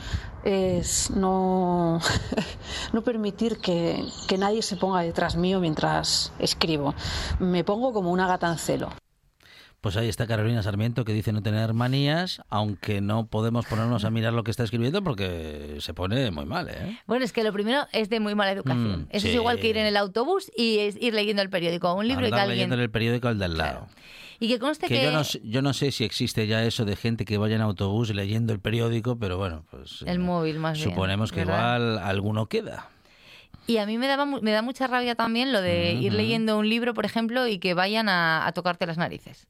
es 0.43 1.11
no, 1.11 1.99
no 2.93 3.01
permitir 3.03 3.57
que, 3.59 4.05
que 4.27 4.37
nadie 4.37 4.61
se 4.61 4.75
ponga 4.75 4.99
detrás 5.01 5.37
mío 5.37 5.59
mientras 5.61 6.33
escribo. 6.39 6.93
Me 7.39 7.63
pongo 7.63 7.93
como 7.93 8.11
una 8.11 8.27
gata 8.27 8.51
en 8.51 8.57
celo. 8.57 8.89
Pues 9.85 9.97
ahí 9.97 10.09
está 10.09 10.25
Carolina 10.25 10.63
Sarmiento 10.63 11.05
que 11.05 11.13
dice 11.13 11.31
no 11.31 11.43
tener 11.43 11.75
manías, 11.75 12.41
aunque 12.49 13.01
no 13.01 13.27
podemos 13.27 13.67
ponernos 13.67 14.03
a 14.03 14.09
mirar 14.09 14.33
lo 14.33 14.43
que 14.43 14.49
está 14.49 14.63
escribiendo 14.63 15.03
porque 15.03 15.77
se 15.79 15.93
pone 15.93 16.31
muy 16.31 16.45
mal, 16.45 16.67
¿eh? 16.69 16.97
Bueno, 17.05 17.23
es 17.23 17.31
que 17.31 17.43
lo 17.43 17.53
primero 17.53 17.85
es 17.91 18.09
de 18.09 18.19
muy 18.19 18.33
mala 18.33 18.51
educación. 18.51 19.01
Mm, 19.03 19.07
Eso 19.11 19.27
sí. 19.27 19.29
es 19.29 19.35
igual 19.35 19.59
que 19.59 19.67
ir 19.67 19.77
en 19.77 19.85
el 19.85 19.95
autobús 19.95 20.51
y 20.57 20.79
es 20.79 20.95
ir 20.99 21.13
leyendo 21.13 21.43
el 21.43 21.51
periódico, 21.51 21.93
un 21.93 22.07
libro 22.07 22.25
y 22.25 22.31
que 22.31 22.35
alguien... 22.35 22.49
leyendo 22.57 22.73
en 22.77 22.81
el 22.81 22.89
periódico 22.89 23.27
al 23.27 23.37
del 23.37 23.59
lado. 23.59 23.87
Y 24.39 24.47
que 24.47 24.57
conste 24.57 24.87
que, 24.87 24.95
Que 24.95 25.03
yo 25.05 25.11
no, 25.11 25.23
sé- 25.23 25.41
yo 25.43 25.61
no 25.61 25.71
sé 25.71 25.91
si 25.91 26.03
existe 26.03 26.47
ya 26.47 26.63
eso 26.63 26.83
de 26.83 26.95
gente 26.95 27.23
que 27.23 27.37
vaya 27.37 27.53
en 27.55 27.61
autobús 27.61 28.09
leyendo 28.09 28.53
el 28.53 28.59
periódico, 28.59 29.19
pero 29.19 29.37
bueno, 29.37 29.65
pues 29.69 30.01
el 30.07 30.15
eh, 30.15 30.17
móvil 30.17 30.57
más 30.57 30.79
bien, 30.79 30.89
suponemos 30.89 31.31
que 31.31 31.45
¿verdad? 31.45 31.77
igual 31.79 31.99
alguno 31.99 32.47
queda. 32.47 32.89
Y 33.67 33.77
a 33.77 33.85
mí 33.85 33.99
me, 33.99 34.07
daba, 34.07 34.25
me 34.25 34.49
da 34.49 34.63
mucha 34.63 34.87
rabia 34.87 35.13
también 35.13 35.53
lo 35.53 35.61
de 35.61 35.93
ir 35.93 36.11
leyendo 36.11 36.57
un 36.57 36.67
libro, 36.69 36.95
por 36.95 37.05
ejemplo, 37.05 37.45
y 37.45 37.59
que 37.59 37.75
vayan 37.75 38.09
a, 38.09 38.47
a 38.47 38.51
tocarte 38.51 38.87
las 38.87 38.97
narices. 38.97 39.47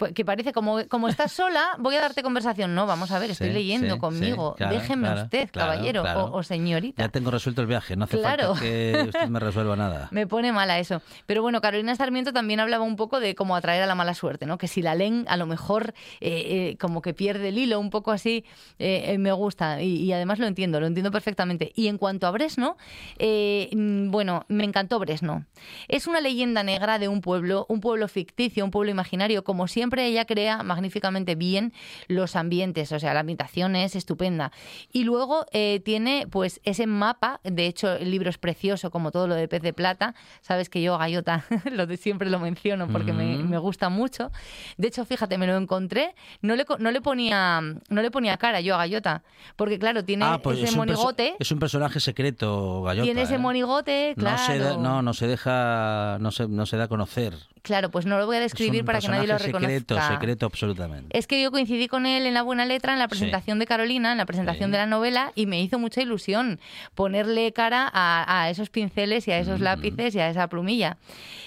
Pues, 0.00 0.12
que 0.14 0.24
parece 0.24 0.52
como, 0.52 0.78
como 0.88 1.08
estás 1.08 1.30
sola, 1.40 1.76
voy 1.78 1.94
a 1.94 2.00
darte 2.00 2.22
conversación. 2.22 2.74
No, 2.74 2.86
vamos 2.86 3.10
a 3.12 3.18
ver, 3.18 3.30
estoy 3.30 3.48
Sí, 3.48 3.52
leyendo 3.52 3.94
sí, 3.94 4.00
conmigo. 4.00 4.52
sí, 4.56 4.56
claro, 4.64 4.74
Déjeme 4.74 5.06
claro, 5.08 5.22
usted, 5.24 5.50
claro, 5.50 5.70
caballero. 5.72 6.02
O, 6.02 6.38
o 6.38 6.42
señorita. 6.42 7.02
Ya 7.02 7.08
tengo 7.10 7.30
resuelto 7.30 7.60
el 7.60 7.66
viaje, 7.66 7.94
no 7.96 8.04
hace 8.04 8.16
falta 8.18 8.54
que 8.58 9.04
usted 9.06 9.28
me 9.28 9.38
resuelva 9.38 9.76
nada. 9.76 10.08
Me 10.12 10.26
pone 10.26 10.52
mala 10.52 10.78
eso. 10.78 11.02
Pero 11.26 11.42
bueno, 11.42 11.60
Carolina 11.60 11.94
Sarmiento 11.94 12.32
también 12.32 12.58
hablaba 12.60 12.82
un 12.82 12.96
poco 12.96 13.20
de 13.20 13.34
cómo 13.34 13.54
atraer 13.54 13.82
a 13.82 13.86
la 13.86 13.94
mala 13.94 14.14
suerte, 14.14 14.46
¿no? 14.46 14.56
Que 14.56 14.68
si 14.68 14.80
la 14.80 14.94
leen, 14.94 15.26
a 15.28 15.36
lo 15.36 15.44
mejor 15.46 15.92
eh, 16.20 16.70
eh, 16.72 16.76
como 16.80 17.02
que 17.02 17.12
pierde 17.12 17.48
el 17.50 17.58
hilo, 17.58 17.78
un 17.78 17.90
poco 17.90 18.10
así, 18.10 18.44
eh, 18.78 19.16
me 19.18 19.32
gusta. 19.32 19.82
Y, 19.82 19.96
y 20.04 20.12
además 20.14 20.38
lo 20.38 20.46
entiendo, 20.46 20.80
lo 20.80 20.86
entiendo 20.86 21.10
perfectamente. 21.10 21.72
Y 21.76 21.88
en 21.88 21.98
cuanto 21.98 22.26
a 22.26 22.30
Bresno, 22.30 22.76
mm, 23.18 24.10
bueno, 24.10 24.44
me 24.48 24.64
encantó 24.64 24.98
Bresno. 24.98 25.44
Es 25.88 26.06
una 26.06 26.20
leyenda 26.20 26.62
negra 26.62 26.98
de 26.98 27.08
un 27.08 27.20
pueblo, 27.20 27.66
un 27.68 27.80
pueblo 27.80 28.08
ficticio, 28.08 28.64
un 28.64 28.70
pueblo 28.70 28.90
imaginario. 28.90 29.44
Como 29.44 29.68
siempre, 29.68 29.89
ella 29.98 30.24
crea 30.24 30.62
magníficamente 30.62 31.34
bien 31.34 31.72
los 32.08 32.36
ambientes, 32.36 32.92
o 32.92 32.98
sea, 32.98 33.14
la 33.14 33.20
ambientación 33.20 33.76
es 33.76 33.96
estupenda. 33.96 34.52
Y 34.92 35.04
luego 35.04 35.46
eh, 35.52 35.80
tiene 35.84 36.26
pues 36.30 36.60
ese 36.64 36.86
mapa, 36.86 37.40
de 37.44 37.66
hecho 37.66 37.92
el 37.92 38.10
libro 38.10 38.30
es 38.30 38.38
precioso 38.38 38.90
como 38.90 39.10
todo 39.10 39.26
lo 39.26 39.34
de 39.34 39.48
Pez 39.48 39.62
de 39.62 39.72
Plata, 39.72 40.14
sabes 40.40 40.68
que 40.68 40.82
yo 40.82 40.98
Gallota 40.98 41.44
lo 41.72 41.86
de 41.86 41.96
siempre 41.96 42.30
lo 42.30 42.38
menciono 42.38 42.88
porque 42.88 43.12
me, 43.12 43.38
me 43.38 43.58
gusta 43.58 43.88
mucho. 43.88 44.30
De 44.76 44.88
hecho, 44.88 45.04
fíjate, 45.04 45.38
me 45.38 45.46
lo 45.46 45.56
encontré, 45.56 46.14
no 46.42 46.56
le, 46.56 46.64
no 46.78 46.90
le 46.90 47.00
ponía 47.00 47.60
no 47.88 48.02
le 48.02 48.10
ponía 48.10 48.36
cara 48.36 48.60
yo 48.60 48.74
a 48.74 48.78
Gallota, 48.78 49.22
porque 49.56 49.78
claro, 49.78 50.04
tiene 50.04 50.24
Ah, 50.24 50.40
pues 50.42 50.58
ese 50.58 50.68
es 50.68 50.76
monigote, 50.76 51.34
es 51.38 51.50
un 51.50 51.58
personaje 51.58 52.00
secreto, 52.00 52.82
Gallota. 52.82 53.04
tiene 53.04 53.22
ese 53.22 53.34
¿eh? 53.34 53.38
monigote, 53.38 54.14
claro. 54.16 54.38
No 54.38 54.46
se 54.46 54.58
da, 54.58 54.76
no, 54.76 55.02
no 55.02 55.14
se 55.14 55.26
deja, 55.26 56.18
no 56.20 56.30
se, 56.30 56.48
no 56.48 56.66
se 56.66 56.76
da 56.76 56.84
a 56.84 56.88
conocer. 56.88 57.34
Claro, 57.62 57.90
pues 57.90 58.06
no 58.06 58.18
lo 58.18 58.26
voy 58.26 58.36
a 58.36 58.40
describir 58.40 58.84
para 58.84 59.00
que 59.00 59.08
nadie 59.08 59.26
lo 59.26 59.36
personaje 59.36 59.69
secreto, 59.78 60.00
secreto 60.08 60.46
absolutamente. 60.46 61.16
Es 61.18 61.26
que 61.26 61.42
yo 61.42 61.50
coincidí 61.50 61.88
con 61.88 62.06
él 62.06 62.26
en 62.26 62.34
la 62.34 62.42
buena 62.42 62.64
letra, 62.64 62.92
en 62.92 62.98
la 62.98 63.08
presentación 63.08 63.58
de 63.58 63.66
Carolina, 63.66 64.12
en 64.12 64.18
la 64.18 64.26
presentación 64.26 64.68
Sí. 64.68 64.72
de 64.72 64.78
la 64.78 64.86
novela, 64.86 65.32
y 65.34 65.46
me 65.46 65.60
hizo 65.62 65.78
mucha 65.78 66.02
ilusión 66.02 66.60
ponerle 66.94 67.52
cara 67.52 67.90
a, 67.92 68.42
a 68.42 68.50
esos 68.50 68.70
pinceles 68.70 69.26
y 69.28 69.32
a 69.32 69.38
esos 69.38 69.60
lápices 69.60 70.14
y 70.14 70.20
a 70.20 70.28
esa 70.28 70.48
plumilla. 70.48 70.98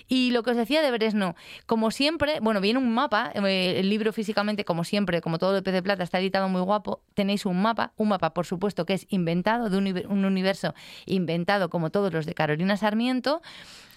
Y 0.07 0.31
lo 0.31 0.43
que 0.43 0.51
os 0.51 0.57
decía 0.57 0.81
de 0.81 0.91
Bresno, 0.91 1.35
como 1.65 1.91
siempre, 1.91 2.39
bueno, 2.41 2.59
viene 2.61 2.79
un 2.79 2.93
mapa, 2.93 3.31
eh, 3.33 3.75
el 3.77 3.89
libro 3.89 4.11
físicamente, 4.13 4.65
como 4.65 4.83
siempre, 4.83 5.21
como 5.21 5.37
todo 5.37 5.55
el 5.57 5.63
pez 5.63 5.73
de 5.73 5.81
plata, 5.81 6.03
está 6.03 6.19
editado 6.19 6.49
muy 6.49 6.61
guapo, 6.61 7.01
tenéis 7.13 7.45
un 7.45 7.61
mapa, 7.61 7.93
un 7.97 8.09
mapa, 8.09 8.33
por 8.33 8.45
supuesto, 8.45 8.85
que 8.85 8.93
es 8.93 9.05
inventado, 9.09 9.69
de 9.69 9.77
un 9.77 10.25
universo 10.25 10.73
inventado 11.05 11.69
como 11.69 11.89
todos 11.89 12.13
los 12.13 12.25
de 12.25 12.33
Carolina 12.33 12.77
Sarmiento, 12.77 13.41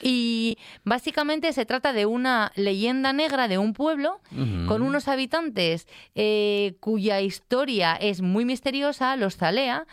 y 0.02 0.58
básicamente 0.84 1.52
se 1.52 1.66
trata 1.66 1.92
de 1.92 2.06
una 2.06 2.52
leyenda 2.54 3.12
negra 3.12 3.48
de 3.48 3.58
un 3.58 3.72
pueblo 3.72 4.20
con 4.66 4.82
unos 4.82 5.08
habitantes 5.08 5.86
eh, 6.14 6.74
cuya 6.80 7.20
historia 7.20 7.94
es 7.94 8.20
muy 8.20 8.44
misteriosa, 8.44 9.16
los 9.16 9.36
Zalea. 9.36 9.86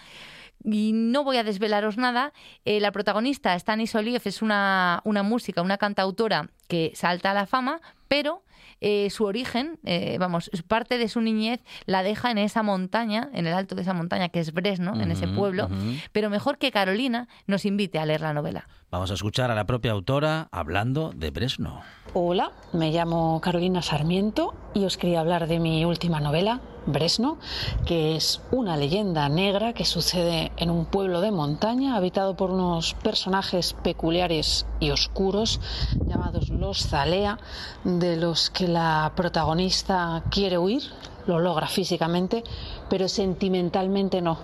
Y 0.65 0.91
no 0.93 1.25
voy 1.25 1.35
a 1.35 1.43
desvelaros 1.43 1.97
nada. 1.97 2.31
Eh, 2.63 2.79
la 2.79 2.93
protagonista, 2.93 3.57
Stanis 3.59 3.95
Oliev, 3.95 4.21
es 4.23 4.41
una, 4.41 5.01
una 5.03 5.21
música, 5.21 5.61
una 5.61 5.77
cantautora 5.77 6.49
que 6.73 6.91
salta 6.95 7.29
a 7.29 7.33
la 7.35 7.45
fama, 7.45 7.81
pero 8.07 8.41
eh, 8.81 9.11
su 9.11 9.25
origen, 9.25 9.77
eh, 9.85 10.17
vamos, 10.19 10.49
parte 10.67 10.97
de 10.97 11.07
su 11.07 11.21
niñez 11.21 11.59
la 11.85 12.01
deja 12.01 12.31
en 12.31 12.39
esa 12.39 12.63
montaña, 12.63 13.29
en 13.31 13.45
el 13.45 13.53
alto 13.53 13.75
de 13.75 13.83
esa 13.83 13.93
montaña 13.93 14.29
que 14.29 14.39
es 14.39 14.51
Bresno, 14.53 14.99
en 14.99 15.11
ese 15.11 15.27
pueblo. 15.27 15.69
Pero 16.11 16.31
mejor 16.31 16.57
que 16.57 16.71
Carolina 16.71 17.27
nos 17.45 17.65
invite 17.65 17.99
a 17.99 18.07
leer 18.07 18.21
la 18.21 18.33
novela. 18.33 18.67
Vamos 18.89 19.11
a 19.11 19.13
escuchar 19.13 19.51
a 19.51 19.55
la 19.55 19.65
propia 19.65 19.91
autora 19.91 20.49
hablando 20.51 21.13
de 21.15 21.29
Bresno. 21.29 21.81
Hola, 22.13 22.51
me 22.73 22.91
llamo 22.91 23.39
Carolina 23.41 23.81
Sarmiento 23.81 24.55
y 24.73 24.85
os 24.85 24.97
quería 24.97 25.19
hablar 25.19 25.47
de 25.47 25.59
mi 25.59 25.85
última 25.85 26.19
novela, 26.19 26.61
Bresno, 26.85 27.39
que 27.85 28.15
es 28.15 28.41
una 28.51 28.77
leyenda 28.77 29.29
negra 29.29 29.73
que 29.73 29.85
sucede 29.85 30.51
en 30.57 30.69
un 30.69 30.85
pueblo 30.85 31.21
de 31.21 31.31
montaña 31.31 31.95
habitado 31.95 32.35
por 32.35 32.51
unos 32.51 32.93
personajes 32.95 33.73
peculiares 33.83 34.67
y 34.79 34.91
oscuros 34.91 35.59
llamados 36.05 36.51
los 36.63 36.87
Zalea, 36.87 37.37
de 37.83 38.15
los 38.15 38.49
que 38.49 38.69
la 38.69 39.11
protagonista 39.17 40.23
quiere 40.31 40.57
huir, 40.57 40.81
lo 41.27 41.39
logra 41.39 41.67
físicamente, 41.67 42.41
pero 42.89 43.09
sentimentalmente 43.09 44.21
no. 44.21 44.37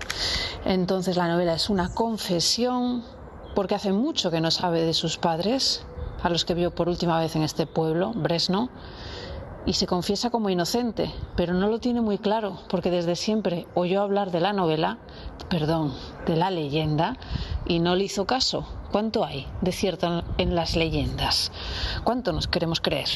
Entonces 0.66 1.16
la 1.16 1.30
novela 1.30 1.54
es 1.54 1.70
una 1.70 1.94
confesión 1.94 3.06
porque 3.56 3.76
hace 3.76 3.94
mucho 3.94 4.32
que 4.32 4.42
no 4.42 4.52
sabe 4.52 4.84
de 4.84 4.94
sus 4.94 5.18
padres, 5.18 5.86
a 6.22 6.30
los 6.30 6.44
que 6.44 6.56
vio 6.56 6.76
por 6.76 6.90
última 6.90 7.18
vez 7.22 7.38
en 7.38 7.44
este 7.44 7.66
pueblo, 7.66 8.12
Bresno, 8.14 8.70
y 9.70 9.74
se 9.74 9.86
confiesa 9.86 10.32
como 10.32 10.50
inocente, 10.50 11.14
pero 11.36 11.54
no 11.54 11.68
lo 11.68 11.78
tiene 11.78 12.02
muy 12.02 12.18
claro, 12.18 12.58
porque 12.70 12.90
desde 12.90 13.16
siempre 13.16 13.68
oyó 13.76 14.02
hablar 14.02 14.32
de 14.32 14.40
la 14.40 14.52
novela, 14.52 14.98
perdón, 15.48 15.94
de 16.26 16.36
la 16.36 16.50
leyenda, 16.50 17.18
y 17.68 17.78
no 17.78 17.96
le 17.96 18.06
hizo 18.06 18.26
caso. 18.26 18.66
¿Cuánto 18.92 19.24
hay 19.24 19.46
de 19.62 19.72
cierto 19.72 20.24
en 20.40 20.56
las 20.56 20.76
leyendas? 20.76 21.52
¿Cuánto 22.04 22.34
nos 22.34 22.48
queremos 22.48 22.82
creer? 22.82 23.10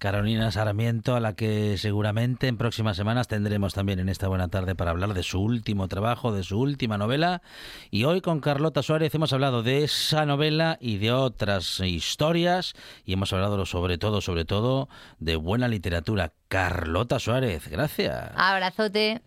Carolina 0.00 0.50
Sarmiento, 0.50 1.14
a 1.14 1.20
la 1.20 1.34
que 1.34 1.76
seguramente 1.76 2.48
en 2.48 2.56
próximas 2.56 2.96
semanas 2.96 3.28
tendremos 3.28 3.74
también 3.74 3.98
en 3.98 4.08
esta 4.08 4.28
buena 4.28 4.48
tarde 4.48 4.74
para 4.74 4.92
hablar 4.92 5.12
de 5.12 5.22
su 5.22 5.38
último 5.42 5.88
trabajo, 5.88 6.32
de 6.32 6.42
su 6.42 6.58
última 6.58 6.96
novela. 6.96 7.42
Y 7.90 8.04
hoy 8.04 8.22
con 8.22 8.40
Carlota 8.40 8.82
Suárez 8.82 9.14
hemos 9.14 9.34
hablado 9.34 9.62
de 9.62 9.84
esa 9.84 10.24
novela 10.24 10.78
y 10.80 10.96
de 10.96 11.12
otras 11.12 11.80
historias 11.80 12.72
y 13.04 13.12
hemos 13.12 13.34
hablado 13.34 13.66
sobre 13.66 13.98
todo, 13.98 14.22
sobre 14.22 14.46
todo, 14.46 14.88
de 15.18 15.36
buena 15.36 15.68
literatura. 15.68 16.32
Carlota 16.48 17.18
Suárez, 17.18 17.68
gracias. 17.68 18.32
Abrazote. 18.36 19.20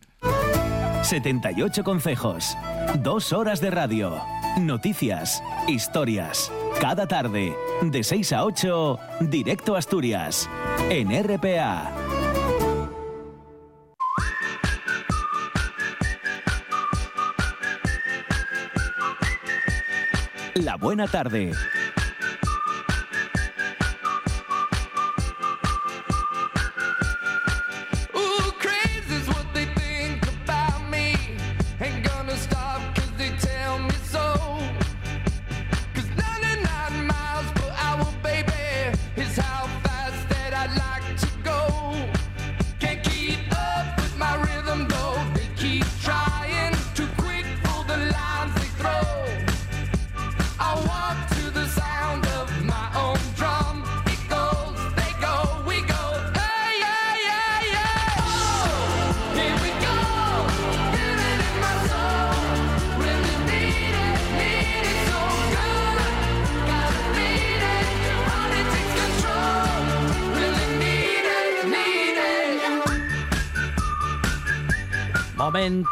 78 1.03 1.83
consejos. 1.83 2.57
Dos 3.03 3.31
horas 3.31 3.61
de 3.61 3.69
radio. 3.69 4.19
Noticias. 4.57 5.43
Historias. 5.67 6.51
Cada 6.79 7.07
tarde. 7.07 7.55
De 7.81 8.03
6 8.03 8.33
a 8.33 8.43
8. 8.43 8.99
Directo 9.21 9.75
a 9.75 9.79
Asturias. 9.79 10.49
En 10.89 11.09
RPA. 11.11 11.91
La 20.55 20.75
buena 20.77 21.07
tarde. 21.07 21.51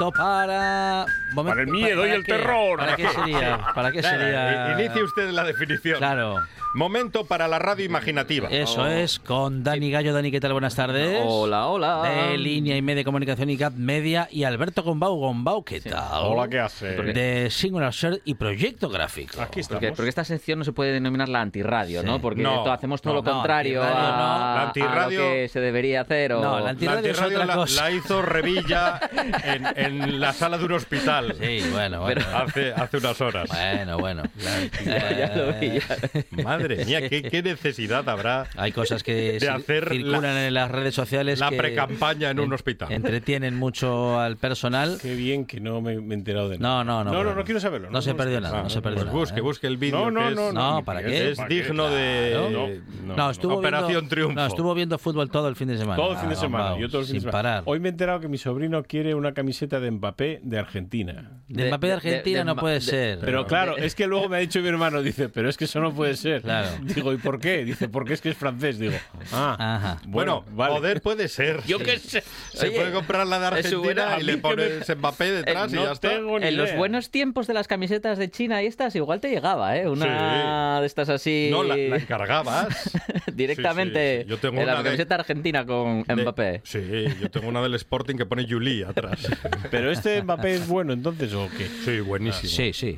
Momento 0.02 0.12
para... 0.12 1.06
momen- 1.34 1.48
Para 1.50 1.62
el 1.62 1.68
miedo 1.68 2.08
y 2.08 2.10
el 2.12 2.24
qué? 2.24 2.34
terror. 2.34 2.80
¿Para 2.80 2.96
qué 2.96 3.08
sería? 3.08 3.60
¿Para 3.76 3.92
qué 3.92 4.02
sería? 4.02 4.74
Inicie 4.80 5.04
usted 5.04 5.30
la 5.30 5.44
definición. 5.44 5.98
Claro. 6.00 6.42
Momento 6.74 7.26
para 7.26 7.50
la 7.50 7.60
radio 7.60 7.84
imaginativa. 7.84 8.48
Eso 8.50 8.88
es, 8.88 9.20
con 9.20 9.62
Dani 9.62 9.92
Gallo. 9.92 10.14
Dani, 10.14 10.32
¿qué 10.32 10.40
tal? 10.40 10.54
Buenas 10.54 10.74
tardes. 10.74 11.22
Hola, 11.26 11.68
hola. 11.68 12.02
De 12.30 12.38
Línea 12.38 12.78
y 12.78 12.82
Media 12.82 13.04
Comunicación 13.04 13.50
y 13.50 13.58
Gap 13.58 13.74
Media. 13.76 14.30
Y 14.32 14.46
Alberto 14.46 14.82
Gombau. 14.82 15.16
Gombau, 15.18 15.66
¿qué 15.66 15.82
tal? 15.82 16.24
Hola, 16.24 16.48
¿qué 16.48 16.60
hace? 16.60 16.88
De 16.96 17.50
Singular 17.50 17.92
Shirt 17.92 18.22
y 18.24 18.36
Proyecto 18.36 18.88
Gráfico. 18.88 19.42
Aquí 19.42 19.60
estamos. 19.60 19.82
Porque, 19.82 19.94
porque 19.96 20.08
esta 20.10 20.24
sección 20.24 20.60
no 20.60 20.66
se 20.66 20.72
puede 20.72 20.94
denominar 20.94 21.28
la 21.28 21.42
antirradio, 21.42 22.02
Sí. 22.02 22.08
¿no? 22.08 22.22
Porque 22.22 22.42
No, 22.42 22.72
hacemos 22.72 23.02
todo 23.02 23.16
no, 23.16 23.20
lo 23.22 23.26
no, 23.26 23.32
contrario 23.34 23.82
no. 23.84 23.88
a, 23.90 23.92
La 23.92 24.62
a 24.62 24.72
antirradio- 24.72 25.20
lo 25.20 25.34
que 25.34 25.50
se 25.50 25.60
debería 25.60 26.02
hacer. 26.02 26.32
O... 26.34 26.42
No, 26.42 26.56
la 26.60 26.62
La 26.66 26.70
antirradio 26.70 27.12
es 27.12 27.20
antirradio 27.20 27.38
otra 27.42 27.46
la, 27.48 27.54
cosa. 27.56 27.84
la 27.84 27.92
hizo 27.92 28.22
Revilla 28.22 29.00
en, 29.44 29.68
en 29.76 30.20
la 30.22 30.32
sala 30.32 30.58
de 30.58 30.64
un 30.64 30.72
hospital. 30.72 31.36
Sí, 31.38 31.66
bueno, 31.70 32.00
bueno. 32.02 32.22
Hace, 32.34 32.72
hace 32.74 32.96
unas 32.98 33.20
horas. 33.20 33.50
Bueno, 33.50 33.98
bueno. 34.00 34.24
Ya 34.86 35.34
lo 35.36 35.54
vi, 35.60 35.80
ya. 35.80 36.44
Madre 36.44 36.61
mía, 36.70 37.08
¿qué, 37.10 37.22
qué 37.24 37.42
necesidad 37.44 38.08
habrá 38.10 38.48
Hay 38.58 38.72
cosas 38.72 39.04
que 39.04 39.40
de 39.40 39.50
hacer 39.50 39.90
circulan 39.90 40.22
la, 40.24 40.48
en 40.48 40.54
las 40.54 40.72
redes 40.72 40.96
sociales 40.96 41.40
la 41.40 41.50
precampaña 41.52 42.30
en 42.30 42.40
un 42.40 42.54
hospital. 42.54 42.92
entretienen 42.92 43.56
mucho 43.56 44.20
al 44.20 44.38
personal. 44.38 44.98
Qué 45.02 45.16
bien 45.16 45.46
que 45.46 45.60
no 45.60 45.82
me, 45.82 46.00
me 46.02 46.16
he 46.16 46.18
enterado 46.18 46.50
de 46.50 46.58
nada. 46.60 46.84
No, 46.84 47.04
no, 47.04 47.12
no. 47.12 47.24
No, 47.24 47.36
no, 47.36 47.44
quiero 47.44 47.60
saberlo. 47.60 47.90
No, 47.90 48.02
se 48.02 48.14
perdió 48.16 48.40
nada, 48.42 48.64
no 48.64 48.70
se 48.70 48.82
perdió 48.82 48.98
Pues 48.98 49.06
nada. 49.08 49.18
busque, 49.18 49.40
¿eh? 49.40 49.42
busque 49.42 49.68
el 49.68 49.78
vídeo. 49.78 50.10
No, 50.10 50.12
no, 50.12 50.32
no, 50.32 50.52
No, 50.54 50.84
¿para 50.86 51.04
qué? 51.04 51.32
Es 51.32 51.40
digno 51.48 51.90
de. 51.90 52.80
No, 53.06 53.16
No, 53.16 53.30
estuvo 53.32 53.56
Operación 53.56 54.08
Triunfo. 54.08 54.34
No, 54.34 54.46
estuvo 54.46 54.74
viendo 54.74 54.98
fútbol 54.98 55.30
todo 55.30 55.48
el 55.48 55.56
fin 55.56 55.68
de 55.68 55.78
semana. 55.78 55.96
Todo 55.96 56.14
el 56.14 56.18
fin 56.18 56.30
de 56.30 56.36
Ah, 56.36 56.40
semana. 56.40 56.78
yo 56.80 56.90
todo 56.90 57.02
el 57.02 57.08
fin 57.08 57.16
de 57.16 57.22
semana. 57.22 57.62
Hoy 57.66 57.80
me 57.80 57.90
he 57.90 57.92
enterado 57.92 58.20
que 58.20 58.28
mi 58.28 58.38
sobrino 58.38 58.84
quiere 58.84 59.14
una 59.16 59.34
camiseta 59.34 59.80
de 59.80 59.92
Mbappé 59.92 60.40
de 60.44 60.60
Argentina. 60.60 61.42
De 61.48 61.64
De- 61.64 61.70
Mbappé 61.70 61.88
de 61.88 61.94
Argentina 61.94 62.40
de- 62.40 62.46
no 62.46 62.56
de- 62.56 62.60
puede 62.62 62.76
de- 62.76 62.82
ser. 62.82 63.20
Pero 63.20 63.46
claro, 63.46 63.78
es 63.78 63.96
que 63.96 64.08
luego 64.08 64.30
me 64.30 64.38
ha 64.38 64.40
dicho 64.40 64.60
mi 64.62 64.68
hermano, 64.68 65.02
dice, 65.02 65.30
pero 65.30 65.50
es 65.50 65.58
que 65.58 65.66
eso 65.66 65.80
no 65.80 65.94
puede 65.94 66.16
ser. 66.16 66.44
Claro. 66.52 66.78
Digo, 66.82 67.14
¿y 67.14 67.18
por 67.18 67.40
qué? 67.40 67.64
Dice, 67.66 67.88
porque 67.90 68.14
es 68.14 68.22
que 68.22 68.30
es 68.30 68.38
francés. 68.38 68.78
Digo, 68.80 68.94
ah, 69.34 69.56
Ajá. 69.60 70.02
Bueno, 70.08 70.44
vale. 70.52 70.76
poder 70.76 71.02
puede 71.02 71.28
ser. 71.28 71.62
Yo 71.66 71.80
qué 71.80 71.98
sé. 72.00 72.24
Se 72.54 72.68
Oye, 72.68 72.76
puede 72.78 72.92
comprar 72.92 73.26
la 73.28 73.40
de 73.40 73.46
Argentina 73.48 74.18
y 74.20 74.24
le 74.24 74.38
pones 74.38 74.88
Mbappé 74.98 75.32
detrás 75.32 75.72
Eh, 75.72 75.76
y 75.76 75.80
no 75.80 75.86
ya 75.86 75.92
está. 75.94 76.10
tengo 76.10 76.40
ni 76.40 76.48
En 76.48 76.58
los 76.58 76.68
idea. 76.70 76.78
buenos 76.78 77.10
tiempos 77.12 77.48
de 77.48 77.54
las 77.54 77.68
camisetas 77.68 78.18
de 78.18 78.30
China 78.30 78.62
y 78.64 78.68
estas, 78.68 78.96
igual 78.96 79.20
te 79.20 79.30
llegaba, 79.30 79.78
¿eh? 79.78 79.88
Una 79.88 80.80
de 80.82 80.88
estas 80.88 81.10
así. 81.10 81.50
No, 81.52 81.64
la, 81.64 81.76
la 81.78 81.96
encargabas. 81.98 82.92
directamente. 83.34 84.18
Sí, 84.18 84.18
sí, 84.18 84.24
sí. 84.24 84.30
Yo 84.30 84.38
tengo 84.40 84.60
en 84.62 84.68
la 84.68 84.74
una 84.74 84.84
de- 84.84 84.90
camiseta 84.90 85.16
argentina 85.16 85.66
con 85.66 86.04
De- 86.04 86.16
Mbappé. 86.16 86.62
Sí, 86.64 86.82
yo 87.22 87.30
tengo 87.32 87.48
una 87.48 87.62
del 87.62 87.74
Sporting 87.76 88.16
que 88.16 88.26
pone 88.26 88.46
Julie 88.48 88.86
atrás. 88.86 89.20
Pero 89.72 89.92
este 89.92 90.22
Mbappé 90.22 90.56
es 90.56 90.68
bueno 90.68 90.94
entonces 90.94 91.34
o 91.34 91.48
qué? 91.58 91.68
Sí, 91.86 92.00
buenísimo. 92.00 92.50
Sí, 92.52 92.74
sí. 92.74 92.98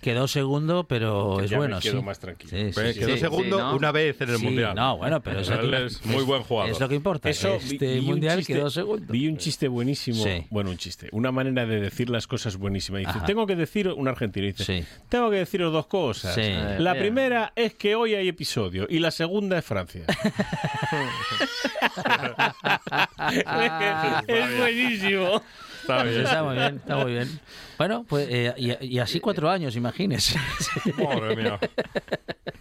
Quedó 0.00 0.28
segundo, 0.28 0.84
pero 0.86 1.40
es 1.40 1.50
Ya 1.50 1.56
me 1.56 1.62
bueno, 1.66 1.80
quedo 1.80 1.98
sí. 2.00 2.04
más 2.04 2.18
tranquilo. 2.18 2.50
Sí, 2.50 2.72
sí, 2.92 2.92
Pues 2.92 2.94
sí. 2.94 3.00
Quedó 3.00 3.14
sí, 3.14 3.20
segundo 3.20 3.56
sí, 3.58 3.62
¿no? 3.62 3.76
una 3.76 3.92
vez 3.92 4.20
en 4.20 4.28
el 4.30 4.36
Sí, 4.38 4.44
Mundial. 4.44 4.74
No, 4.74 4.96
bueno, 4.98 5.20
pero 5.22 5.40
es, 5.40 5.48
lo 5.48 5.60
Él 5.60 5.70
que- 5.70 5.84
es 5.86 6.04
muy 6.06 6.22
buen 6.24 6.42
jugador. 6.42 6.72
Es 6.72 6.80
lo 6.80 6.88
que 6.88 6.94
importa. 6.94 7.30
Eso, 7.30 7.54
este 7.54 7.76
vi- 7.86 7.92
vi 7.94 7.98
un 8.00 8.04
mundial 8.06 8.38
chiste- 8.38 8.54
quedó 8.54 8.70
segundo. 8.70 9.12
Vi 9.12 9.28
un 9.28 9.36
chiste 9.38 9.68
buenísimo. 9.68 10.22
Sí. 10.24 10.46
Bueno, 10.50 10.70
un 10.70 10.76
chiste. 10.78 11.08
Una 11.12 11.32
manera 11.32 11.66
de 11.66 11.80
decir 11.80 12.10
las 12.10 12.26
cosas 12.26 12.56
buenísima. 12.56 12.98
Dice, 12.98 13.10
Ajá. 13.10 13.24
tengo 13.24 13.46
que 13.46 13.56
decir, 13.56 13.88
un 13.88 14.08
argentino 14.08 14.46
dice, 14.46 14.64
Sí. 14.64 14.84
tengo 15.08 15.30
que 15.30 15.36
deciros 15.36 15.72
dos 15.72 15.86
cosas. 15.86 16.34
Sí. 16.34 16.52
La 16.78 16.94
primera 16.94 17.52
es 17.56 17.74
que 17.74 17.94
hoy 17.94 18.14
hay 18.14 18.28
episodio 18.28 18.86
y 18.88 18.98
la 18.98 19.10
segunda 19.10 19.58
es 19.58 19.64
Francia. 19.64 20.02
es 24.26 24.58
buenísimo. 24.58 25.42
Está 25.82 26.00
Pues 26.02 26.10
bien. 26.14 26.24
está 26.24 26.42
muy 26.42 26.54
bien, 26.54 26.76
está 26.76 26.96
muy 26.96 27.12
bien. 27.12 27.40
Bueno, 27.78 28.04
pues 28.08 28.26
eh, 28.30 28.54
y, 28.56 28.86
y 28.94 28.98
así 28.98 29.20
cuatro 29.20 29.50
años, 29.50 29.76
imagínese. 29.76 30.38
Madre 30.96 31.36
mía. 31.36 31.58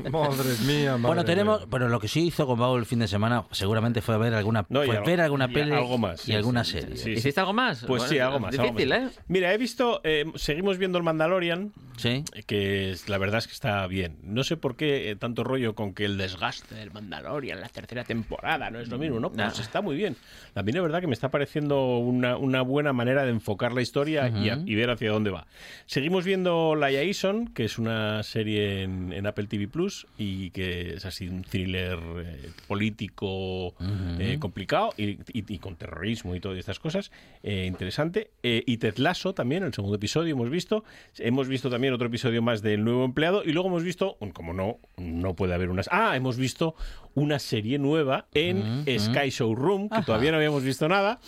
Madre 0.10 0.50
mía, 0.66 0.92
madre 0.98 1.08
Bueno, 1.08 1.26
tenemos, 1.26 1.60
mía. 1.60 1.68
bueno, 1.70 1.88
lo 1.90 2.00
que 2.00 2.08
sí 2.08 2.26
hizo 2.28 2.46
con 2.48 2.58
Pau 2.58 2.76
el 2.78 2.86
fin 2.86 3.00
de 3.00 3.08
semana 3.08 3.46
seguramente 3.52 4.02
fue 4.02 4.18
ver 4.18 4.34
alguna, 4.34 4.66
No, 4.70 4.82
fue 4.84 4.96
algo- 4.98 5.06
ver 5.06 5.22
alguna 5.22 5.46
y 5.46 5.54
peli 5.54 5.72
algo 5.72 5.98
más, 5.98 6.22
y 6.24 6.26
sí, 6.32 6.34
alguna 6.36 6.64
sí, 6.64 6.72
serie. 6.74 6.98
sí, 6.98 7.04
sí. 7.04 7.12
¿Hiciste 7.12 7.40
algo 7.40 7.54
más? 7.54 7.84
Pues 7.86 8.04
sí, 8.04 8.10
Bueno, 8.16 8.26
algo 8.26 8.40
más. 8.40 8.54
algo 8.60 8.64
Difícil, 8.74 8.90
más. 8.90 9.12
¿eh? 9.18 9.20
Mira, 9.28 9.54
he 9.54 9.58
visto, 9.58 10.02
eh, 10.04 10.26
seguimos 10.36 10.78
viendo 10.78 10.98
el 10.98 11.04
Mandalorian, 11.04 11.72
Sí. 11.98 12.24
que 12.48 12.92
es- 12.92 13.08
la 13.08 13.18
verdad 13.18 13.38
es 13.40 13.48
que 13.48 13.54
está 13.54 13.86
bien. 13.88 14.18
No 14.24 14.44
sé 14.44 14.58
por 14.58 14.76
qué 14.76 15.12
eh, 15.12 15.16
tanto 15.16 15.44
rollo 15.44 15.76
con 15.76 15.94
que 15.94 16.06
el 16.06 16.18
desgaste 16.18 16.76
del 16.76 16.92
Mandalorian, 16.92 17.62
la 17.62 17.70
tercera 17.70 18.04
temporada, 18.04 18.70
no 18.72 18.80
es 18.80 18.90
lo 18.90 18.98
mismo, 18.98 19.20
¿no? 19.20 19.32
Pues 19.32 19.60
está 19.60 19.82
muy 19.82 19.96
bien. 19.96 20.16
A 20.56 20.64
mí 20.64 20.72
la 20.72 20.82
verdad 20.82 21.02
que 21.02 21.08
me 21.08 21.14
está 21.14 21.30
pareciendo 21.30 21.98
una, 22.00 22.36
una 22.38 22.62
buena 22.62 22.94
manera 22.94 23.24
de 23.24 23.30
enfocar 23.30 23.74
la 23.74 23.82
historia 23.82 24.28
y, 24.30 24.50
a- 24.50 24.60
y 24.66 24.76
ver 24.76 24.90
hacia 24.90 25.03
dónde 25.08 25.30
va. 25.32 25.48
Seguimos 25.86 26.26
viendo 26.26 26.76
La 26.76 26.92
Jason, 26.92 27.48
que 27.48 27.66
es 27.66 27.78
una 27.78 28.24
serie 28.24 28.84
en, 28.84 29.12
en 29.14 29.26
Apple 29.28 29.48
TV 29.48 29.68
Plus 29.68 30.08
y 30.18 30.50
que 30.52 30.96
es 30.96 31.06
así 31.06 31.28
un 31.28 31.44
thriller 31.44 32.00
eh, 32.20 32.50
político 32.68 33.74
eh, 34.20 34.38
complicado 34.40 34.94
y, 34.98 35.12
y- 35.12 35.20
y 35.34 35.60
con 35.60 35.76
terrorismo 35.76 36.36
y 36.36 36.40
todas 36.40 36.58
estas 36.58 36.80
cosas. 36.80 37.12
eh, 37.44 37.66
interesante. 37.68 38.32
Y 38.44 38.78
Ted 38.78 38.98
Lasso 38.98 39.34
también, 39.34 39.64
el 39.64 39.74
segundo 39.74 39.96
episodio 39.98 40.34
hemos 40.34 40.50
visto. 40.50 40.84
Hemos 41.18 41.48
visto 41.48 41.70
también 41.70 41.94
otro 41.94 42.08
episodio 42.08 42.42
más 42.42 42.62
del 42.62 42.84
nuevo 42.84 43.06
empleado 43.06 43.44
y 43.44 43.52
luego 43.52 43.70
hemos 43.70 43.84
visto, 43.84 44.18
como 44.34 44.54
no, 44.54 44.80
no 44.98 45.36
puede 45.36 45.54
haber 45.54 45.70
unas... 45.70 45.88
Ah, 45.92 46.16
hemos 46.16 46.38
visto 46.38 46.76
una 47.16 47.40
serie 47.40 47.78
nueva 47.80 48.28
en 48.34 48.84
Sky 49.00 49.30
Showroom, 49.30 49.90
que 49.90 50.02
todavía 50.04 50.32
no 50.32 50.38
habíamos 50.38 50.64
visto 50.64 50.88
nada. 50.88 51.20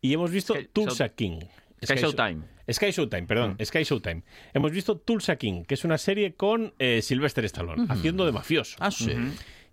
Y 0.00 0.12
hemos 0.12 0.30
visto 0.30 0.54
Tulsa 0.72 1.08
King. 1.10 1.40
Sky 1.82 1.94
Show- 1.94 2.12
Showtime. 2.12 2.42
Sky 2.72 2.92
Showtime, 2.92 3.26
perdón, 3.26 3.56
Sky 3.64 3.84
Showtime. 3.84 4.22
Hemos 4.52 4.72
visto 4.72 4.96
Tulsa 4.96 5.36
King, 5.36 5.64
que 5.64 5.74
es 5.74 5.84
una 5.84 5.98
serie 5.98 6.34
con 6.34 6.72
eh, 6.78 7.02
Sylvester 7.02 7.44
Stallone, 7.44 7.86
haciendo 7.88 8.24
de 8.26 8.32
mafioso. 8.32 8.76
Ah, 8.80 8.90
sí. 8.90 9.12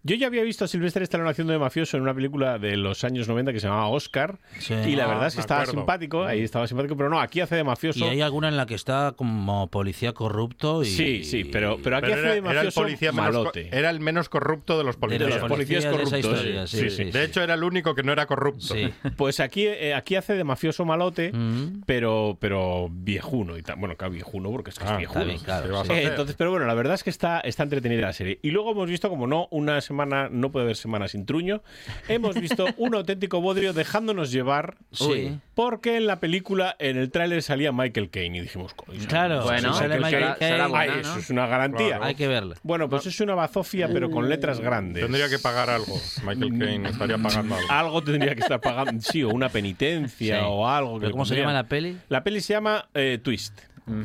Yo 0.03 0.15
ya 0.15 0.27
había 0.27 0.41
visto 0.43 0.65
a 0.65 0.67
Sylvester 0.67 1.03
Stallone 1.03 1.29
haciendo 1.29 1.53
de 1.53 1.59
mafioso 1.59 1.95
en 1.97 2.03
una 2.03 2.13
película 2.13 2.57
de 2.57 2.75
los 2.75 3.03
años 3.03 3.27
90 3.27 3.53
que 3.53 3.59
se 3.59 3.67
llamaba 3.67 3.87
Oscar. 3.89 4.39
Sí. 4.57 4.73
Y 4.73 4.95
la 4.95 5.03
Ah, 5.05 5.07
verdad 5.07 5.27
es 5.27 5.35
que 5.35 5.41
estaba 5.41 5.61
acuerdo. 5.61 5.79
simpático, 5.81 6.23
ahí 6.25 6.41
estaba 6.41 6.65
simpático, 6.67 6.97
pero 6.97 7.09
no, 7.09 7.19
aquí 7.19 7.39
hace 7.39 7.55
de 7.55 7.63
mafioso. 7.63 7.99
Y 7.99 8.03
hay 8.09 8.21
alguna 8.21 8.47
en 8.47 8.57
la 8.57 8.65
que 8.65 8.73
está 8.75 9.13
como 9.15 9.67
policía 9.69 10.13
corrupto 10.13 10.81
y... 10.83 10.87
Sí, 10.87 11.23
sí, 11.23 11.43
pero, 11.43 11.77
pero 11.83 11.97
aquí 11.97 12.07
Pero 12.07 12.13
hace 12.15 12.21
era, 12.23 12.31
de 12.33 12.37
era 12.39 12.49
el 12.49 12.55
mafioso 12.55 12.81
policía 12.81 13.11
menos, 13.11 13.25
malote. 13.33 13.69
era 13.71 13.89
el 13.91 13.99
menos 13.99 14.29
corrupto 14.29 14.77
de 14.77 14.83
los 14.85 14.95
de 14.95 14.99
policías. 14.99 15.29
los 15.29 15.39
los 15.41 15.49
policías, 15.49 15.83
de 15.83 15.91
corruptos, 15.91 16.19
historia, 16.19 16.67
sí, 16.67 16.89
sí. 16.89 17.03
De 17.05 17.23
hecho, 17.23 17.43
era 17.43 17.53
el 17.53 17.63
único 17.63 17.93
que 17.93 18.03
no 18.03 18.11
era 18.11 18.25
corrupto. 18.25 18.73
Sí. 18.73 18.89
Pues 19.17 19.39
aquí, 19.39 19.65
eh, 19.67 19.93
aquí 19.93 20.15
hace 20.15 20.33
de 20.33 20.43
mafioso 20.43 20.83
malote, 20.83 21.31
Mm. 21.31 21.83
pero, 21.85 22.37
pero 22.39 22.87
viejuno. 22.91 23.57
Y 23.57 23.61
tal. 23.61 23.75
Bueno, 23.77 23.95
claro, 23.97 24.13
viejuno 24.13 24.49
porque 24.51 24.71
es 24.71 24.79
que 24.79 24.85
es 24.85 24.89
Ah, 24.91 24.97
viejuno. 24.97 25.25
bien, 25.25 25.37
claro, 25.39 25.65
¿Qué 25.67 25.71
vas 25.73 25.87
sí. 25.87 25.93
a 25.93 26.01
Eh, 26.01 26.03
entonces, 26.07 26.35
pero 26.35 26.49
bueno, 26.49 26.65
la 26.65 26.73
verdad 26.73 26.95
es 26.95 27.03
que 27.03 27.09
está, 27.11 27.39
está 27.41 27.63
entretenida 27.63 28.01
la 28.01 28.13
serie. 28.13 28.39
Y 28.41 28.49
luego 28.51 28.71
hemos 28.71 28.89
visto, 28.89 29.07
como 29.09 29.27
no, 29.27 29.47
una 29.51 29.79
semana, 29.91 30.29
no 30.31 30.51
puede 30.51 30.63
haber 30.65 30.75
semana 30.77 31.07
sin 31.07 31.25
truño, 31.25 31.61
hemos 32.07 32.35
visto 32.39 32.65
un 32.77 32.95
auténtico 32.95 33.41
bodrio 33.41 33.73
dejándonos 33.73 34.31
llevar. 34.31 34.77
Sí. 34.91 35.37
Porque 35.53 35.97
en 35.97 36.07
la 36.07 36.19
película, 36.19 36.75
en 36.79 36.97
el 36.97 37.11
tráiler 37.11 37.43
salía 37.43 37.71
Michael 37.71 38.09
Caine 38.09 38.37
y 38.37 38.41
dijimos, 38.41 38.73
"Coño, 38.73 38.99
Claro, 39.07 39.43
Bueno, 39.43 39.73
sale 39.73 39.95
Michael 39.97 40.01
Michael 40.01 40.23
será- 40.23 40.35
Caine. 40.37 40.53
será 40.55 40.67
buena, 40.67 40.93
Ay, 40.93 41.01
¿no? 41.03 41.09
eso 41.09 41.19
es 41.19 41.29
una 41.29 41.45
garantía. 41.47 41.87
Claro. 41.89 42.03
Hay 42.05 42.15
que 42.15 42.27
verla. 42.27 42.55
Bueno, 42.63 42.89
pues 42.89 43.05
es 43.05 43.19
una 43.19 43.35
bazofia, 43.35 43.89
pero 43.91 44.09
con 44.09 44.29
letras 44.29 44.59
grandes. 44.59 45.03
Tendría 45.03 45.29
que 45.29 45.37
pagar 45.39 45.69
algo. 45.69 45.93
Michael 46.25 46.57
Caine 46.57 46.89
estaría 46.89 47.17
pagando 47.17 47.55
algo. 47.55 47.71
Algo 47.71 48.01
tendría 48.03 48.33
que 48.35 48.41
estar 48.41 48.61
pagando, 48.61 49.01
sí, 49.01 49.23
o 49.23 49.29
una 49.29 49.49
penitencia 49.49 50.39
Sí. 50.39 50.45
o 50.47 50.67
algo. 50.67 50.93
que 50.95 50.99
¿Pero 51.01 51.07
le 51.09 51.11
cómo 51.11 51.25
se 51.25 51.35
llama 51.35 51.53
la 51.53 51.63
peli? 51.65 51.97
La 52.09 52.23
peli 52.23 52.41
se 52.41 52.53
llama 52.53 52.87
eh, 52.93 53.19
Twist. 53.21 53.59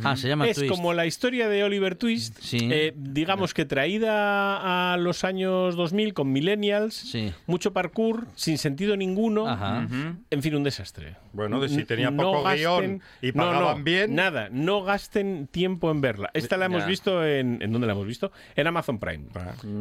Ah, 0.05 0.16
se 0.16 0.28
llama 0.28 0.47
es 0.49 0.57
Twist. 0.57 0.70
como 0.70 0.93
la 0.93 1.07
historia 1.07 1.49
de 1.49 1.64
Oliver 1.64 1.97
Twist, 1.97 2.39
Sí. 2.41 2.68
eh, 2.72 2.93
digamos 2.97 3.55
que 3.55 3.64
traída 3.64 4.93
a 4.93 4.97
los 4.97 5.24
años 5.24 5.76
2000 5.76 6.14
con 6.14 6.32
millennials, 6.32 6.95
Sí. 6.95 7.32
mucho 7.47 7.72
parkour, 7.72 8.26
sin 8.34 8.59
sentido 8.59 8.97
ninguno, 8.97 9.49
Ajá. 9.49 9.87
en 10.30 10.43
fin, 10.43 10.55
un 10.55 10.62
desastre. 10.64 11.16
Bueno, 11.32 11.61
de 11.61 11.68
si 11.68 11.84
tenía 11.84 12.11
No 12.11 12.22
poco 12.24 12.45
gasten- 12.45 12.57
guion 12.59 13.03
y 13.22 13.28
no, 13.28 13.45
pagaban 13.45 13.78
no, 13.78 13.84
bien. 13.84 14.14
Nada, 14.14 14.49
no 14.51 14.82
gasten 14.82 15.47
tiempo 15.49 15.91
en 15.91 16.01
verla. 16.01 16.30
Esta 16.34 16.57
la 16.57 16.66
hemos 16.66 16.82
Ya. 16.82 16.87
visto 16.89 17.24
en... 17.26 17.61
¿En 17.62 17.72
dónde 17.72 17.87
la 17.87 17.93
hemos 17.93 18.07
visto? 18.07 18.32
En 18.55 18.66
Amazon 18.66 18.99
Prime. 18.99 19.24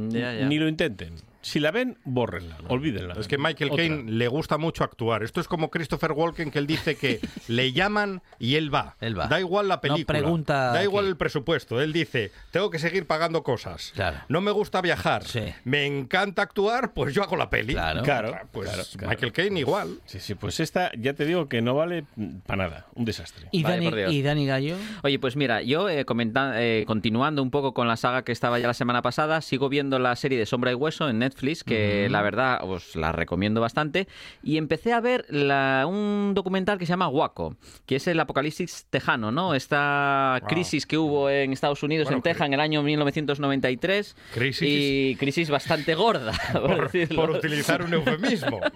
Ya, 0.09 0.33
ya. 0.33 0.47
Ni 0.47 0.57
lo 0.59 0.67
intenten. 0.67 1.13
Si 1.45 1.59
la 1.59 1.69
ven, 1.69 1.99
bórrenla, 2.05 2.57
olvídenla. 2.69 3.13
Es 3.19 3.27
que 3.27 3.37
Michael. 3.37 3.69
Caine 3.75 4.11
le 4.11 4.27
gusta 4.27 4.57
mucho 4.57 4.83
actuar. 4.83 5.21
Esto 5.21 5.39
es 5.41 5.47
como 5.47 5.69
Christopher 5.69 6.11
Walken, 6.13 6.49
que 6.49 6.57
él 6.57 6.65
dice 6.65 6.95
que 6.95 7.19
le 7.47 7.71
llaman 7.71 8.23
y 8.39 8.55
él 8.55 8.73
va. 8.73 8.95
Él 8.99 9.17
va. 9.17 9.27
Da 9.27 9.39
igual 9.39 9.67
la 9.67 9.75
No 9.75 9.81
película. 9.81 10.05
pregunta 10.19 10.71
da 10.73 10.83
igual 10.83 11.05
qué. 11.05 11.09
el 11.09 11.17
presupuesto. 11.17 11.79
Él 11.79 11.93
dice, 11.93 12.31
tengo 12.49 12.71
que 12.71 12.79
seguir 12.79 13.05
pagando 13.05 13.43
cosas. 13.43 13.91
Claro. 13.93 14.17
No 14.27 14.41
me 14.41 14.49
gusta 14.49 14.81
viajar. 14.81 15.23
Sí. 15.23 15.43
Me 15.65 15.85
encanta 15.85 16.41
actuar, 16.41 16.93
pues 16.93 17.13
yo 17.13 17.21
hago 17.21 17.35
la 17.35 17.47
peli. 17.51 17.73
Claro. 17.73 18.01
Claro, 18.01 18.39
Pues 18.51 18.67
claro, 18.69 18.83
claro. 18.93 19.09
Michael 19.09 19.31
Caine 19.31 19.59
igual. 19.59 19.99
Sí, 20.05 20.19
sí, 20.19 20.33
pues 20.33 20.59
esta 20.59 20.91
ya 20.97 21.13
te 21.13 21.25
digo 21.25 21.47
que 21.47 21.61
no 21.61 21.75
vale 21.75 22.05
para 22.47 22.63
nada. 22.67 22.87
Un 22.95 23.05
desastre. 23.05 23.49
¿Y, 23.51 23.61
Vaya 23.61 23.91
Dani. 23.91 24.15
¿Y 24.15 24.21
Dani 24.23 24.47
Gallo? 24.47 24.77
Oye, 25.03 25.19
pues 25.19 25.35
mira, 25.35 25.61
yo 25.61 25.89
eh, 25.89 25.99
eh, 25.99 26.83
continuando 26.87 27.43
un 27.43 27.51
poco 27.51 27.75
con 27.75 27.87
la 27.87 27.97
saga 27.97 28.23
que 28.23 28.31
estaba 28.31 28.57
ya 28.57 28.65
la 28.65 28.73
semana 28.73 29.03
pasada, 29.03 29.41
sigo 29.41 29.69
viendo 29.69 29.99
la 29.99 30.15
serie 30.15 30.39
de 30.39 30.47
Sombra 30.47 30.71
y 30.71 30.73
Hueso 30.73 31.07
en 31.07 31.19
Netflix, 31.19 31.34
que 31.65 32.07
la 32.09 32.21
verdad 32.21 32.59
os 32.63 32.95
la 32.95 33.11
recomiendo 33.11 33.61
bastante, 33.61 34.07
y 34.43 34.57
empecé 34.57 34.93
a 34.93 34.99
ver 35.01 35.25
la- 35.29 35.85
un 35.87 36.33
documental 36.33 36.77
que 36.77 36.85
se 36.85 36.91
llama 36.91 37.07
Waco, 37.07 37.55
que 37.85 37.97
es 37.97 38.07
el 38.07 38.19
apocalipsis 38.19 38.85
tejano, 38.89 39.31
¿no? 39.31 39.53
Esta 39.55 40.41
crisis 40.47 40.85
que 40.85 40.97
hubo 40.97 41.29
en 41.29 41.53
Estados 41.53 41.83
Unidos, 41.83 42.05
Bueno, 42.05 42.17
en 42.17 42.23
Texas, 42.23 42.47
en 42.47 42.53
el 42.53 42.59
año 42.59 42.81
1993, 42.83 44.15
Crisis. 44.33 44.67
y 44.69 45.15
crisis 45.19 45.49
bastante 45.49 45.95
gorda, 45.95 46.33
por, 46.53 46.61
Por, 46.77 46.91
decirlo. 46.91 47.21
por 47.21 47.29
utilizar 47.31 47.81
un 47.83 47.93
eufemismo. 47.93 48.59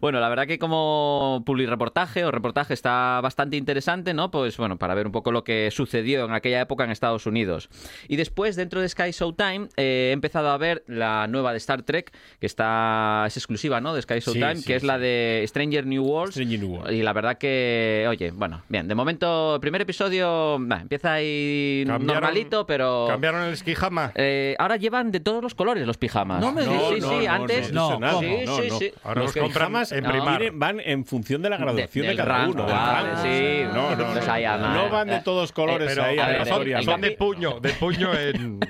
Bueno, 0.00 0.20
la 0.20 0.28
verdad 0.28 0.46
que 0.46 0.58
como 0.58 1.42
publireportaje 1.46 2.24
o 2.24 2.30
reportaje 2.30 2.74
está 2.74 3.20
bastante 3.22 3.56
interesante, 3.56 4.12
¿no? 4.12 4.30
Pues 4.30 4.56
bueno, 4.56 4.76
para 4.76 4.94
ver 4.94 5.06
un 5.06 5.12
poco 5.12 5.30
lo 5.32 5.44
que 5.44 5.70
sucedió 5.70 6.24
en 6.24 6.32
aquella 6.32 6.60
época 6.60 6.84
en 6.84 6.90
Estados 6.90 7.26
Unidos. 7.26 7.68
Y 8.08 8.16
después, 8.16 8.56
dentro 8.56 8.80
de 8.80 8.88
Sky 8.88 9.12
Showtime, 9.12 9.68
eh, 9.76 10.08
he 10.08 10.12
empezado 10.12 10.48
a 10.50 10.58
ver 10.58 10.84
la 10.86 11.26
nueva 11.28 11.52
de 11.52 11.58
Star 11.58 11.73
Star 11.74 11.82
Trek, 11.82 12.12
que 12.40 12.46
está 12.46 13.24
es 13.26 13.36
exclusiva, 13.36 13.80
¿no? 13.80 13.94
De 13.94 14.02
Sky 14.02 14.20
Showtime, 14.20 14.56
Sí, 14.56 14.60
sí, 14.62 14.66
que 14.66 14.76
es 14.76 14.82
la 14.84 14.98
de 14.98 15.44
Stranger 15.48 15.86
New 15.86 16.04
Worlds. 16.04 16.34
Stranger 16.34 16.58
New 16.60 16.70
World. 16.76 16.92
Y 16.94 17.02
la 17.02 17.12
verdad 17.12 17.36
que, 17.38 18.06
oye, 18.08 18.30
bueno, 18.30 18.62
bien, 18.68 18.86
de 18.88 18.94
momento, 18.94 19.54
el 19.56 19.60
primer 19.60 19.80
episodio 19.82 20.56
bah, 20.60 20.80
empieza 20.82 21.14
ahí 21.14 21.84
Cambiaron- 21.86 22.04
normalito, 22.04 22.66
pero... 22.66 23.06
¿Cambiaron 23.08 23.42
el 23.44 23.52
esquijama? 23.54 24.12
Eh, 24.14 24.54
ahora 24.58 24.76
llevan 24.76 25.10
de 25.10 25.20
todos 25.20 25.42
los 25.42 25.54
colores 25.54 25.86
los 25.86 25.98
pijamas. 25.98 26.40
No 26.40 26.52
me 26.52 26.62
sí, 26.62 26.68
digas. 26.70 26.88
sí, 26.94 27.00
No, 27.00 27.08
sí, 27.20 27.26
no, 27.26 27.32
antes... 27.32 27.72
no, 27.72 27.90
No, 27.90 28.00
nada, 28.00 28.12
¿cómo? 28.14 28.28
sí, 28.28 28.44
no, 28.46 28.56
sí, 28.56 28.68
no. 28.68 28.78
sí. 28.78 28.92
Ahora 29.02 29.22
Los 29.22 29.36
los 29.36 29.48
pijamas 29.48 29.92
en 29.92 30.04
primar. 30.04 30.50
van 30.52 30.80
en 30.80 31.04
función 31.04 31.42
de 31.42 31.50
la 31.50 31.56
graduación 31.56 32.06
de, 32.06 32.16
cada 32.16 32.28
rango, 32.38 32.52
uno. 32.52 32.66
del 32.66 32.74
vale, 32.74 33.10
sí. 33.22 33.64
No, 33.74 33.90
no, 33.96 34.12
Pues 34.12 34.26
no. 34.26 34.36
eh, 34.36 34.88
van 34.90 35.08
de 35.08 35.20
todos 35.20 35.52
colores 35.52 35.88
Pero 35.88 36.04
ahí 36.04 36.18
a 36.18 36.24
a 36.26 36.28
ver, 36.28 36.84
son 36.84 37.00
de 37.00 37.10
puño, 37.12 37.60
de 37.60 37.70
puño 37.70 38.12
en 38.14 38.60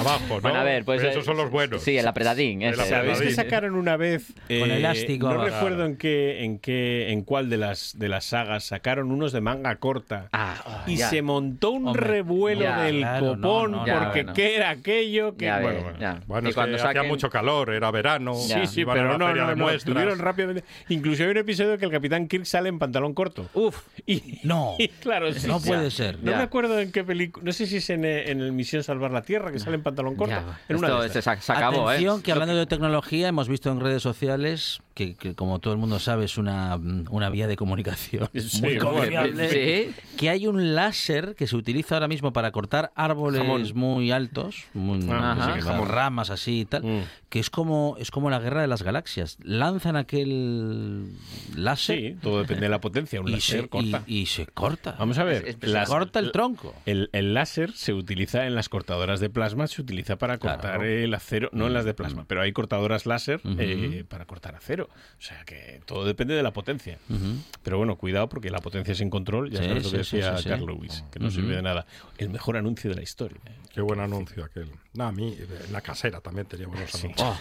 abajo, 0.00 0.34
¿no? 0.36 0.40
Bueno, 0.40 0.58
a 0.58 0.64
ver, 0.64 0.84
pues... 0.84 1.02
Esos 1.02 1.22
eh, 1.22 1.26
son 1.26 1.36
los 1.36 1.50
buenos. 1.50 1.82
Sí, 1.82 1.96
el 1.96 2.06
apretadín. 2.06 2.62
Ese. 2.62 2.76
¿Sabéis 2.76 2.90
que 2.90 2.94
Apretadín. 3.12 3.34
sacaron 3.34 3.74
una 3.74 3.96
vez 3.96 4.32
eh, 4.48 4.60
Con 4.60 4.70
elástico 4.70 5.28
No 5.32 5.44
recuerdo 5.44 5.84
en 5.84 5.96
qué, 5.96 6.44
en 6.44 6.58
qué, 6.58 7.10
en 7.10 7.22
cuál 7.22 7.48
de 7.50 7.56
las 7.56 7.98
de 7.98 8.08
las 8.08 8.24
sagas 8.26 8.64
sacaron 8.64 9.10
unos 9.12 9.32
de 9.32 9.40
manga 9.40 9.76
corta. 9.76 10.28
Ah, 10.32 10.84
y 10.86 10.96
ya. 10.96 11.08
se 11.10 11.22
montó 11.22 11.70
un 11.70 11.88
Hombre, 11.88 12.06
revuelo 12.06 12.62
ya, 12.62 12.82
del 12.82 12.98
claro, 12.98 13.36
no, 13.36 13.48
copón 13.48 13.70
no, 13.72 13.86
ya, 13.86 14.00
porque 14.04 14.22
bueno. 14.22 14.34
qué 14.34 14.56
era 14.56 14.70
aquello 14.70 15.36
que 15.36 15.44
Ya 15.46 15.60
bueno, 15.60 15.80
bueno. 15.82 16.20
Bueno, 16.26 16.48
es 16.48 16.54
cuando 16.54 16.76
que 16.76 16.82
hacía 16.82 17.02
saquen- 17.02 17.08
mucho 17.08 17.30
calor, 17.30 17.70
era 17.70 17.90
verano. 17.90 18.34
Ya. 18.46 18.60
Sí, 18.66 18.74
sí, 18.74 18.84
pero 18.84 19.18
no, 19.18 19.34
no, 19.34 19.54
no, 19.54 19.70
estuvieron 19.70 20.18
rápidamente. 20.18 20.64
Incluso 20.88 21.22
hay 21.24 21.30
un 21.30 21.36
episodio 21.38 21.78
que 21.78 21.84
el 21.84 21.90
Capitán 21.90 22.28
Kirk 22.28 22.44
sale 22.44 22.68
en 22.68 22.78
pantalón 22.78 23.14
corto. 23.14 23.48
Uf, 23.54 23.76
Y, 24.06 24.40
No. 24.44 24.74
y 24.78 24.88
claro, 24.88 25.32
sí, 25.32 25.46
No 25.46 25.60
puede 25.60 25.90
ser. 25.90 26.18
No 26.22 26.32
me 26.36 26.42
acuerdo 26.42 26.78
en 26.78 26.92
qué 26.92 27.04
película, 27.04 27.44
no 27.44 27.52
sé 27.52 27.66
si 27.66 27.76
es 27.78 27.90
en, 27.90 28.04
eh, 28.04 28.30
en 28.30 28.40
el 28.40 28.52
Misión 28.52 28.82
Salvar 28.82 29.10
la 29.10 29.22
Tierra 29.22 29.52
que 29.52 29.58
sale 29.58 29.76
en 29.76 29.82
pantalón 29.82 29.89
corto. 29.94 30.26
ya. 30.26 30.60
En 30.68 30.76
una 30.76 30.88
Esto 30.88 31.00
de 31.00 31.06
este 31.06 31.18
estas. 31.20 31.38
se, 31.40 31.44
se 31.46 31.52
acabó, 31.52 31.88
Atención, 31.88 32.20
¿eh? 32.20 32.22
que 32.22 32.32
hablando 32.32 32.54
de 32.54 32.66
tecnología, 32.66 33.28
hemos 33.28 33.48
visto 33.48 33.70
en 33.70 33.80
redes 33.80 34.02
sociales 34.02 34.80
que, 34.94 35.14
que, 35.14 35.34
como 35.34 35.58
todo 35.60 35.72
el 35.72 35.78
mundo 35.78 35.98
sabe, 35.98 36.24
es 36.26 36.36
una, 36.36 36.76
una 36.76 37.30
vía 37.30 37.46
de 37.46 37.56
comunicación 37.56 38.28
Sí, 38.34 38.60
muy 38.60 38.78
confiable. 38.78 39.48
sí. 39.48 39.94
Que 40.16 40.28
hay 40.30 40.46
un 40.46 40.74
láser 40.74 41.34
que 41.36 41.46
se 41.46 41.56
utiliza 41.56 41.94
ahora 41.96 42.08
mismo 42.08 42.32
para 42.32 42.50
cortar 42.52 42.92
árboles 42.94 43.40
Jamón. 43.42 43.62
muy 43.74 44.10
altos, 44.10 44.64
muy, 44.74 45.08
Ajá. 45.10 45.46
sé 45.46 45.52
qué, 45.54 45.62
Jamón. 45.62 45.88
ramas 45.88 46.30
así 46.30 46.60
y 46.60 46.64
tal, 46.66 46.82
Mm. 46.84 47.02
que 47.30 47.38
es 47.38 47.48
como, 47.50 47.96
es 47.98 48.10
como 48.10 48.28
la 48.30 48.38
guerra 48.40 48.60
de 48.60 48.66
las 48.66 48.82
galaxias. 48.82 49.38
Lanzan 49.42 49.96
aquel 49.96 51.06
láser 51.56 51.96
Sí, 51.96 52.16
todo 52.20 52.40
depende 52.40 52.62
de 52.66 52.68
la 52.70 52.80
potencia. 52.80 53.20
Un 53.20 53.28
y, 53.28 53.32
láser 53.32 53.62
se, 53.62 53.68
corta. 53.68 54.02
y- 54.06 54.18
y 54.20 54.26
se 54.26 54.46
corta. 54.46 54.96
Vamos 54.98 55.18
a 55.18 55.24
ver. 55.24 55.46
Es- 55.46 55.56
es- 55.60 55.70
Se 55.70 55.84
corta 55.86 56.18
el 56.18 56.32
tronco. 56.32 56.74
El, 56.86 57.08
el 57.12 57.32
láser 57.34 57.72
se 57.72 57.92
utiliza 57.94 58.46
en 58.46 58.54
las 58.54 58.68
cortadoras 58.68 59.20
de 59.20 59.30
plasma, 59.30 59.66
se 59.66 59.79
utiliza 59.80 60.16
para 60.16 60.38
cortar 60.38 60.60
Claro. 60.60 60.84
el 60.84 61.12
acero, 61.14 61.48
no 61.52 61.66
en 61.66 61.72
las 61.74 61.84
de 61.84 61.94
plasma, 61.94 62.24
pero 62.26 62.40
hay 62.42 62.52
cortadoras 62.52 63.06
láser 63.06 63.40
eh, 63.58 64.04
para 64.08 64.24
cortar 64.26 64.54
acero. 64.54 64.88
O 65.18 65.22
sea 65.22 65.44
que 65.44 65.80
todo 65.86 66.04
depende 66.04 66.34
de 66.34 66.42
la 66.42 66.52
potencia. 66.52 66.98
Pero 67.62 67.78
bueno, 67.78 67.96
cuidado 67.96 68.28
porque 68.28 68.50
la 68.50 68.58
potencia 68.60 68.94
sin 68.94 69.10
control, 69.10 69.50
ya 69.50 69.60
Sí, 69.60 69.68
sabes 69.68 69.84
lo 69.84 69.90
que 69.98 70.04
sí, 70.04 70.16
decía 70.16 70.36
sí, 70.36 70.42
sí. 70.44 70.48
Carl 70.48 70.66
Lewis, 70.66 71.04
que 71.10 71.18
no 71.18 71.30
sirve 71.30 71.56
de 71.56 71.62
nada. 71.62 71.86
El 72.18 72.30
mejor 72.30 72.56
anuncio 72.56 72.90
de 72.90 72.96
la 72.96 73.02
historia. 73.02 73.38
¿eh? 73.46 73.52
Qué 73.72 73.80
buen 73.80 74.00
anuncio 74.00 74.44
aquel. 74.44 74.70
No, 74.92 75.04
a 75.04 75.12
mí, 75.12 75.36
la 75.70 75.80
casera 75.82 76.20
también 76.20 76.48
tenía 76.48 76.66
buenos 76.66 76.92
anuncios. 76.96 77.38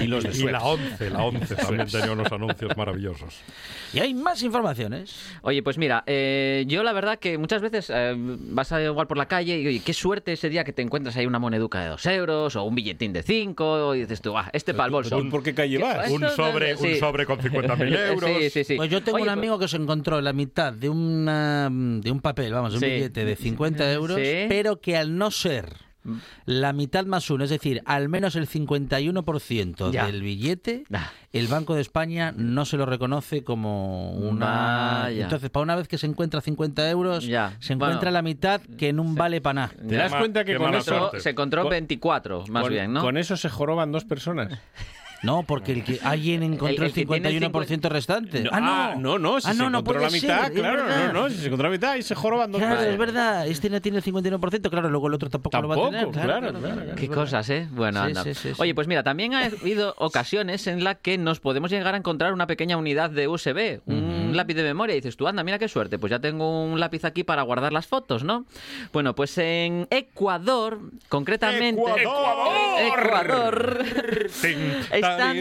Y 0.00 0.06
los 0.06 0.24
de 0.24 0.30
y 0.30 0.50
la 0.50 0.62
11, 0.62 1.10
la 1.10 1.24
11 1.24 1.54
también 1.56 1.86
tenía 1.88 2.10
unos 2.12 2.32
anuncios 2.32 2.74
maravillosos. 2.74 3.34
Y 3.92 3.98
hay 3.98 4.14
más 4.14 4.42
informaciones. 4.42 5.14
Oye, 5.42 5.62
pues 5.62 5.76
mira, 5.76 6.04
eh, 6.06 6.64
yo 6.66 6.82
la 6.82 6.94
verdad 6.94 7.18
que 7.18 7.36
muchas 7.36 7.60
veces 7.60 7.92
eh, 7.94 8.14
vas 8.16 8.72
a 8.72 8.82
igual 8.82 9.06
por 9.06 9.18
la 9.18 9.26
calle 9.28 9.58
y 9.60 9.66
oye, 9.66 9.82
qué 9.84 9.92
suerte 9.92 10.32
ese 10.32 10.48
día 10.48 10.64
que 10.64 10.72
te 10.72 10.80
encuentras 10.80 11.14
ahí 11.18 11.26
una 11.26 11.38
moneduca 11.38 11.82
de 11.82 11.88
dos 11.90 12.06
euros 12.06 12.56
o 12.56 12.62
un 12.64 12.74
billetín 12.74 13.12
de 13.12 13.22
cinco 13.22 13.94
y 13.94 14.00
dices 14.00 14.22
tú, 14.22 14.38
ah, 14.38 14.48
este 14.54 14.72
para 14.72 14.86
el 14.86 14.92
bolso. 14.92 15.18
¿Tú 15.18 15.28
por 15.28 15.42
qué 15.42 15.52
calle 15.54 15.76
vas? 15.76 16.06
¿Qué- 16.08 16.14
Un 16.14 16.30
sobre, 16.30 16.76
un 16.76 16.80
sí. 16.82 16.96
sobre 16.98 17.26
con 17.26 17.38
50.000 17.40 17.98
euros. 18.08 18.30
Sí, 18.38 18.48
sí, 18.48 18.64
sí. 18.64 18.76
Pues 18.76 18.88
yo 18.90 19.02
tengo 19.02 19.16
Oye, 19.16 19.24
un 19.24 19.28
pues- 19.28 19.36
amigo 19.38 19.58
que 19.58 19.68
se 19.68 19.76
encontró 19.76 20.18
la 20.22 20.32
mitad 20.32 20.72
de, 20.72 20.88
una, 20.88 21.68
de 21.70 22.10
un 22.10 22.20
papel, 22.22 22.54
vamos, 22.54 22.70
de 22.72 22.78
un 22.78 22.84
Sí. 22.84 22.90
billete 22.90 23.26
de 23.26 23.36
50 23.36 23.92
euros, 23.92 24.16
Sí. 24.16 24.46
pero 24.48 24.80
que 24.80 24.96
al 24.96 25.18
no 25.18 25.30
ser 25.30 25.89
la 26.46 26.72
mitad 26.72 27.04
más 27.06 27.28
uno, 27.30 27.44
es 27.44 27.50
decir, 27.50 27.82
al 27.84 28.08
menos 28.08 28.36
el 28.36 28.46
51% 28.48 29.90
Ya. 29.92 30.06
del 30.06 30.22
billete, 30.22 30.84
Ah. 30.92 31.10
el 31.32 31.46
Banco 31.48 31.74
de 31.74 31.80
España 31.82 32.32
no 32.36 32.64
se 32.64 32.76
lo 32.76 32.86
reconoce 32.86 33.44
como 33.44 34.12
una... 34.12 35.02
Vaya. 35.04 35.24
Entonces, 35.24 35.50
para 35.50 35.62
una 35.64 35.76
vez 35.76 35.88
que 35.88 35.98
se 35.98 36.06
encuentra 36.06 36.40
50 36.40 36.88
euros, 36.90 37.26
Ya. 37.26 37.56
se 37.60 37.72
encuentra 37.74 37.98
Bueno. 38.00 38.12
la 38.12 38.22
mitad 38.22 38.60
que 38.78 38.92
no 38.92 39.04
vale 39.04 39.40
para 39.40 39.54
nada. 39.54 39.72
¿Te 39.88 39.96
das 39.96 40.14
cuenta 40.14 40.44
que 40.44 40.56
con 40.56 40.74
eso, 40.74 40.98
suerte. 40.98 41.20
Se 41.20 41.30
encontró 41.30 41.62
Con- 41.62 41.70
24, 41.70 42.44
más 42.48 42.62
con, 42.64 42.72
bien, 42.72 42.92
¿no? 42.92 43.00
con 43.02 43.16
eso 43.16 43.36
se 43.36 43.48
joroban 43.48 43.92
dos 43.92 44.04
personas? 44.04 44.58
No, 45.22 45.42
porque 45.42 45.72
el 45.72 45.84
que 45.84 45.98
alguien 46.02 46.42
encontró 46.42 46.68
el, 46.68 46.76
El- 46.76 46.82
el 46.84 46.92
que 46.94 47.06
tiene 47.06 47.28
el 47.28 47.42
51% 47.42 47.88
restante. 47.90 48.40
No, 48.42 48.50
ah, 48.52 48.60
no. 48.60 48.66
ah, 48.72 48.94
no, 48.96 49.18
no, 49.18 49.40
si 49.40 49.48
ah, 49.48 49.52
se 49.52 49.58
no, 49.58 49.68
no 49.70 49.78
encontró 49.80 50.02
la 50.02 50.10
mitad, 50.10 50.44
ser, 50.44 50.52
claro, 50.54 50.84
no, 50.88 51.12
no, 51.12 51.28
si 51.30 51.36
se 51.36 51.46
encontró 51.46 51.68
la 51.68 51.72
mitad 51.72 51.94
y 51.96 52.02
se 52.02 52.14
joroban 52.14 52.50
dos 52.50 52.58
Claro, 52.60 52.76
personas. 52.76 52.92
es 52.94 52.98
verdad. 52.98 53.46
Este 53.46 53.68
no 53.70 53.80
tiene 53.82 53.98
el 53.98 54.04
51%, 54.04 54.70
claro, 54.70 54.88
luego 54.88 55.08
el 55.08 55.14
otro 55.14 55.28
tampoco, 55.28 55.60
lo 55.60 55.68
va 55.68 55.74
a 55.74 55.90
tener. 55.90 56.08
Claro, 56.08 56.52
claro, 56.52 56.58
claro. 56.60 56.94
Qué 56.96 57.08
cosas, 57.08 57.48
¿eh? 57.50 57.68
Bueno, 57.70 58.00
Sí, 58.02 58.06
anda. 58.08 58.22
sí, 58.24 58.34
sí, 58.34 58.48
sí. 58.54 58.54
Oye, 58.62 58.74
pues 58.74 58.86
mira, 58.88 59.02
también 59.02 59.34
ha 59.34 59.44
habido 59.44 59.94
ocasiones 59.98 60.66
en 60.66 60.84
las 60.84 60.96
que 60.98 61.18
nos 61.18 61.40
podemos 61.40 61.70
llegar 61.70 61.94
a 61.94 61.98
encontrar 61.98 62.32
una 62.32 62.46
pequeña 62.46 62.76
unidad 62.76 63.10
de 63.10 63.28
USB, 63.28 63.80
un 63.86 64.30
lápiz 64.34 64.54
de 64.54 64.62
memoria. 64.62 64.94
Y 64.94 65.00
dices 65.00 65.16
tú, 65.16 65.28
anda, 65.28 65.44
mira 65.44 65.58
qué 65.58 65.68
suerte, 65.68 65.98
pues 65.98 66.10
ya 66.10 66.18
tengo 66.20 66.64
un 66.64 66.80
lápiz 66.80 67.04
aquí 67.04 67.24
para 67.24 67.42
guardar 67.42 67.72
las 67.72 67.86
fotos, 67.86 68.24
¿no? 68.24 68.46
Bueno, 68.92 69.14
pues 69.14 69.36
en 69.38 69.86
Ecuador, 69.90 70.80
concretamente... 71.08 71.82
Ecuador. 72.86 73.84
Están- 75.12 75.36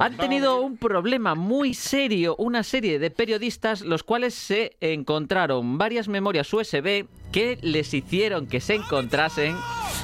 Han 0.00 0.16
tenido 0.16 0.60
un 0.60 0.76
problema 0.76 1.34
muy 1.34 1.74
serio, 1.74 2.34
una 2.38 2.62
serie 2.62 2.98
de 2.98 3.10
periodistas, 3.10 3.80
los 3.82 4.02
cuales 4.02 4.34
se 4.34 4.76
encontraron 4.80 5.78
varias 5.78 6.08
memorias 6.08 6.52
USB 6.52 7.06
que 7.32 7.58
les 7.62 7.92
hicieron 7.94 8.46
que 8.46 8.60
se 8.60 8.74
encontrasen. 8.74 9.56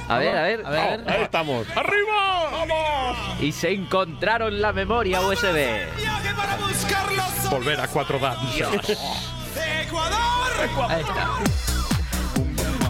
A 0.08 0.18
ver, 0.18 0.36
a 0.36 0.42
ver, 0.42 0.66
A 0.66 0.70
ver. 0.70 1.00
Ahí 1.08 1.22
estamos. 1.22 1.66
Y 3.40 3.52
se 3.52 3.70
encontraron 3.72 4.60
la 4.60 4.72
memoria 4.72 5.20
USB. 5.20 5.86
Volver 7.50 7.80
a 7.80 7.88
cuatro 7.88 8.18
danzas. 8.18 8.98
Ahí 10.88 11.00
está. 11.00 11.69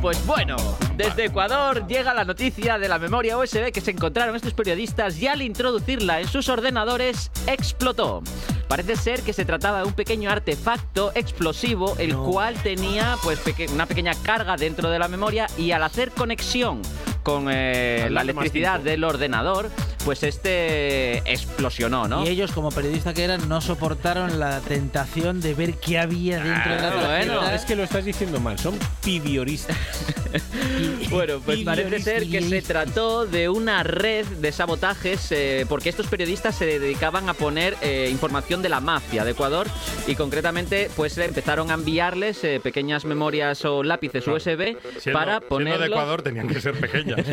Pues 0.00 0.24
bueno, 0.26 0.56
desde 0.96 1.26
Ecuador 1.26 1.86
llega 1.86 2.14
la 2.14 2.24
noticia 2.24 2.78
de 2.78 2.88
la 2.88 2.98
memoria 2.98 3.36
USB 3.36 3.70
que 3.70 3.82
se 3.82 3.90
encontraron 3.90 4.34
estos 4.34 4.54
periodistas 4.54 5.18
y 5.20 5.26
al 5.26 5.42
introducirla 5.42 6.20
en 6.20 6.26
sus 6.28 6.48
ordenadores 6.48 7.30
explotó. 7.46 8.22
Parece 8.66 8.96
ser 8.96 9.20
que 9.22 9.34
se 9.34 9.44
trataba 9.44 9.80
de 9.82 9.88
un 9.88 9.92
pequeño 9.92 10.30
artefacto 10.30 11.12
explosivo 11.14 11.96
el 11.98 12.16
cual 12.16 12.54
tenía 12.62 13.16
pues 13.22 13.40
peque- 13.40 13.66
una 13.70 13.84
pequeña 13.84 14.12
carga 14.22 14.56
dentro 14.56 14.88
de 14.90 14.98
la 14.98 15.08
memoria 15.08 15.48
y 15.58 15.72
al 15.72 15.82
hacer 15.82 16.12
conexión 16.12 16.80
con 17.22 17.48
eh, 17.50 18.08
la 18.10 18.22
electricidad 18.22 18.80
del 18.80 19.04
ordenador, 19.04 19.68
pues 20.04 20.22
este 20.22 21.18
explosionó, 21.30 22.08
¿no? 22.08 22.24
Y 22.24 22.28
ellos, 22.28 22.52
como 22.52 22.70
periodistas 22.70 23.14
que 23.14 23.24
eran, 23.24 23.48
no 23.48 23.60
soportaron 23.60 24.38
la 24.38 24.60
tentación 24.60 25.40
de 25.40 25.54
ver 25.54 25.74
qué 25.74 25.98
había 25.98 26.42
dentro 26.42 26.74
de 26.74 26.80
la 26.80 26.90
tarjeta. 26.90 27.36
bueno, 27.38 27.50
Es 27.50 27.64
que 27.64 27.76
lo 27.76 27.84
estás 27.84 28.04
diciendo 28.04 28.40
mal, 28.40 28.58
son 28.58 28.78
pidioristas. 29.02 29.76
Bueno, 31.10 31.40
pues 31.44 31.60
parece 31.60 32.00
ser 32.00 32.28
que 32.28 32.42
se 32.42 32.62
trató 32.62 33.26
de 33.26 33.48
una 33.48 33.82
red 33.82 34.26
de 34.26 34.52
sabotajes 34.52 35.32
eh, 35.32 35.66
porque 35.68 35.88
estos 35.88 36.06
periodistas 36.06 36.54
se 36.54 36.66
dedicaban 36.66 37.28
a 37.28 37.34
poner 37.34 37.76
eh, 37.82 38.08
información 38.10 38.62
de 38.62 38.68
la 38.68 38.80
mafia 38.80 39.24
de 39.24 39.32
Ecuador 39.32 39.66
y 40.06 40.14
concretamente 40.14 40.90
pues 40.96 41.18
empezaron 41.18 41.70
a 41.70 41.74
enviarles 41.74 42.42
eh, 42.44 42.60
pequeñas 42.62 43.04
memorias 43.04 43.64
o 43.64 43.82
lápices 43.82 44.26
USB 44.26 44.76
Siendo, 44.98 45.18
para 45.18 45.40
ponerlo... 45.40 45.80
de 45.80 45.86
Ecuador 45.86 46.22
tenían 46.22 46.48
que 46.48 46.60
ser 46.60 46.74
pequeñas. 46.74 47.20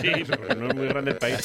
Sí, 0.00 0.10
porque 0.28 0.54
no 0.54 0.68
es 0.68 0.74
muy 0.74 0.86
grande 0.86 1.12
el 1.12 1.16
país. 1.16 1.36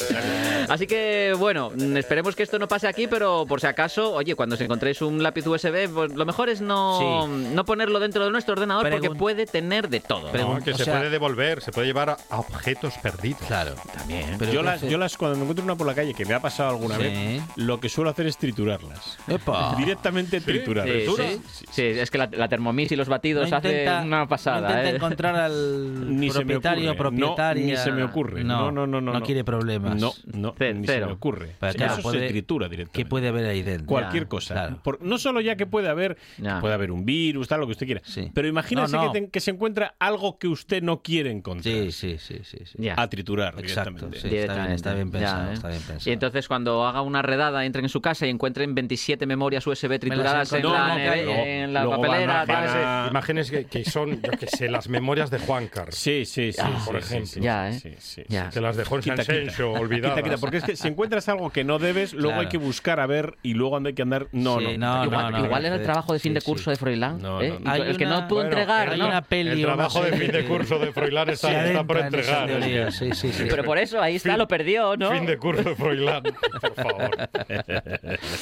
Así 0.68 0.86
que 0.86 1.34
bueno, 1.38 1.70
mm, 1.76 1.96
esperemos 1.96 2.34
que 2.36 2.42
esto 2.42 2.58
no 2.58 2.68
pase 2.68 2.86
aquí, 2.88 3.06
pero 3.06 3.44
por 3.46 3.60
si 3.60 3.66
acaso, 3.66 4.12
oye, 4.14 4.34
cuando 4.34 4.54
os 4.54 4.60
encontréis 4.60 5.02
un 5.02 5.22
lápiz 5.22 5.46
USB, 5.46 5.88
pues, 5.92 6.12
lo 6.14 6.24
mejor 6.26 6.48
es 6.48 6.60
no, 6.60 7.26
no 7.28 7.64
ponerlo 7.64 8.00
dentro 8.00 8.24
de 8.24 8.30
nuestro 8.30 8.52
ordenador 8.54 8.88
porque 8.90 9.10
puede 9.10 9.46
tener 9.46 9.88
de 9.88 10.00
todo. 10.00 10.32
No, 10.32 10.62
que 10.62 10.72
O 10.72 10.76
se 10.76 10.84
sea- 10.84 10.98
puede 10.98 11.10
devolver, 11.10 11.60
se 11.60 11.72
puede 11.72 11.86
llevar 11.86 12.10
a, 12.10 12.16
objetos 12.38 12.94
perdidos. 13.02 13.40
Claro. 13.46 13.74
También. 13.96 14.36
Pero 14.38 14.52
yo, 14.52 14.60
¿qué 14.60 14.66
las, 14.66 14.80
yo 14.82 14.98
las, 14.98 15.16
cuando 15.16 15.36
me 15.36 15.42
encuentro 15.42 15.64
una 15.64 15.76
por 15.76 15.86
la 15.86 15.94
calle, 15.94 16.14
que 16.14 16.24
me 16.24 16.34
ha 16.34 16.40
pasado 16.40 16.70
alguna 16.70 16.96
Sí. 16.96 17.02
vez, 17.02 17.42
lo 17.56 17.80
que 17.80 17.88
suelo 17.88 18.10
hacer 18.10 18.26
es 18.26 18.36
triturarlas. 18.38 19.18
Epa. 19.28 19.74
Directamente 19.78 20.40
triturar. 20.40 20.86
Sí, 20.86 20.92
¿Tritura? 20.92 21.24
sí, 21.50 21.64
sí, 21.70 21.82
es 21.82 22.10
que 22.10 22.18
la, 22.18 22.28
la 22.32 22.48
Thermomix 22.48 22.92
y 22.92 22.96
los 22.96 23.08
batidos 23.08 23.50
No 23.50 23.56
hacen 23.56 23.88
una 24.04 24.26
pasada. 24.26 24.60
no 24.60 24.68
intenta 24.68 24.90
¿eh? 24.90 24.96
encontrar 24.96 25.36
al 25.36 26.16
Ni 26.18 26.30
se 26.30 26.38
me 26.40 26.44
propietario 26.44 26.96
propietaria. 26.96 27.62
No, 27.64 27.70
ni 27.72 27.76
se 27.76 27.92
me 27.92 28.02
ocurre. 28.04 28.44
No, 28.44 28.70
No, 28.70 28.72
no, 28.72 28.86
no, 28.86 29.00
no, 29.00 29.12
No 29.12 29.20
no. 29.20 29.24
quiere 29.26 29.44
problemas. 29.44 30.00
No, 30.00 30.12
no, 30.44 30.54
se 30.58 31.00
me 31.00 31.12
ocurre. 31.12 31.50
Pero 31.58 31.72
claro, 31.74 31.92
eso 31.94 32.02
puede- 32.02 32.20
se 32.20 32.28
tritura 32.28 32.68
directamente. 32.68 33.02
¿Qué 33.02 33.08
puede 33.08 33.28
haber 33.28 33.46
ahí 33.46 33.62
dentro? 33.62 33.86
Cualquier 33.86 34.24
Ya, 34.24 34.28
cosa. 34.28 34.54
claro. 34.54 34.80
Por- 34.82 35.02
no 35.02 35.18
solo 35.18 35.40
ya 35.40 35.56
que 35.56 35.66
puede 35.66 35.88
haber, 35.88 36.16
Ya. 36.38 36.60
puede 36.60 36.74
haber 36.74 36.90
un 36.90 37.04
virus, 37.04 37.48
tal, 37.48 37.60
lo 37.60 37.66
que 37.66 37.72
usted 37.72 37.86
quiera. 37.86 38.00
Sí. 38.04 38.30
Pero 38.34 38.48
imagínese 38.48 38.96
No, 38.96 39.04
no. 39.06 39.12
Que, 39.12 39.20
te- 39.22 39.30
que 39.30 39.40
se 39.40 39.50
encuentra 39.50 39.94
algo 39.98 40.38
que 40.38 40.48
usted 40.48 40.82
no 40.82 41.02
quiere 41.02 41.30
encontrar. 41.30 41.74
Sí, 41.74 41.92
sí, 41.92 42.18
sí, 42.18 42.40
sí. 42.44 42.58
sí. 42.64 42.76
Ya. 42.78 42.94
A 42.96 43.08
triturar 43.08 43.54
Exacto, 43.58 43.90
directamente. 44.06 44.20
sí. 44.20 44.36
está 44.36 44.54
bien, 44.54 44.72
está 44.72 44.94
bien 44.94 45.10
Directamente. 45.10 45.18
pensado, 45.18 45.44
Ya, 45.44 45.50
¿eh? 45.50 45.54
está 45.54 45.68
bien 45.68 45.80
pensado. 45.82 46.10
Y 46.10 46.12
entonces 46.12 46.48
cuando 46.48 46.86
haga 46.86 47.02
una 47.02 47.22
redada, 47.22 47.64
entren 47.64 47.84
en 47.84 47.88
su 47.88 48.00
casa 48.00 48.26
y 48.26 48.30
encuentren 48.30 48.74
27 48.74 49.26
memorias 49.26 49.66
USB 49.66 49.98
trituradas 49.98 50.52
en, 50.52 51.72
la, 51.72 51.84
papelera. 51.88 52.44
van 52.44 53.10
imagínese 53.10 53.50
que, 53.50 53.64
que 53.66 53.84
son, 53.84 54.20
yo 54.22 54.30
que 54.32 54.46
sé, 54.46 54.68
las 54.68 54.88
memorias 54.88 55.30
de 55.30 55.38
Juan 55.38 55.68
Carlos. 55.68 55.94
Sí, 55.94 56.24
sí, 56.24 56.52
sí. 56.52 56.62
Por 56.86 56.96
ejemplo. 56.96 57.42
Ya, 57.42 57.70
¿eh? 57.70 57.78
sí, 57.80 57.94
sí. 57.98 58.22
Ya. 58.28 58.50
Que 58.50 58.60
las 58.60 58.76
dejó 58.76 58.96
en 58.96 59.02
San. 59.02 59.24
Senso 59.24 59.72
olvidadas. 59.72 60.33
Porque 60.38 60.58
es 60.58 60.64
que 60.64 60.76
si 60.76 60.88
encuentras 60.88 61.28
algo 61.28 61.50
que 61.50 61.64
no 61.64 61.78
debes, 61.78 62.12
luego 62.12 62.28
Claro. 62.30 62.40
hay 62.42 62.48
que 62.48 62.58
buscar 62.58 63.00
a 63.00 63.06
ver 63.06 63.36
y 63.42 63.54
luego 63.54 63.76
hay 63.84 63.92
que 63.94 64.02
andar. 64.02 64.26
No, 64.32 64.58
Sí, 64.58 64.76
no. 64.78 64.98
no, 64.98 65.04
igual 65.04 65.32
no, 65.32 65.38
igual 65.44 65.60
quita. 65.62 65.66
era 65.66 65.76
el 65.76 65.82
trabajo 65.82 66.12
de 66.12 66.18
fin 66.18 66.30
Sí, 66.30 66.34
de 66.34 66.40
sí. 66.40 66.46
curso 66.46 66.70
de 66.70 66.76
Froilán. 66.76 67.20
No, 67.22 67.40
¿eh? 67.40 67.50
no, 67.50 67.58
no. 67.60 67.70
Hay 67.70 67.82
el 67.82 67.96
que 67.96 68.06
no 68.06 68.28
pudo 68.28 68.40
Bueno, 68.40 68.50
entregar, 68.50 68.94
una 68.94 69.22
peli 69.22 69.50
El 69.50 69.62
trabajo 69.62 70.02
de 70.02 70.12
fin 70.16 70.30
de 70.32 70.44
curso 70.44 70.78
de 70.78 70.92
Froilán 70.92 71.30
está, 71.30 71.66
está 71.66 71.84
por 71.84 71.98
entregar. 71.98 72.46
teoría, 72.46 72.90
Sí, 72.90 73.10
sí, 73.12 73.32
sí. 73.32 73.46
Pero 73.48 73.64
por 73.64 73.78
eso 73.78 74.00
ahí 74.00 74.16
está, 74.16 74.30
Fin- 74.30 74.38
lo 74.38 74.48
perdió, 74.48 74.96
¿no? 74.96 75.10
Fin 75.10 75.26
de 75.26 75.36
curso 75.38 75.62
de 75.62 75.74
Froilán, 75.74 76.22
por 76.60 76.74
favor. 76.74 77.10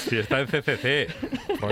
Si 0.09 0.18
está 0.18 0.40
en 0.40 0.47
CCC, 0.47 1.09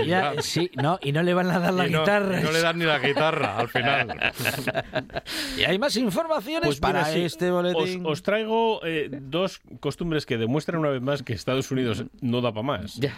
Ya, 0.05 0.33
sí, 0.41 0.71
no, 0.75 0.99
y 1.01 1.11
no 1.11 1.23
le 1.23 1.33
van 1.33 1.49
a 1.51 1.59
dar 1.59 1.73
la 1.73 1.87
Y 1.87 1.91
no, 1.91 1.99
guitarra. 2.01 2.39
y 2.39 2.43
no 2.43 2.51
le 2.51 2.61
dan 2.61 2.77
ni 2.77 2.85
la 2.85 2.99
guitarra 2.99 3.57
al 3.57 3.69
final. 3.69 4.07
Y 5.57 5.63
hay 5.63 5.77
más 5.79 5.95
informaciones 5.97 6.65
Pues 6.65 6.81
mira, 6.81 7.01
para 7.01 7.05
sí, 7.05 7.23
este 7.23 7.51
os, 7.51 7.61
boletín. 7.73 8.05
os 8.05 8.23
traigo 8.23 8.81
eh, 8.85 9.09
dos 9.11 9.61
costumbres 9.79 10.10
que 10.25 10.37
demuestran 10.37 10.79
una 10.79 10.89
vez 10.89 11.01
más 11.01 11.23
que 11.23 11.33
Estados 11.33 11.71
Unidos 11.71 12.05
no 12.21 12.41
da 12.41 12.51
para 12.51 12.63
más. 12.63 12.95
Ya. 12.95 13.15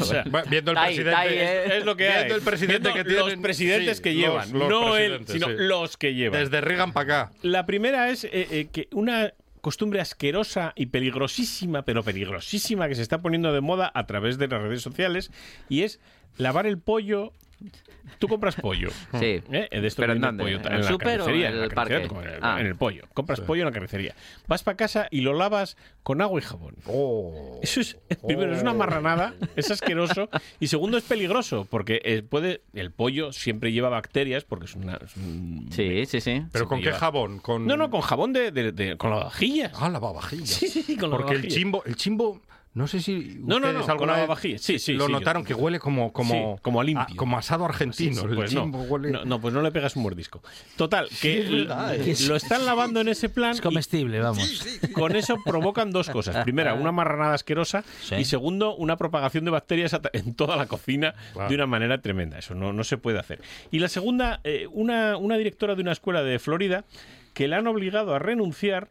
O 0.00 0.04
sea, 0.04 0.24
Bueno, 0.30 0.48
Viendo 0.50 0.70
el 0.72 0.78
ahí, 0.78 0.94
presidente. 0.94 1.16
ahí, 1.16 1.34
¿eh? 1.34 1.78
es 1.78 1.84
lo 1.84 1.96
que 1.96 2.08
hay. 2.08 2.16
Viendo 2.18 2.34
el 2.36 2.42
presidente 2.42 2.78
Viendo 2.90 2.94
que 2.94 3.04
tienen. 3.04 3.30
Los 3.34 3.42
presidentes 3.42 3.96
sí, 3.98 4.02
que 4.02 4.14
llevan. 4.14 4.52
los 4.52 4.68
no 4.68 4.96
él, 4.96 5.24
sino 5.26 5.46
sí. 5.48 5.54
los 5.58 5.96
que 5.96 6.14
llevan. 6.14 6.40
Desde 6.40 6.60
Reagan 6.60 6.92
para 6.92 7.22
acá. 7.24 7.32
La 7.42 7.66
primera 7.66 8.10
es 8.10 8.24
eh, 8.24 8.30
eh, 8.32 8.68
que 8.72 8.88
una 8.92 9.32
costumbre 9.60 10.00
asquerosa 10.00 10.72
y 10.76 10.86
peligrosísima, 10.86 11.82
pero 11.82 12.04
peligrosísima 12.04 12.88
que 12.88 12.94
se 12.94 13.02
está 13.02 13.20
poniendo 13.20 13.52
de 13.52 13.60
moda 13.60 13.90
a 13.94 14.06
través 14.06 14.38
de 14.38 14.46
las 14.48 14.62
redes 14.62 14.82
sociales 14.82 15.30
y 15.68 15.82
es 15.82 15.98
lavar 16.36 16.66
el 16.66 16.78
pollo. 16.78 17.32
Tú 18.18 18.28
compras 18.28 18.54
pollo. 18.56 18.88
Sí. 19.18 19.42
¿eh? 19.50 19.68
De 19.70 19.86
esto 19.86 20.00
¿Pero 20.02 20.12
en 20.14 20.20
dónde? 20.20 20.44
pollo, 20.44 20.56
¿En 20.60 20.66
el 20.72 20.80
la 20.82 20.88
súper 20.88 21.20
o 21.20 21.24
carnicería, 21.24 21.48
en 21.48 21.52
en 21.54 21.58
la 21.60 21.64
el 21.66 21.70
parque? 21.72 21.94
en 21.96 22.02
el- 22.02 22.38
Ah. 22.42 22.60
En 22.60 22.66
el 22.66 22.76
pollo. 22.76 23.04
Compras 23.14 23.40
pollo 23.40 23.62
en 23.62 23.66
la 23.66 23.72
carnicería. 23.72 24.14
Vas 24.46 24.62
para 24.62 24.76
casa 24.76 25.08
y 25.10 25.20
lo 25.22 25.34
lavas 25.34 25.76
con 26.02 26.22
agua 26.22 26.38
y 26.40 26.42
jabón. 26.44 26.76
Oh. 26.86 27.58
Eso 27.62 27.80
es, 27.80 27.98
primero, 28.26 28.54
es 28.54 28.62
una 28.62 28.72
marranada, 28.74 29.34
es 29.56 29.70
asqueroso. 29.70 30.28
Y 30.60 30.68
segundo, 30.68 30.96
es 30.96 31.04
peligroso, 31.04 31.66
porque 31.68 32.00
eh, 32.04 32.22
puede 32.22 32.62
el 32.74 32.90
pollo 32.90 33.32
siempre 33.32 33.72
lleva 33.72 33.88
bacterias, 33.88 34.44
porque 34.44 34.66
es, 34.66 34.74
una, 34.74 34.96
es 34.96 35.16
un- 35.16 35.68
Sí, 35.72 36.06
sí, 36.06 36.20
sí. 36.20 36.42
¿Pero 36.52 36.66
con 36.68 36.78
qué 36.78 36.86
lleva- 36.86 36.98
jabón? 36.98 37.38
Con... 37.40 37.66
No, 37.66 37.76
no, 37.76 37.90
con 37.90 38.00
jabón 38.00 38.32
de, 38.32 38.50
de, 38.52 38.72
de- 38.72 38.96
con 38.96 39.10
lavavajillas. 39.10 39.72
Ah, 39.74 39.88
lavavajillas. 39.90 40.48
Sí, 40.48 40.68
sí, 40.68 40.82
sí, 40.82 40.96
con 40.96 41.10
Porque 41.10 41.34
el 41.34 41.48
chimbo, 41.48 41.82
el 41.84 41.96
chimbo, 41.96 42.40
no 42.76 42.86
sé 42.86 43.00
si 43.00 43.38
No, 43.40 43.58
no, 43.58 43.72
no, 43.72 43.80
alguna 43.86 44.12
vez 44.12 44.20
lavavajillas. 44.22 44.60
Sí, 44.60 44.78
sí, 44.78 44.92
lo 44.92 45.06
sí, 45.06 45.12
notaron 45.12 45.42
yo- 45.42 45.48
que 45.48 45.54
huele 45.54 45.78
como 45.80 46.12
como 46.12 46.56
Sí, 46.56 46.62
como 46.62 46.80
a 46.80 46.84
limpio. 46.84 47.16
como 47.16 47.38
asado 47.38 47.64
argentino. 47.64 48.20
sí, 48.20 48.26
el 48.28 48.34
pues 48.36 48.50
chimbo 48.50 48.78
no. 48.78 48.84
huele. 48.84 49.10
No, 49.10 49.24
no, 49.24 49.40
pues 49.40 49.52
no 49.54 49.62
le 49.62 49.72
pegas 49.72 49.96
un 49.96 50.02
mordisco. 50.02 50.42
Total, 50.76 51.08
que 51.20 51.40
es 51.40 51.50
verdad, 51.50 51.94
l- 51.94 52.10
es- 52.12 52.28
lo 52.28 52.36
están 52.36 52.64
lavando 52.66 53.00
en 53.00 53.08
ese 53.08 53.28
plan. 53.28 53.52
Es 53.52 53.58
y 53.58 53.62
comestible, 53.62 54.20
vamos. 54.20 54.62
con 54.92 55.16
eso 55.16 55.38
provocan 55.44 55.90
dos 55.90 56.10
cosas. 56.10 56.44
Primera, 56.44 56.74
una 56.74 56.92
marranada 56.92 57.34
asquerosa. 57.34 57.82
Sí. 58.02 58.14
Y 58.16 58.24
segundo, 58.26 58.76
una 58.76 58.96
propagación 58.96 59.44
de 59.46 59.50
bacterias 59.50 59.98
en 60.12 60.34
toda 60.34 60.56
la 60.56 60.66
cocina 60.66 61.14
de 61.48 61.54
una 61.54 61.66
manera 61.66 62.02
tremenda. 62.02 62.38
Eso 62.38 62.54
no, 62.54 62.72
no 62.74 62.84
se 62.84 62.98
puede 62.98 63.18
hacer. 63.18 63.40
Y 63.70 63.78
la 63.78 63.88
segunda, 63.88 64.40
eh, 64.44 64.66
una, 64.70 65.16
una 65.16 65.38
directora 65.38 65.74
de 65.74 65.80
una 65.82 65.92
escuela 65.92 66.22
de 66.22 66.38
Florida 66.38 66.84
que 67.32 67.48
la 67.48 67.56
han 67.58 67.66
obligado 67.66 68.14
a 68.14 68.18
renunciar 68.18 68.90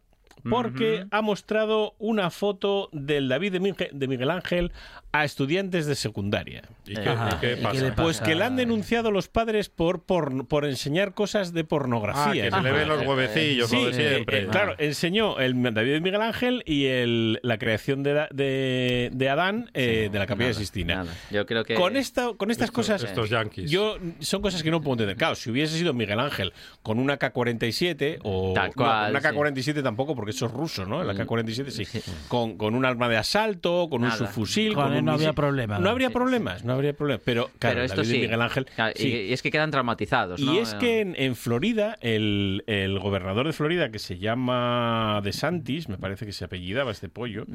porque 0.49 1.05
ha 1.11 1.21
mostrado 1.21 1.93
una 1.99 2.29
foto 2.29 2.89
del 2.91 3.27
David 3.29 3.53
de 3.53 3.59
Miguel, 3.59 3.89
de 3.93 4.07
Miguel 4.07 4.29
Ángel 4.31 4.71
a 5.11 5.23
estudiantes 5.23 5.85
de 5.85 5.95
secundaria. 5.95 6.63
¿Y 6.85 6.93
qué, 6.93 7.09
Ajá. 7.09 7.37
y 7.37 7.39
qué 7.39 7.51
¿Y 7.53 7.55
qué 7.55 7.61
pasa? 7.61 7.81
le 7.81 7.89
pasa? 7.91 8.03
Pues 8.03 8.21
que 8.21 8.35
le 8.35 8.43
han 8.43 8.55
denunciado 8.57 9.11
los 9.11 9.27
padres 9.29 9.69
por, 9.69 10.03
por, 10.03 10.45
por 10.47 10.65
enseñar 10.65 11.13
cosas 11.13 11.53
de 11.53 11.61
Ah, 11.61 11.65
pornografía. 11.67 12.43
que 12.43 12.51
se 12.51 12.61
le 12.61 12.71
ven 12.71 12.87
los 12.87 13.05
huevecillos, 13.07 13.69
Sí, 13.69 13.75
lo 13.77 13.85
de 13.85 13.89
eh, 13.91 14.09
siempre. 14.13 14.39
eh, 14.43 14.47
claro, 14.51 14.75
enseñó 14.77 15.39
el 15.39 15.61
David 15.73 15.93
de 15.93 16.01
Miguel 16.01 16.21
Ángel 16.21 16.63
y 16.65 16.85
el, 16.87 17.39
la 17.43 17.57
creación 17.57 18.03
de, 18.03 18.27
de, 18.31 19.09
de 19.13 19.29
Adán 19.29 19.71
eh, 19.73 20.09
de 20.11 20.19
la 20.19 20.27
Capilla 20.27 20.49
Nada, 20.49 20.59
Sistina. 20.59 20.95
nada. 20.97 21.13
Yo 21.31 21.45
creo 21.45 21.63
que... 21.63 21.75
Con, 21.75 21.95
esta, 21.97 22.33
con 22.37 22.51
estas 22.51 22.65
Estos- 22.69 22.75
cosas, 22.75 23.03
estos 23.03 23.29
yanquis. 23.29 23.71
yo 23.71 23.97
son 24.19 24.41
cosas 24.41 24.61
que 24.63 24.69
no 24.69 24.81
puedo 24.81 24.93
entender. 24.95 25.15
Claro, 25.15 25.35
si 25.35 25.49
hubiese 25.49 25.77
sido 25.77 25.93
Miguel 25.93 26.19
Ángel 26.19 26.51
con 26.83 26.99
una 26.99 27.17
K-47 27.17 28.19
o 28.23 28.51
Tal 28.53 28.67
no, 28.67 28.73
cual, 28.73 29.11
una 29.11 29.21
sí. 29.21 29.27
K-47 29.27 29.81
tampoco, 29.81 30.13
porque 30.15 30.24
eso 30.31 30.45
es 30.47 30.51
ruso, 30.51 30.85
¿no? 30.85 31.03
La 31.03 31.13
Mm. 31.13 31.17
K-47 31.17 31.69
sí. 31.69 31.85
Con, 32.27 32.57
con 32.57 32.75
un 32.75 32.85
arma 32.85 33.07
de 33.09 33.17
asalto, 33.17 33.87
con 33.89 34.03
un 34.03 34.11
subfusil, 34.11 34.73
Con 34.73 34.83
con 34.85 34.93
él 34.93 34.99
un 34.99 35.05
no 35.05 35.11
había 35.13 35.33
problema, 35.33 35.79
No 35.79 35.89
habría 35.89 36.07
Sí, 36.09 36.13
problemas, 36.13 36.63
no 36.63 36.73
habría 36.73 36.93
problemas. 36.93 37.21
Pero 37.25 37.49
claro, 37.59 37.75
Pero 37.75 37.81
esto 37.83 37.97
David 37.97 38.09
sí. 38.09 38.17
y 38.17 38.21
Miguel 38.21 38.41
Ángel. 38.41 38.65
Claro, 38.75 38.93
y- 38.95 39.01
sí. 39.01 39.07
Y, 39.07 39.33
es 39.33 39.41
que 39.41 39.51
quedan 39.51 39.71
traumatizados, 39.71 40.39
¿no? 40.41 40.53
Y 40.53 40.57
es 40.59 40.73
que 40.75 41.01
en, 41.01 41.15
en 41.17 41.35
Florida, 41.35 41.97
el, 42.01 42.63
el 42.67 42.99
gobernador 42.99 43.45
de 43.47 43.53
Florida, 43.53 43.89
que 43.91 43.99
se 43.99 44.17
llama 44.17 45.19
DeSantis, 45.23 45.89
me 45.89 45.97
parece 45.97 46.25
que 46.25 46.31
se 46.31 46.45
apellidaba 46.45 46.91
este 46.91 47.09
pollo, 47.09 47.45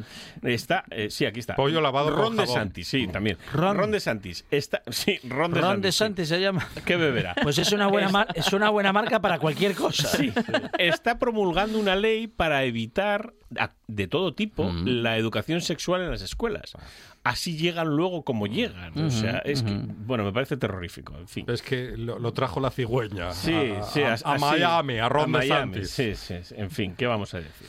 está, 0.43 0.85
eh, 0.91 1.09
sí, 1.11 1.25
aquí 1.27 1.41
está. 1.41 1.55
Pollo 1.57 1.81
lavado 1.81 2.11
Ron 2.11 2.19
jabón. 2.19 2.37
DeSantis, 2.39 2.89
sí, 2.89 3.07
también. 3.09 3.37
Ron. 3.53 3.77
Ron, 3.77 3.91
DeSantis, 3.91 4.45
está, 4.51 4.83
sí, 4.91 5.19
Ron 5.29 5.53
DeSantis. 5.53 5.99
Ron 6.01 6.15
de 6.15 6.27
se 6.27 6.41
llama. 6.41 6.69
¿Qué 6.85 6.97
beberá? 6.97 7.35
Pues 7.43 7.59
es 7.59 7.73
una 7.73 7.87
buena, 7.87 8.09
mar- 8.11 8.29
es 8.35 8.53
una 8.53 8.71
buena 8.71 8.93
marca 8.93 9.21
para 9.21 9.39
cualquier 9.39 9.75
cosa. 9.75 10.09
Sí, 10.09 10.33
está 10.79 11.19
promulgando 11.19 11.79
una 11.79 11.97
ley 11.97 12.27
para 12.27 12.60
evitar 12.65 13.33
a- 13.59 13.73
de 13.87 14.07
todo 14.07 14.35
tipo 14.35 14.71
la 14.85 15.17
educación 15.17 15.61
sexual 15.61 16.03
en 16.03 16.11
las 16.11 16.23
escuelas. 16.23 16.73
Así 17.23 17.57
llegan 17.59 17.89
luego 17.89 18.25
como 18.25 18.47
llegan. 18.47 18.97
O 18.99 19.11
sea, 19.11 19.39
es 19.45 19.63
que, 19.63 19.73
bueno, 19.75 20.25
me 20.25 20.33
parece 20.33 20.57
terrorífico. 20.57 21.17
En 21.19 21.29
fin. 21.29 21.45
Es 21.49 21.61
que 21.63 21.97
lo, 21.97 22.19
lo 22.19 22.33
trajo 22.33 22.61
la 22.61 22.71
cigüeña. 22.71 23.33
Sí, 23.33 23.53
a, 23.55 23.83
sí, 23.83 24.03
a- 24.03 24.11
a 24.13 24.15
así- 24.15 24.41
Miami, 24.41 24.99
a 24.99 25.09
Ron 25.09 25.31
Miami, 25.31 25.75
DeSantis. 25.81 25.91
Sí, 25.91 26.15
sí, 26.15 26.35
sí. 26.43 26.55
En 26.57 26.71
fin, 26.71 26.95
¿qué 26.97 27.07
vamos 27.07 27.35
a 27.35 27.39
decir? 27.39 27.67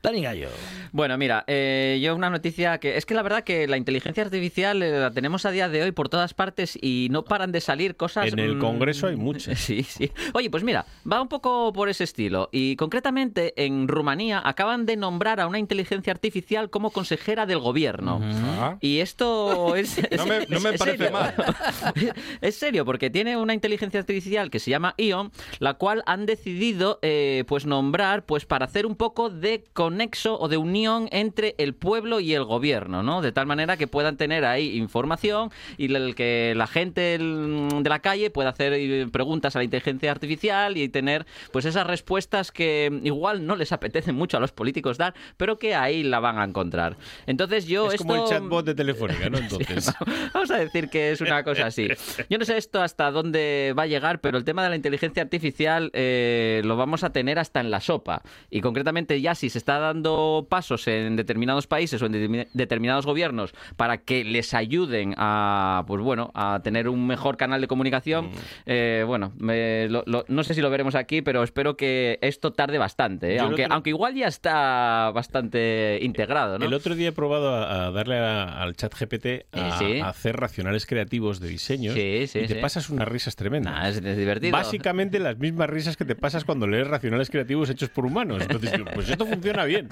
Dani 0.00 0.22
Gallo. 0.22 0.48
Bueno, 0.92 1.18
mira, 1.18 1.42
eh, 1.48 1.98
yo 2.00 2.14
una 2.14 2.30
noticia 2.30 2.78
que 2.78 2.96
es 2.96 3.04
que 3.04 3.14
la 3.14 3.22
verdad 3.22 3.42
que 3.42 3.66
la 3.66 3.76
inteligencia 3.76 4.22
artificial 4.22 4.80
eh, 4.82 4.92
la 4.98 5.10
tenemos 5.10 5.44
a 5.44 5.50
día 5.50 5.68
de 5.68 5.82
hoy 5.82 5.90
por 5.92 6.08
todas 6.08 6.34
partes 6.34 6.78
y 6.80 7.08
no 7.10 7.24
paran 7.24 7.50
de 7.50 7.60
salir 7.60 7.96
cosas. 7.96 8.32
En 8.32 8.38
el 8.38 8.54
mm, 8.56 8.60
Congreso 8.60 9.08
hay 9.08 9.16
muchas. 9.16 9.58
Sí, 9.68 9.82
sí. 9.82 10.10
Oye, 10.34 10.50
pues 10.50 10.62
mira, 10.62 10.86
va 11.10 11.20
un 11.20 11.28
poco 11.28 11.72
por 11.72 11.88
ese 11.88 12.04
estilo 12.04 12.48
y 12.52 12.76
concretamente 12.76 13.52
en 13.64 13.88
Rumanía 13.88 14.40
acaban 14.42 14.86
de 14.86 14.96
nombrar 14.96 15.40
a 15.40 15.46
una 15.48 15.58
inteligencia 15.58 16.12
artificial 16.12 16.70
como 16.70 16.90
consejera 16.90 17.44
del 17.44 17.58
gobierno. 17.58 18.20
Ah. 18.22 18.76
Y 18.80 19.00
esto 19.00 19.74
es. 19.76 19.98
No 20.16 20.26
me- 20.26 20.46
no 20.46 20.60
me 20.60 20.70
es 20.70 20.78
parece 20.78 20.96
serio. 20.98 21.10
mal. 21.12 21.34
es 22.40 22.54
serio, 22.54 22.84
porque 22.84 23.10
tiene 23.10 23.36
una 23.36 23.52
inteligencia 23.52 23.98
artificial 24.00 24.48
que 24.50 24.60
se 24.60 24.70
llama 24.70 24.94
Ion, 24.96 25.32
la 25.58 25.74
cual 25.74 26.02
han 26.06 26.24
decidido 26.24 26.98
eh, 27.02 27.44
pues 27.48 27.66
nombrar 27.66 28.24
pues 28.24 28.46
para 28.46 28.64
hacer 28.66 28.86
un 28.86 28.94
poco 28.94 29.28
de 29.28 29.64
conexo 29.88 30.38
o 30.38 30.48
de 30.48 30.58
unión 30.58 31.08
entre 31.12 31.54
el 31.56 31.74
pueblo 31.74 32.20
y 32.20 32.34
el 32.34 32.44
gobierno, 32.44 33.02
¿no? 33.02 33.22
De 33.22 33.32
tal 33.32 33.46
manera 33.46 33.76
que 33.78 33.86
puedan 33.86 34.16
tener 34.18 34.44
ahí 34.44 34.76
información 34.76 35.50
y 35.78 35.94
el 35.94 36.14
que 36.14 36.52
la 36.56 36.66
gente 36.66 37.14
el- 37.14 37.68
de 37.82 37.88
la 37.88 38.00
calle 38.00 38.28
pueda 38.30 38.50
hacer 38.50 38.74
eh, 38.74 39.06
preguntas 39.10 39.56
a 39.56 39.60
la 39.60 39.64
inteligencia 39.64 40.10
artificial 40.12 40.76
y 40.76 40.88
tener 40.90 41.24
pues 41.52 41.64
esas 41.64 41.86
respuestas 41.86 42.52
que 42.52 43.00
igual 43.02 43.46
no 43.46 43.56
les 43.56 43.72
apetecen 43.72 44.14
mucho 44.14 44.36
a 44.36 44.40
los 44.40 44.52
políticos 44.52 44.98
dar, 44.98 45.14
pero 45.38 45.58
que 45.58 45.74
ahí 45.74 46.02
la 46.02 46.20
van 46.20 46.38
a 46.38 46.44
encontrar. 46.44 46.96
Entonces 47.26 47.66
yo 47.66 47.90
es 47.90 47.98
como 47.98 48.14
el 48.14 48.20
esto- 48.24 48.34
chatbot 48.34 48.66
de 48.66 48.74
Telefónica, 48.74 49.30
¿no? 49.30 49.38
Entonces. 49.48 49.90
Vamos 50.34 50.50
a 50.50 50.58
decir 50.58 50.90
que 50.90 51.12
es 51.12 51.20
una 51.22 51.42
cosa 51.44 51.66
así. 51.66 51.88
Yo 52.28 52.36
no 52.38 52.44
sé 52.44 52.58
esto 52.58 52.82
hasta 52.82 53.10
dónde 53.10 53.74
va 53.78 53.84
a 53.84 53.86
llegar, 53.86 54.20
pero 54.20 54.36
el 54.36 54.44
tema 54.44 54.62
de 54.62 54.68
la 54.68 54.76
inteligencia 54.76 55.22
artificial 55.22 55.90
eh, 55.94 56.60
lo 56.64 56.76
vamos 56.76 57.04
a 57.04 57.10
tener 57.10 57.38
hasta 57.38 57.60
en 57.60 57.70
la 57.70 57.80
sopa. 57.80 58.20
Y 58.50 58.60
concretamente 58.60 59.20
ya 59.20 59.34
si 59.34 59.48
se 59.48 59.56
está 59.58 59.77
dando 59.80 60.46
pasos 60.48 60.86
en 60.88 61.16
determinados 61.16 61.66
países 61.66 62.00
o 62.02 62.06
en 62.06 62.12
determi- 62.12 62.46
determinados 62.52 63.06
gobiernos 63.06 63.52
para 63.76 63.98
que 63.98 64.24
les 64.24 64.54
ayuden 64.54 65.14
a, 65.16 65.84
pues 65.86 66.02
bueno, 66.02 66.30
a 66.34 66.60
tener 66.62 66.88
un 66.88 67.06
mejor 67.06 67.36
canal 67.36 67.60
de 67.60 67.66
comunicación, 67.68 68.30
eh, 68.66 69.04
bueno, 69.06 69.32
me- 69.38 69.88
lo- 69.88 70.02
lo- 70.06 70.24
no 70.28 70.44
sé 70.44 70.54
si 70.54 70.60
lo 70.60 70.70
veremos 70.70 70.94
aquí, 70.94 71.22
pero 71.22 71.42
espero 71.42 71.76
que 71.76 72.18
esto 72.22 72.52
tarde 72.52 72.78
bastante. 72.78 73.34
¿eh? 73.34 73.38
Aunque, 73.40 73.64
otro- 73.64 73.74
aunque 73.74 73.90
igual 73.90 74.14
ya 74.14 74.26
está 74.28 75.10
bastante 75.14 75.98
integrado, 76.02 76.58
¿no? 76.58 76.64
El 76.64 76.74
otro 76.74 76.94
día 76.94 77.08
he 77.08 77.12
probado 77.12 77.54
a, 77.54 77.86
a 77.86 77.90
darle 77.90 78.18
a- 78.18 78.62
al 78.62 78.74
chat 78.76 78.94
GPT 78.94 79.46
a, 79.52 79.78
sí. 79.78 80.00
a 80.00 80.08
hacer 80.08 80.36
racionales 80.36 80.86
creativos 80.86 81.40
de 81.40 81.48
diseños 81.48 81.94
Sí, 81.94 82.26
sí, 82.26 82.40
y 82.40 82.46
te 82.46 82.56
pasas 82.56 82.90
unas 82.90 83.08
risas 83.08 83.36
tremendas. 83.36 83.72
Nah, 83.72 83.88
es, 83.88 84.02
divertido. 84.16 84.52
Básicamente 84.52 85.18
las 85.18 85.38
mismas 85.38 85.68
risas 85.70 85.96
que 85.96 86.04
te 86.04 86.14
pasas 86.14 86.44
cuando 86.44 86.66
lees 86.66 86.86
racionales 86.86 87.30
creativos 87.30 87.70
hechos 87.70 87.90
por 87.90 88.04
humanos. 88.06 88.42
Entonces, 88.42 88.72
pues 88.94 89.08
esto 89.08 89.26
funciona 89.26 89.64
bien. 89.68 89.88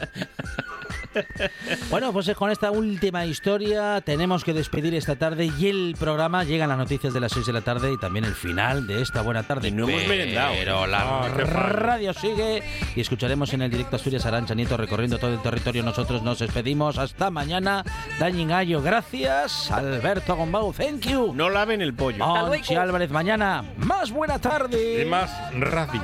Bueno, 1.88 2.12
pues 2.12 2.30
con 2.34 2.50
esta 2.50 2.70
última 2.70 3.24
historia 3.24 4.02
tenemos 4.02 4.44
que 4.44 4.52
despedir 4.52 4.94
esta 4.94 5.16
tarde 5.16 5.50
y 5.58 5.68
el 5.68 5.96
programa 5.98 6.44
llegan 6.44 6.68
las 6.68 6.76
noticias 6.76 7.14
de 7.14 7.20
las 7.20 7.32
6 7.32 7.46
de 7.46 7.52
la 7.54 7.62
tarde 7.62 7.90
y 7.90 7.96
también 7.98 8.26
el 8.26 8.34
final 8.34 8.86
de 8.86 9.00
esta 9.00 9.22
buena 9.22 9.42
tarde. 9.42 9.68
Y 9.68 9.70
no 9.70 9.88
hemos 9.88 10.06
merendado. 10.06 10.52
Pero 10.58 10.86
la 10.86 11.24
Ah, 11.24 11.28
radio 11.28 12.12
sigue 12.12 12.62
y 12.94 13.00
escucharemos 13.00 13.50
en 13.54 13.62
el 13.62 13.70
directo 13.70 13.96
Asturias 13.96 14.26
Arancha 14.26 14.54
Nieto 14.54 14.76
recorriendo 14.76 15.18
todo 15.18 15.32
el 15.32 15.40
territorio. 15.40 15.82
Nosotros 15.82 16.22
nos 16.22 16.38
despedimos 16.38 16.98
hasta 16.98 17.30
mañana. 17.30 17.82
Dañin 18.18 18.48
Gallo, 18.48 18.82
gracias. 18.82 19.70
Alberto 19.70 20.36
Gombau, 20.36 20.74
thank 20.74 21.00
you. 21.06 21.32
No 21.34 21.48
laven 21.48 21.80
el 21.80 21.94
pollo. 21.94 22.24
Onchi 22.26 22.74
Álvarez, 22.74 23.10
mañana 23.10 23.64
más 23.78 24.10
buena 24.10 24.38
tarde. 24.38 25.02
Y 25.02 25.04
más 25.06 25.30
radio. 25.54 26.02